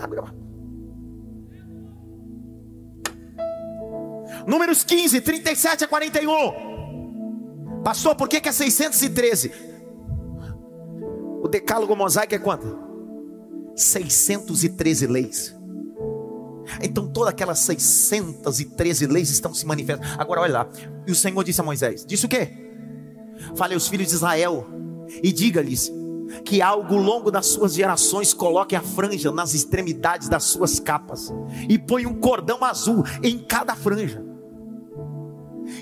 Números 4.45 4.83
15, 4.83 5.21
37 5.21 5.83
a 5.83 5.87
41. 5.87 7.81
Pastor, 7.83 8.15
por 8.15 8.29
que, 8.29 8.39
que 8.39 8.49
é 8.49 8.51
613? 8.51 9.51
O 11.41 11.47
decálogo 11.47 11.95
mosaico 11.95 12.35
é 12.35 12.39
quanto? 12.39 12.77
613 13.75 15.07
leis. 15.07 15.56
Então 16.81 17.07
todas 17.07 17.29
aquelas 17.29 17.59
613 17.59 19.07
leis 19.07 19.29
estão 19.29 19.53
se 19.53 19.65
manifestando. 19.65 20.07
Agora 20.17 20.41
olha 20.41 20.53
lá. 20.53 20.69
E 21.05 21.11
o 21.11 21.15
Senhor 21.15 21.43
disse 21.43 21.61
a 21.61 21.63
Moisés: 21.63 22.05
Disse 22.05 22.25
o 22.25 22.29
quê? 22.29 22.49
Fale 23.55 23.73
aos 23.73 23.87
filhos 23.87 24.07
de 24.07 24.13
Israel 24.15 24.67
e 25.23 25.31
diga-lhes 25.31 25.91
que 26.43 26.61
ao 26.61 26.81
longo 26.81 27.31
das 27.31 27.45
suas 27.47 27.73
gerações 27.73 28.33
coloque 28.33 28.75
a 28.75 28.81
franja 28.81 29.31
nas 29.31 29.53
extremidades 29.53 30.27
das 30.27 30.43
suas 30.43 30.79
capas 30.79 31.33
e 31.69 31.77
põe 31.77 32.05
um 32.05 32.13
cordão 32.13 32.63
azul 32.63 33.03
em 33.23 33.39
cada 33.39 33.75
franja. 33.75 34.23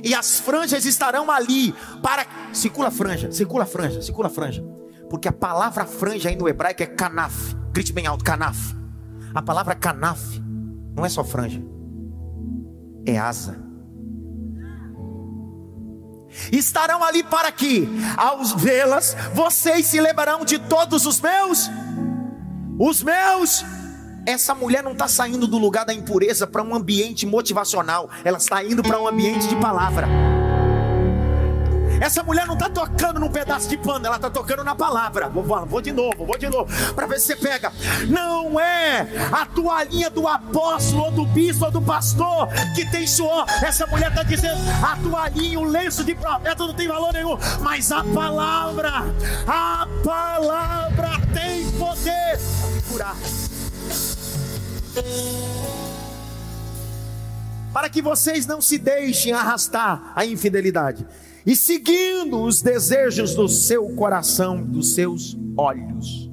E 0.04 0.14
as 0.14 0.40
franjas 0.40 0.86
estarão 0.86 1.30
ali 1.30 1.74
para 2.02 2.26
circula 2.54 2.88
a 2.88 2.92
franja, 2.92 3.32
circula 3.32 3.64
a 3.64 3.68
franja, 3.68 4.02
circula 4.02 4.28
a 4.28 4.32
franja. 4.32 4.64
Porque 5.10 5.28
a 5.28 5.34
palavra 5.34 5.86
franja 5.86 6.30
aí 6.30 6.36
no 6.36 6.50
hebraico 6.50 6.82
é 6.82 6.88
canaf. 6.88 7.56
Grite 7.72 7.94
bem 7.94 8.08
alto, 8.08 8.24
canaf 8.24 8.74
A 9.34 9.42
palavra 9.42 9.76
canaf 9.76 10.42
não 10.96 11.06
é 11.06 11.10
só 11.10 11.24
franja, 11.24 11.62
é 13.06 13.18
asa. 13.18 13.64
Estarão 16.52 17.04
ali 17.04 17.24
para 17.24 17.52
que, 17.52 17.88
ao 18.18 18.44
vê-las, 18.58 19.16
vocês 19.34 19.86
se 19.86 20.00
lembrarão 20.00 20.44
de 20.44 20.60
todos 20.60 21.06
os 21.06 21.20
meus, 21.22 21.70
os 22.80 23.02
meus. 23.02 23.64
Essa 24.26 24.56
mulher 24.56 24.84
não 24.84 24.94
está 24.94 25.08
saindo 25.08 25.48
do 25.48 25.58
lugar 25.58 25.86
da 25.86 25.94
impureza 25.94 26.48
para 26.48 26.64
um 26.64 26.74
ambiente 26.74 27.26
motivacional, 27.26 28.10
ela 28.24 28.38
está 28.38 28.64
indo 28.64 28.82
para 28.82 29.00
um 29.00 29.08
ambiente 29.08 29.48
de 29.48 29.56
palavra. 29.58 30.08
Essa 32.00 32.24
mulher 32.24 32.46
não 32.46 32.56
está 32.56 32.70
tocando 32.70 33.20
num 33.20 33.30
pedaço 33.30 33.70
de 33.70 33.78
pano, 33.78 34.06
ela 34.06 34.18
está 34.18 34.30
tocando 34.30 34.64
na 34.64 34.76
palavra. 34.76 35.30
Vou, 35.30 35.44
vou 35.44 35.82
de 35.82 35.92
novo, 35.92 36.26
vou 36.26 36.38
de 36.38 36.48
novo, 36.50 36.68
para 36.94 37.08
ver 37.08 37.20
se 37.20 37.28
você 37.28 37.36
pega. 37.36 37.72
Não 38.08 38.60
é 38.60 39.08
a 39.32 39.46
toalhinha 39.46 40.10
do 40.10 40.28
apóstolo, 40.28 41.06
ou 41.06 41.12
do 41.12 41.26
bispo, 41.26 41.66
ou 41.66 41.72
do 41.72 41.82
pastor 41.82 42.50
que 42.76 42.90
tem 42.90 43.08
suor. 43.08 43.46
Essa 43.64 43.88
mulher 43.88 44.10
está 44.10 44.24
dizendo: 44.24 44.62
a 44.84 44.98
toalhinha, 44.98 45.60
o 45.60 45.64
lenço 45.64 46.04
de 46.04 46.14
profeta 46.16 46.66
não 46.66 46.74
tem 46.74 46.88
valor 46.88 47.14
nenhum, 47.14 47.38
mas 47.62 47.92
a 47.92 48.04
palavra, 48.04 48.92
a 49.48 49.88
palavra 50.04 51.10
tem 51.34 51.72
poder 51.72 52.38
para 52.38 52.82
curar. 52.90 53.16
Para 57.74 57.90
que 57.90 58.02
vocês 58.02 58.46
não 58.46 58.62
se 58.62 58.78
deixem 58.78 59.34
arrastar 59.34 60.14
a 60.16 60.26
infidelidade 60.26 61.06
e 61.46 61.56
seguindo 61.56 62.42
os 62.42 62.62
desejos 62.62 63.36
do 63.36 63.48
seu 63.48 63.88
coração, 63.96 64.64
dos 64.64 64.94
seus 64.94 65.38
olhos. 65.56 66.30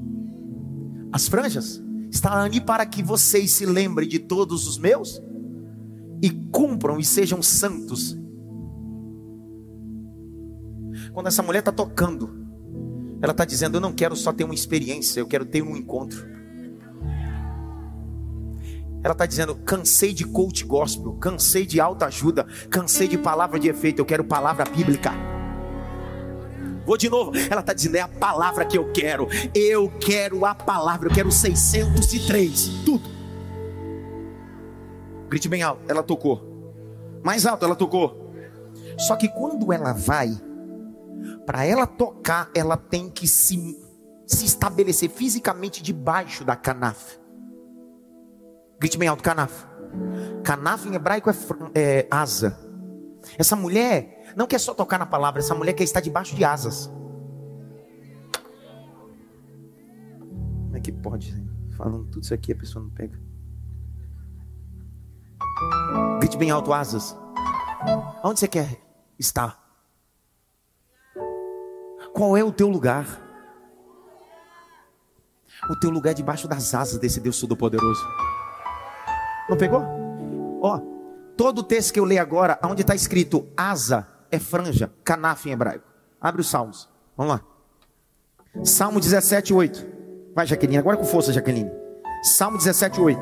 As 1.13 1.29
franjas 1.29 1.83
estão 2.11 2.33
ali 2.33 2.61
para 2.61 2.87
que 2.87 3.03
vocês 3.03 3.51
se 3.51 3.67
lembrem 3.67 4.09
de 4.09 4.19
todos 4.19 4.67
os 4.67 4.79
meus 4.79 5.21
e 6.23 6.31
cumpram 6.31 6.99
e 6.99 7.05
sejam 7.05 7.43
santos. 7.43 8.17
Quando 11.13 11.27
essa 11.27 11.43
mulher 11.43 11.59
está 11.59 11.73
tocando, 11.73 12.31
ela 13.21 13.33
está 13.33 13.45
dizendo: 13.45 13.77
Eu 13.77 13.81
não 13.81 13.93
quero 13.93 14.17
só 14.17 14.33
ter 14.33 14.45
uma 14.45 14.55
experiência, 14.55 15.21
eu 15.21 15.27
quero 15.27 15.45
ter 15.45 15.63
um 15.63 15.77
encontro. 15.77 16.32
Ela 19.03 19.13
está 19.13 19.27
dizendo: 19.27 19.55
cansei 19.57 20.13
de 20.13 20.25
coach 20.25 20.65
gospel, 20.65 21.13
cansei 21.15 21.67
de 21.67 21.81
alta 21.81 22.07
ajuda, 22.07 22.47
cansei 22.71 23.09
de 23.09 23.19
palavra 23.19 23.59
de 23.59 23.69
efeito, 23.69 24.01
eu 24.01 24.07
quero 24.07 24.25
palavra 24.25 24.65
bíblica. 24.65 25.13
Vou 26.85 26.97
de 26.97 27.09
novo, 27.09 27.33
ela 27.51 27.61
está 27.61 27.73
dizendo: 27.73 27.97
é 27.97 28.01
a 28.01 28.09
palavra 28.09 28.65
que 28.65 28.79
eu 28.79 28.93
quero, 28.93 29.29
eu 29.55 29.91
quero 30.01 30.45
a 30.45 30.55
palavra, 30.55 31.09
eu 31.09 31.15
quero 31.15 31.31
603, 31.31 32.69
tudo. 32.85 33.11
Grite 35.29 35.49
bem 35.49 35.63
alto, 35.63 35.83
ela 35.89 36.03
tocou, 36.03 37.21
mais 37.25 37.47
alto, 37.47 37.65
ela 37.65 37.75
tocou. 37.75 38.31
Só 38.99 39.17
que 39.17 39.29
quando 39.29 39.73
ela 39.73 39.93
vai, 39.93 40.31
para 41.47 41.65
ela 41.65 41.87
tocar, 41.87 42.51
ela 42.55 42.77
tem 42.77 43.09
que 43.09 43.27
se, 43.27 43.77
se 44.27 44.45
estabelecer 44.45 45.09
fisicamente 45.09 45.83
debaixo 45.83 46.45
da 46.45 46.55
canafa. 46.55 47.22
Grite 48.83 48.99
bem 48.99 49.07
alto, 49.07 49.23
canaf. 49.23 49.65
Canaf 50.43 50.89
em 50.89 50.95
hebraico 50.97 51.31
é, 51.31 51.35
é 51.77 52.09
asa. 52.11 52.59
Essa 53.39 53.55
mulher 53.55 54.35
não 54.37 54.45
quer 54.45 54.59
só 54.59 54.75
tocar 54.75 54.99
na 54.99 55.07
palavra, 55.07 55.39
essa 55.39 55.55
mulher 55.55 55.73
quer 55.73 55.85
estar 55.85 56.01
debaixo 56.01 56.35
de 56.35 56.45
asas. 56.45 56.91
Como 60.65 60.77
é 60.77 60.81
que 60.81 60.91
pode? 60.91 61.33
Falando 61.77 62.07
tudo 62.07 62.25
isso 62.25 62.35
aqui, 62.35 62.51
a 62.51 62.57
pessoa 62.57 62.83
não 62.85 62.91
pega. 62.91 63.17
Grite 66.19 66.37
bem 66.37 66.51
alto, 66.51 66.73
asas. 66.73 67.17
Onde 68.25 68.41
você 68.41 68.49
quer 68.49 68.81
estar? 69.17 69.63
Qual 72.13 72.37
é 72.37 72.43
o 72.43 72.51
teu 72.51 72.67
lugar? 72.67 73.07
O 75.71 75.77
teu 75.79 75.91
lugar 75.91 76.11
é 76.11 76.15
debaixo 76.15 76.49
das 76.49 76.75
asas 76.75 76.99
desse 76.99 77.21
Deus 77.21 77.39
Todo-Poderoso. 77.39 78.05
Não 79.53 79.59
pegou? 79.59 79.83
Ó, 80.63 80.81
todo 81.37 81.59
o 81.59 81.63
texto 81.63 81.93
que 81.93 82.01
eu 82.01 82.07
leio 82.07 82.23
agora, 82.23 82.59
onde 82.65 82.81
está 82.81 82.95
escrito 82.95 83.47
asa, 83.55 84.09
é 84.31 84.39
franja, 84.39 84.91
canaf 85.05 85.47
em 85.47 85.53
hebraico. 85.53 85.85
Abre 86.19 86.41
os 86.41 86.49
salmos. 86.49 86.89
Vamos 87.15 87.35
lá. 87.35 87.43
Salmo 88.65 88.99
17, 88.99 89.53
8. 89.53 89.87
Vai, 90.35 90.47
Jaqueline, 90.47 90.79
agora 90.79 90.97
com 90.97 91.05
força, 91.05 91.35
Jaqueline. 91.35 91.71
Salmo 92.23 92.57
17, 92.57 92.99
8. 92.99 93.21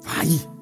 Vai. 0.00 0.55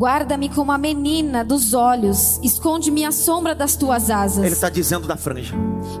Guarda-me 0.00 0.48
como 0.48 0.72
a 0.72 0.78
menina 0.78 1.44
dos 1.44 1.74
olhos, 1.74 2.40
esconde-me 2.42 3.04
à 3.04 3.12
sombra 3.12 3.54
das 3.54 3.76
tuas 3.76 4.08
asas. 4.08 4.42
Ele 4.42 4.54
está 4.54 4.70
dizendo 4.70 5.06
da 5.06 5.14
franja. 5.14 5.54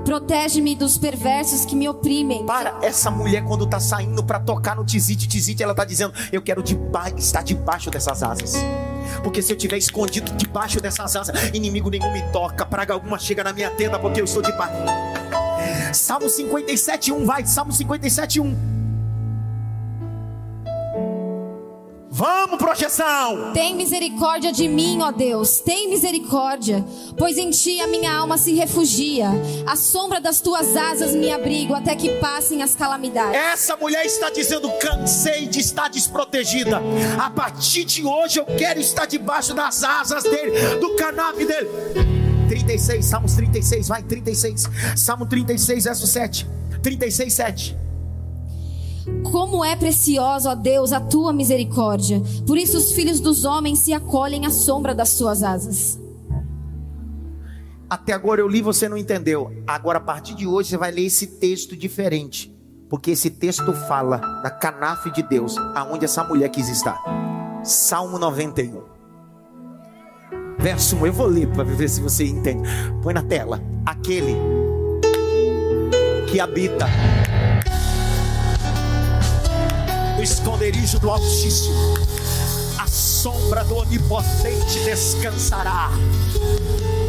Protege-me 0.06 0.74
dos 0.74 0.96
perversos 0.96 1.66
que 1.66 1.76
me 1.76 1.86
oprimem. 1.86 2.46
Para 2.46 2.78
essa 2.80 3.10
mulher 3.10 3.44
quando 3.44 3.66
está 3.66 3.78
saindo 3.78 4.24
para 4.24 4.40
tocar 4.40 4.74
no 4.74 4.86
tizite, 4.86 5.28
tizite, 5.28 5.62
ela 5.62 5.72
está 5.72 5.84
dizendo: 5.84 6.14
Eu 6.32 6.40
quero 6.40 6.64
estar 7.18 7.42
debaixo 7.44 7.90
dessas 7.90 8.22
asas. 8.22 8.54
Porque 9.22 9.42
se 9.42 9.52
eu 9.52 9.56
estiver 9.58 9.76
escondido 9.76 10.32
debaixo 10.34 10.80
dessas 10.80 11.14
asas, 11.14 11.50
inimigo 11.52 11.90
nenhum 11.90 12.10
me 12.10 12.22
toca, 12.32 12.64
praga 12.64 12.94
alguma 12.94 13.18
chega 13.18 13.44
na 13.44 13.52
minha 13.52 13.68
tenda, 13.68 13.98
porque 13.98 14.18
eu 14.18 14.24
estou 14.24 14.40
debaixo. 14.40 14.82
Salmo 15.92 16.26
57, 16.26 17.12
1, 17.12 17.26
vai, 17.26 17.44
Salmo 17.44 17.70
57, 17.70 18.40
Vamos, 22.20 22.58
projeção! 22.58 23.50
Tem 23.54 23.74
misericórdia 23.74 24.52
de 24.52 24.68
mim, 24.68 24.98
ó 25.00 25.10
Deus, 25.10 25.60
tem 25.60 25.88
misericórdia, 25.88 26.84
pois 27.16 27.38
em 27.38 27.48
ti 27.48 27.80
a 27.80 27.86
minha 27.86 28.12
alma 28.12 28.36
se 28.36 28.52
refugia. 28.52 29.30
A 29.66 29.74
sombra 29.74 30.20
das 30.20 30.38
tuas 30.38 30.76
asas 30.76 31.14
me 31.14 31.32
abrigo 31.32 31.72
até 31.72 31.96
que 31.96 32.10
passem 32.18 32.62
as 32.62 32.74
calamidades. 32.74 33.34
Essa 33.34 33.74
mulher 33.74 34.04
está 34.04 34.28
dizendo: 34.28 34.70
cansei 34.72 35.46
de 35.46 35.60
estar 35.60 35.88
desprotegida. 35.88 36.82
A 37.18 37.30
partir 37.30 37.86
de 37.86 38.04
hoje 38.04 38.38
eu 38.38 38.44
quero 38.44 38.78
estar 38.80 39.06
debaixo 39.06 39.54
das 39.54 39.82
asas 39.82 40.22
dele, 40.22 40.76
do 40.78 40.96
canapé 40.96 41.46
dele. 41.46 41.70
36, 42.50 43.02
Salmos 43.02 43.32
36, 43.32 43.88
vai, 43.88 44.02
36. 44.02 44.68
Salmo 44.94 45.24
36, 45.24 45.84
verso 45.84 46.06
7. 46.06 46.46
36, 46.82 47.32
7. 47.32 47.89
Como 49.22 49.64
é 49.64 49.76
preciosa, 49.76 50.50
ó 50.50 50.54
Deus, 50.54 50.92
a 50.92 51.00
tua 51.00 51.32
misericórdia. 51.32 52.22
Por 52.46 52.56
isso 52.56 52.76
os 52.78 52.92
filhos 52.92 53.20
dos 53.20 53.44
homens 53.44 53.80
se 53.80 53.92
acolhem 53.92 54.46
à 54.46 54.50
sombra 54.50 54.94
das 54.94 55.10
suas 55.10 55.42
asas. 55.42 55.98
Até 57.88 58.12
agora 58.12 58.40
eu 58.40 58.48
li, 58.48 58.62
você 58.62 58.88
não 58.88 58.96
entendeu. 58.96 59.52
Agora 59.66 59.98
a 59.98 60.00
partir 60.00 60.34
de 60.34 60.46
hoje 60.46 60.70
você 60.70 60.76
vai 60.76 60.92
ler 60.92 61.06
esse 61.06 61.26
texto 61.26 61.76
diferente, 61.76 62.56
porque 62.88 63.10
esse 63.10 63.30
texto 63.30 63.72
fala 63.72 64.18
da 64.42 64.50
canafe 64.50 65.10
de 65.10 65.22
Deus, 65.22 65.56
aonde 65.74 66.04
essa 66.04 66.22
mulher 66.22 66.48
quis 66.50 66.68
estar. 66.68 67.02
Salmo 67.64 68.18
91. 68.18 68.82
Verso 70.58 70.96
1, 70.96 71.06
eu 71.06 71.12
vou 71.12 71.26
ler 71.26 71.48
para 71.48 71.64
ver 71.64 71.88
se 71.88 72.00
você 72.00 72.24
entende. 72.24 72.68
Põe 73.02 73.14
na 73.14 73.22
tela. 73.22 73.60
Aquele 73.84 74.36
que 76.30 76.38
habita 76.38 76.86
no 80.20 80.24
esconderijo 80.24 80.98
do 80.98 81.08
Altíssimo, 81.08 81.94
a 82.78 82.86
sombra 82.86 83.64
do 83.64 83.76
Onipotente 83.76 84.78
descansará. 84.80 85.90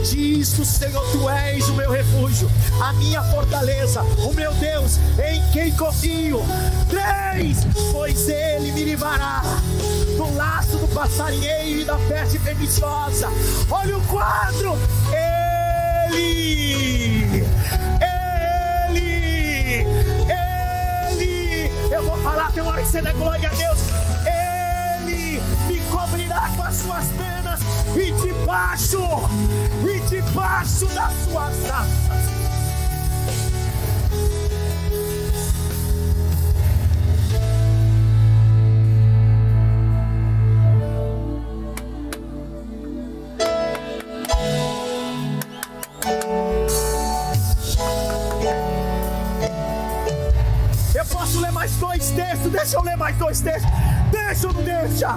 Diz 0.09 0.57
o 0.57 0.64
Senhor, 0.64 1.05
tu 1.12 1.30
és 1.30 1.68
o 1.68 1.74
meu 1.74 1.91
refúgio, 1.91 2.49
a 2.82 2.93
minha 2.93 3.22
fortaleza, 3.24 4.01
o 4.01 4.34
meu 4.34 4.53
Deus, 4.53 4.97
em 5.22 5.43
quem 5.51 5.76
confio. 5.76 6.39
Três, 6.89 7.68
pois 7.91 8.30
ele 8.30 8.72
me 8.72 8.86
livrará 8.86 9.41
do 10.16 10.34
laço 10.34 10.78
do 10.78 10.88
passarinheiro 10.88 11.82
e 11.82 11.84
da 11.84 11.97
peste 12.07 12.39
perniciosa. 12.39 13.28
Olha 13.70 13.97
o 13.97 14.01
quadro, 14.07 14.78
ele 16.14 17.45
Eu 17.99 18.11
falar, 22.22 22.51
tem 22.51 22.63
uma 22.63 22.72
hora 22.72 22.82
que 22.82 22.88
você 22.88 23.01
dá 23.01 23.13
glória 23.13 23.49
a 23.49 23.53
Deus. 23.53 23.80
Ele 25.07 25.41
me 25.67 25.80
cobrirá 25.89 26.51
com 26.55 26.63
as 26.63 26.76
suas 26.76 27.05
penas 27.09 27.59
e 27.95 28.11
debaixo, 28.11 29.01
e 29.84 29.99
debaixo 30.09 30.86
das 30.88 31.13
suas 31.24 31.69
asas. 31.69 32.51
Mais 51.62 51.76
dois 51.76 52.09
textos. 52.09 52.51
Deixa 52.51 52.76
eu 52.76 52.82
ler 52.82 52.97
mais 52.97 53.16
dois 53.18 53.39
textos. 53.39 53.70
Deixa 54.09 54.47
ou 54.47 54.53
não 54.53 54.64
deixa? 54.64 55.09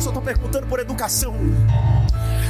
Só 0.00 0.08
estou 0.08 0.20
perguntando 0.20 0.66
por 0.66 0.80
educação. 0.80 1.32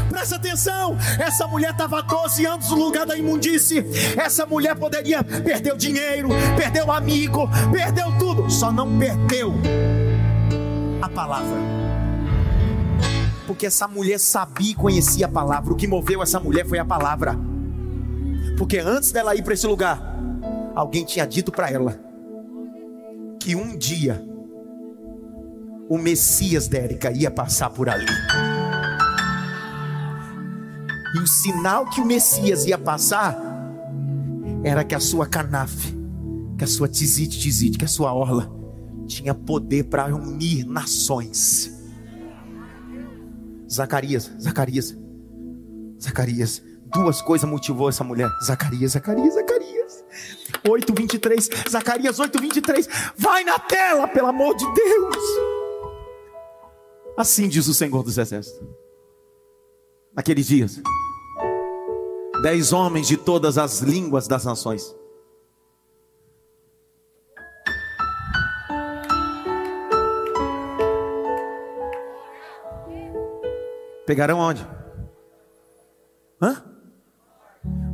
Presta 0.09 0.37
atenção, 0.37 0.97
essa 1.19 1.47
mulher 1.47 1.73
estava 1.73 2.03
12 2.03 2.47
anos 2.47 2.71
no 2.71 2.77
lugar 2.77 3.05
da 3.05 3.19
imundície. 3.19 3.85
Essa 4.17 4.47
mulher 4.47 4.75
poderia 4.75 5.23
perder 5.23 5.75
o 5.75 5.77
dinheiro, 5.77 6.31
perder 6.57 6.83
o 6.83 6.91
amigo, 6.91 7.47
perdeu 7.71 8.11
tudo, 8.19 8.51
só 8.51 8.73
não 8.73 8.99
perdeu 8.99 9.53
a 11.03 11.09
palavra. 11.09 11.59
Porque 13.47 13.67
essa 13.67 13.87
mulher 13.87 14.19
sabia 14.19 14.71
e 14.71 14.75
conhecia 14.75 15.27
a 15.27 15.29
palavra. 15.29 15.75
O 15.75 15.77
que 15.77 15.87
moveu 15.87 16.23
essa 16.23 16.41
mulher 16.41 16.67
foi 16.67 16.79
a 16.79 16.85
palavra. 16.87 17.37
Porque 18.57 18.79
antes 18.79 19.13
dela 19.13 19.35
ir 19.35 19.43
para 19.43 19.53
esse 19.53 19.67
lugar, 19.67 20.01
alguém 20.75 21.05
tinha 21.05 21.27
dito 21.27 21.53
para 21.53 21.71
ela 21.71 22.10
que 23.41 23.57
um 23.57 23.77
dia 23.77 24.23
o 25.89 25.99
Messias 25.99 26.69
Dérica 26.69 27.11
ia 27.11 27.31
passar 27.31 27.71
por 27.71 27.89
ali. 27.89 28.07
E 31.17 31.19
o 31.19 31.27
sinal 31.27 31.89
que 31.91 32.01
o 32.01 32.05
Messias 32.05 32.65
ia 32.67 32.79
passar 32.79 33.37
era 34.63 34.85
que 34.85 34.95
a 34.95 35.01
sua 35.01 35.27
canafe, 35.27 35.93
que 36.57 36.63
a 36.63 36.67
sua 36.67 36.87
tizite, 36.87 37.41
tizite, 37.41 37.77
que 37.77 37.85
a 37.85 37.89
sua 37.89 38.13
orla 38.13 38.53
tinha 39.07 39.35
poder 39.35 39.85
para 39.85 40.15
unir 40.15 40.65
nações. 40.65 41.73
Zacarias, 43.69 44.31
Zacarias, 44.41 44.97
Zacarias, 46.01 46.63
duas 46.93 47.21
coisas 47.21 47.49
motivou 47.49 47.89
essa 47.89 48.05
mulher. 48.05 48.29
Zacarias, 48.45 48.93
Zacarias, 48.93 49.35
Zacarias. 49.35 49.60
8:23, 50.65 51.51
Zacarias 51.69 52.19
8:23. 52.19 52.89
Vai 53.17 53.45
na 53.45 53.59
tela, 53.59 54.09
pelo 54.09 54.29
amor 54.29 54.55
de 54.57 54.65
Deus. 54.73 55.17
Assim 57.17 57.49
diz 57.49 57.67
o 57.69 57.75
Senhor 57.75 58.03
dos 58.03 58.19
Exércitos. 58.19 58.67
Naqueles 60.15 60.47
dias, 60.47 60.81
dez 62.43 62.73
homens 62.73 63.07
de 63.07 63.17
todas 63.17 63.59
as 63.59 63.81
línguas 63.81 64.27
das 64.27 64.45
nações. 64.45 64.95
Pegarão 74.07 74.41
onde? 74.41 74.67
Hã? 76.43 76.65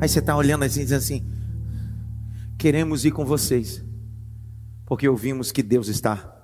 Aí 0.01 0.09
você 0.09 0.21
está 0.21 0.35
olhando 0.35 0.64
assim 0.64 0.81
e 0.81 0.85
diz 0.85 0.93
assim: 0.93 1.36
Queremos 2.67 3.05
ir 3.05 3.12
com 3.12 3.25
vocês, 3.25 3.81
porque 4.87 5.09
ouvimos 5.09 5.53
que 5.53 5.62
Deus 5.62 5.87
está. 5.87 6.37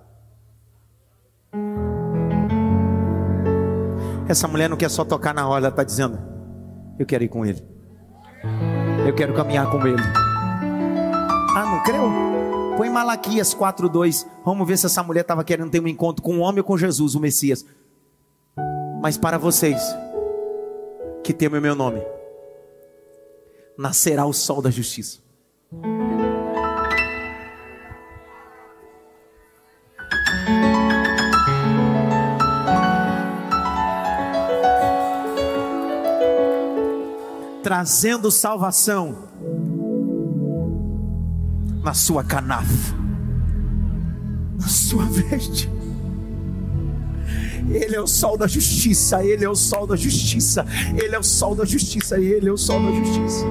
Essa 4.28 4.46
mulher 4.46 4.70
não 4.70 4.76
quer 4.76 4.88
só 4.88 5.04
tocar 5.04 5.34
na 5.34 5.48
hora, 5.48 5.62
ela 5.64 5.70
está 5.70 5.82
dizendo: 5.82 6.20
Eu 6.96 7.04
quero 7.04 7.24
ir 7.24 7.28
com 7.28 7.44
Ele. 7.44 7.60
Eu 9.04 9.12
quero 9.16 9.34
caminhar 9.34 9.68
com 9.68 9.84
Ele. 9.84 10.00
Ah, 11.56 11.66
não 11.66 11.82
creu? 11.82 12.08
Põe 12.76 12.88
Malaquias 12.88 13.52
4:2. 13.52 14.24
Vamos 14.44 14.64
ver 14.64 14.78
se 14.78 14.86
essa 14.86 15.02
mulher 15.02 15.22
estava 15.22 15.42
querendo 15.42 15.72
ter 15.72 15.82
um 15.82 15.88
encontro 15.88 16.22
com 16.22 16.38
o 16.38 16.40
homem 16.42 16.60
ou 16.60 16.64
com 16.64 16.78
Jesus, 16.78 17.16
o 17.16 17.20
Messias. 17.20 17.66
Mas 19.02 19.18
para 19.18 19.38
vocês 19.38 19.82
que 21.24 21.32
temem 21.32 21.58
o 21.58 21.62
meu 21.62 21.74
nome, 21.74 22.00
nascerá 23.76 24.24
o 24.24 24.32
sol 24.32 24.62
da 24.62 24.70
justiça. 24.70 25.21
Trazendo 37.72 38.30
salvação 38.30 39.30
na 41.82 41.94
sua 41.94 42.22
canafa, 42.22 42.94
na 44.60 44.68
sua 44.68 45.06
veste. 45.06 45.70
Ele 47.70 47.96
é 47.96 48.00
o 48.02 48.06
sol 48.06 48.36
da 48.36 48.46
justiça, 48.46 49.24
Ele 49.24 49.42
é 49.42 49.48
o 49.48 49.54
sol 49.54 49.86
da 49.86 49.96
justiça, 49.96 50.66
Ele 51.02 51.14
é 51.14 51.18
o 51.18 51.22
sol 51.22 51.54
da 51.54 51.64
justiça, 51.64 52.20
Ele 52.20 52.46
é 52.46 52.52
o 52.52 52.58
sol 52.58 52.78
da 52.78 52.92
justiça. 52.92 53.46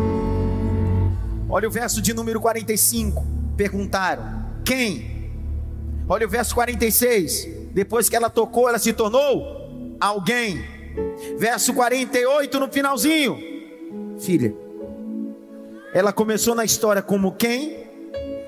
Olha 1.50 1.68
o 1.68 1.72
verso 1.72 2.00
de 2.00 2.14
número 2.14 2.40
45. 2.40 3.26
Perguntaram: 3.58 4.46
Quem? 4.64 5.32
Olha 6.08 6.28
o 6.28 6.30
verso 6.30 6.54
46. 6.54 7.72
Depois 7.74 8.08
que 8.08 8.16
ela 8.16 8.30
tocou, 8.30 8.70
ela 8.70 8.78
se 8.78 8.94
tornou 8.94 9.98
alguém. 10.00 10.64
Verso 11.40 11.74
48 11.74 12.60
no 12.60 12.72
finalzinho. 12.72 13.51
Filha. 14.22 14.54
Ela 15.96 16.14
começou 16.14 16.54
na 16.54 16.64
história 16.64 17.02
como 17.02 17.32
quem, 17.32 17.88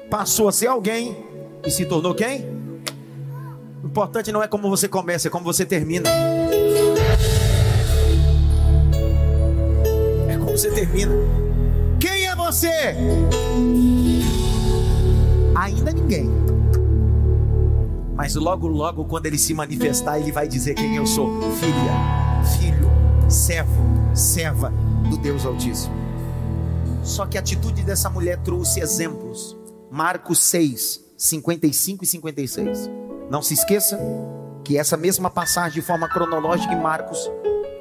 passou 0.10 0.48
a 0.48 0.52
ser 0.52 0.68
alguém 0.68 1.18
e 1.66 1.72
se 1.72 1.84
tornou 1.86 2.14
quem? 2.14 2.46
O 3.84 3.88
importante 3.88 4.32
não 4.32 4.44
é 4.44 4.48
como 4.48 4.70
você 4.70 4.88
começa, 4.88 5.28
é 5.28 5.32
como 5.32 5.44
você 5.44 5.66
termina. 5.66 6.08
É 10.30 10.38
como 10.38 10.52
você 10.52 10.70
termina. 10.70 11.12
Quem 12.00 12.28
é 12.28 12.36
você? 12.36 12.96
Ainda 15.56 15.92
ninguém. 15.92 16.30
Mas 18.14 18.36
logo, 18.36 18.68
logo, 18.68 19.06
quando 19.06 19.26
ele 19.26 19.40
se 19.40 19.56
manifestar, 19.56 20.20
ele 20.20 20.32
vai 20.32 20.48
dizer 20.48 20.76
quem 20.76 20.98
eu 20.98 21.08
sou: 21.08 21.42
filha, 21.54 22.46
filho, 22.60 22.90
servo, 23.28 23.84
serva 24.14 24.72
do 25.10 25.18
Deus 25.18 25.46
Altíssimo. 25.46 25.96
Só 27.04 27.26
que 27.26 27.38
a 27.38 27.42
atitude 27.42 27.84
dessa 27.84 28.10
mulher 28.10 28.38
trouxe 28.40 28.80
exemplos. 28.80 29.58
Marcos 29.92 30.40
6, 30.40 31.02
55 31.18 32.04
e 32.04 32.08
56. 32.08 32.90
Não 33.30 33.42
se 33.42 33.54
esqueça 33.54 34.00
que 34.64 34.78
essa 34.78 34.96
mesma 34.96 35.30
passagem, 35.30 35.82
de 35.82 35.86
forma 35.86 36.08
cronológica, 36.08 36.74
em 36.74 36.82
Marcos, 36.82 37.30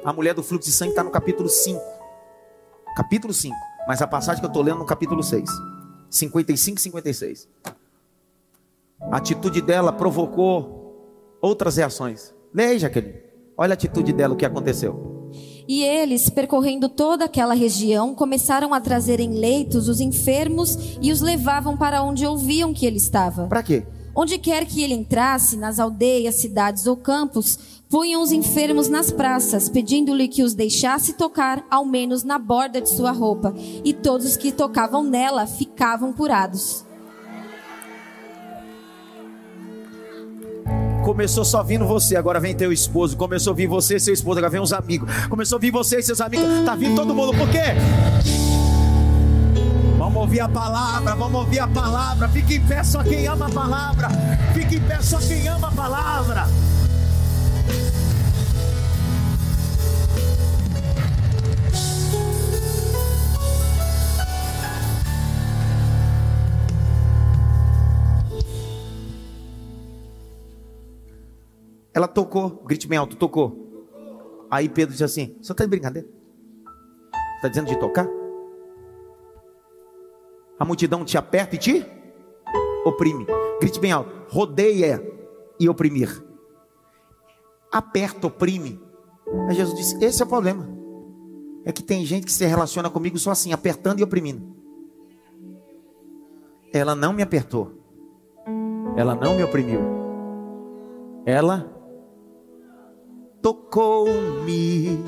a 0.03 0.11
mulher 0.11 0.33
do 0.33 0.43
fluxo 0.43 0.69
de 0.69 0.75
sangue 0.75 0.91
está 0.91 1.03
no 1.03 1.11
capítulo 1.11 1.47
5. 1.47 1.81
Capítulo 2.95 3.33
5. 3.33 3.55
Mas 3.87 4.01
a 4.01 4.07
passagem 4.07 4.41
que 4.41 4.45
eu 4.45 4.49
estou 4.49 4.63
lendo 4.63 4.79
no 4.79 4.85
capítulo 4.85 5.23
6. 5.23 5.49
55 6.09 6.77
e 6.77 6.81
56. 6.81 7.47
A 9.01 9.17
atitude 9.17 9.61
dela 9.61 9.91
provocou 9.91 11.37
outras 11.41 11.77
reações. 11.77 12.33
Leia, 12.53 12.79
Jaqueline. 12.79 13.15
Olha 13.57 13.73
a 13.73 13.75
atitude 13.75 14.13
dela, 14.13 14.33
o 14.33 14.37
que 14.37 14.45
aconteceu. 14.45 15.12
E 15.67 15.83
eles, 15.83 16.29
percorrendo 16.29 16.89
toda 16.89 17.25
aquela 17.25 17.53
região, 17.53 18.13
começaram 18.13 18.73
a 18.73 18.81
trazer 18.81 19.19
em 19.19 19.33
leitos 19.33 19.87
os 19.87 19.99
enfermos 20.01 20.77
e 21.01 21.11
os 21.11 21.21
levavam 21.21 21.77
para 21.77 22.03
onde 22.03 22.25
ouviam 22.25 22.73
que 22.73 22.85
ele 22.85 22.97
estava. 22.97 23.47
Para 23.47 23.63
quê? 23.63 23.85
Onde 24.15 24.37
quer 24.37 24.65
que 24.65 24.83
ele 24.83 24.93
entrasse, 24.93 25.57
nas 25.57 25.79
aldeias, 25.79 26.35
cidades 26.35 26.85
ou 26.85 26.95
campos, 26.95 27.57
punham 27.89 28.21
os 28.21 28.31
enfermos 28.31 28.87
nas 28.87 29.11
praças, 29.11 29.69
pedindo-lhe 29.69 30.27
que 30.27 30.43
os 30.43 30.53
deixasse 30.53 31.13
tocar, 31.13 31.65
ao 31.69 31.85
menos 31.85 32.23
na 32.23 32.37
borda 32.37 32.79
de 32.79 32.89
sua 32.89 33.11
roupa. 33.11 33.53
E 33.83 33.91
todos 33.93 34.27
os 34.27 34.37
que 34.37 34.51
tocavam 34.51 35.03
nela 35.03 35.47
ficavam 35.47 36.13
curados. 36.13 36.85
Começou 41.03 41.43
só 41.43 41.61
vindo 41.61 41.85
você, 41.85 42.15
agora 42.15 42.39
vem 42.39 42.55
teu 42.55 42.71
esposo. 42.71 43.17
Começou 43.17 43.51
a 43.51 43.55
vir 43.55 43.67
você 43.67 43.97
e 43.97 43.99
seu 43.99 44.13
esposo, 44.13 44.39
agora 44.39 44.49
vem 44.49 44.61
os 44.61 44.71
amigos. 44.71 45.09
Começou 45.27 45.57
a 45.57 45.59
vir 45.59 45.71
você 45.71 45.99
e 45.99 46.03
seus 46.03 46.21
amigos. 46.21 46.47
Tá 46.65 46.75
vindo 46.75 46.95
todo 46.95 47.13
mundo, 47.13 47.37
por 47.37 47.49
quê? 47.49 47.75
Vamos 49.97 50.21
ouvir 50.21 50.39
a 50.39 50.49
palavra, 50.49 51.13
vamos 51.15 51.41
ouvir 51.41 51.59
a 51.59 51.67
palavra. 51.67 52.29
Fique 52.29 52.55
em 52.55 52.61
pé 52.61 52.83
só 52.83 53.03
quem 53.03 53.27
ama 53.27 53.47
a 53.47 53.49
palavra. 53.49 54.09
Fique 54.53 54.77
em 54.77 54.81
pé 54.81 55.01
só 55.01 55.17
quem 55.17 55.45
ama 55.47 55.67
a 55.67 55.71
palavra. 55.71 56.47
Ela 71.93 72.07
tocou, 72.07 72.63
grite 72.65 72.87
bem 72.87 72.97
alto, 72.97 73.15
tocou. 73.15 73.63
Aí 74.49 74.67
Pedro 74.67 74.91
disse 74.91 75.03
assim: 75.03 75.35
Você 75.41 75.51
está 75.51 75.63
de 75.63 75.69
brincadeira? 75.69 76.07
Está 77.35 77.47
dizendo 77.47 77.67
de 77.67 77.79
tocar? 77.79 78.07
A 80.59 80.65
multidão 80.65 81.03
te 81.03 81.17
aperta 81.17 81.55
e 81.55 81.59
te 81.59 81.85
oprime. 82.85 83.25
Grite 83.59 83.79
bem 83.79 83.91
alto: 83.91 84.11
rodeia 84.29 85.03
e 85.59 85.69
oprimir. 85.69 86.23
Aperta, 87.71 88.27
oprime. 88.27 88.81
Aí 89.47 89.55
Jesus 89.55 89.77
disse: 89.77 90.03
Esse 90.03 90.21
é 90.21 90.25
o 90.25 90.29
problema. 90.29 90.67
É 91.65 91.71
que 91.71 91.81
tem 91.81 92.05
gente 92.05 92.25
que 92.25 92.31
se 92.31 92.45
relaciona 92.45 92.89
comigo 92.89 93.17
só 93.17 93.31
assim, 93.31 93.53
apertando 93.53 93.99
e 93.99 94.03
oprimindo. 94.03 94.55
Ela 96.73 96.95
não 96.95 97.13
me 97.13 97.23
apertou. 97.23 97.71
Ela 98.95 99.15
não 99.15 99.35
me 99.35 99.43
oprimiu. 99.43 99.79
Ela 101.25 101.72
tocou-me. 103.43 105.03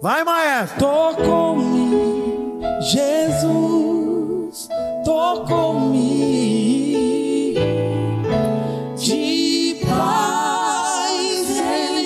Vai, 0.00 0.24
maestro. 0.24 0.78
Tocou-me, 0.80 2.62
Jesus, 2.80 4.68
tocou-me. 5.04 6.04
De 8.96 9.80
paz 9.86 11.50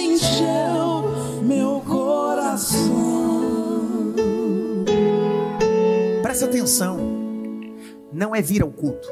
encheu 0.05 1.05
meu 1.43 1.81
coração. 1.87 2.89
Presta 6.23 6.47
atenção. 6.47 6.99
Não 8.13 8.35
é 8.35 8.43
vir 8.43 8.63
ao 8.63 8.71
culto. 8.71 9.09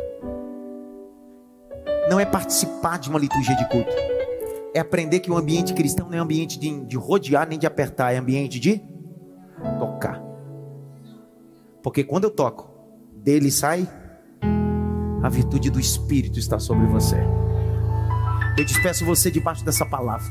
Não 2.10 2.18
é 2.18 2.24
participar 2.26 2.98
de 2.98 3.08
uma 3.08 3.20
liturgia 3.20 3.54
de 3.54 3.68
culto. 3.68 4.15
É 4.76 4.80
aprender 4.80 5.20
que 5.20 5.30
o 5.30 5.36
ambiente 5.38 5.72
cristão 5.72 6.06
não 6.06 6.18
é 6.18 6.20
ambiente 6.20 6.58
de, 6.58 6.84
de 6.84 6.98
rodear 6.98 7.48
nem 7.48 7.58
de 7.58 7.66
apertar, 7.66 8.12
é 8.12 8.18
ambiente 8.18 8.60
de 8.60 8.82
tocar. 9.78 10.22
Porque 11.82 12.04
quando 12.04 12.24
eu 12.24 12.30
toco, 12.30 12.68
dele 13.14 13.50
sai 13.50 13.88
a 15.22 15.30
virtude 15.30 15.70
do 15.70 15.80
Espírito 15.80 16.38
está 16.38 16.58
sobre 16.58 16.84
você. 16.88 17.16
Eu 18.58 18.66
despeço 18.66 19.06
você 19.06 19.30
debaixo 19.30 19.64
dessa 19.64 19.86
palavra. 19.86 20.30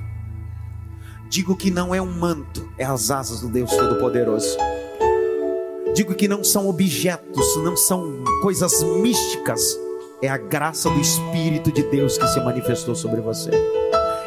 Digo 1.28 1.56
que 1.56 1.72
não 1.72 1.96
é 1.96 2.00
um 2.00 2.14
manto, 2.14 2.70
é 2.78 2.86
as 2.86 3.10
asas 3.10 3.41
do 3.41 3.50
Deus 3.50 3.72
Todo-Poderoso. 3.72 4.60
Digo 5.96 6.14
que 6.14 6.28
não 6.28 6.43
são 6.43 6.70
objetos, 6.70 7.58
não 7.64 7.76
são 7.76 8.24
coisas 8.43 8.84
místicas, 8.84 9.76
é 10.22 10.30
a 10.30 10.38
graça 10.38 10.88
do 10.88 11.00
Espírito 11.00 11.72
de 11.72 11.82
Deus 11.82 12.16
que 12.16 12.28
se 12.28 12.39
manifestou 12.41 12.93
sobre 12.93 13.22
você. 13.22 13.50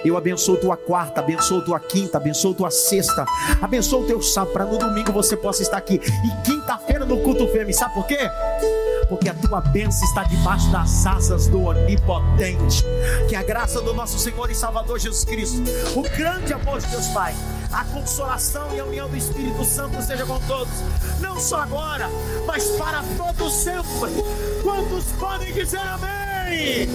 Eu 0.05 0.17
abençoo 0.17 0.57
tua 0.57 0.77
quarta, 0.77 1.21
abençoo 1.21 1.63
tua 1.63 1.81
quinta, 1.81 2.19
abençoo 2.19 2.55
tua 2.55 2.71
sexta, 2.71 3.25
abençoo 3.61 4.07
teu 4.07 4.23
sábado, 4.23 4.53
para 4.53 4.65
no 4.65 4.79
domingo 4.79 5.13
você 5.13 5.37
possa 5.37 5.63
estar 5.63 5.77
aqui. 5.77 5.95
E 5.95 6.43
quinta-feira 6.45 7.05
no 7.05 7.21
culto 7.21 7.49
fêmea, 7.49 7.75
sabe 7.75 7.95
por 7.95 8.07
quê? 8.07 8.19
Porque 9.09 9.29
a 9.29 9.35
tua 9.35 9.61
bênção 9.61 10.07
está 10.07 10.23
debaixo 10.25 10.71
das 10.71 11.07
asas 11.07 11.49
do 11.49 11.63
Onipotente. 11.63 12.85
Que 13.29 13.35
a 13.35 13.43
graça 13.43 13.81
do 13.81 13.95
nosso 13.95 14.19
Senhor 14.19 14.51
e 14.51 14.55
Salvador 14.55 14.99
Jesus 14.99 15.25
Cristo, 15.25 15.63
o 15.97 16.03
grande 16.03 16.53
amor 16.53 16.81
de 16.81 16.87
Deus 16.89 17.07
Pai, 17.09 17.35
a 17.73 17.85
consolação 17.85 18.75
e 18.75 18.81
a 18.81 18.85
união 18.85 19.09
do 19.09 19.17
Espírito 19.17 19.65
Santo 19.65 20.01
seja 20.03 20.25
com 20.27 20.39
todos, 20.41 20.73
não 21.21 21.39
só 21.41 21.61
agora, 21.61 22.09
mas 22.47 22.67
para 22.73 23.03
todo 23.17 23.51
sempre. 23.51 24.13
Quantos 24.63 25.05
podem 25.19 25.53
dizer 25.53 25.79
amém? 25.79 26.89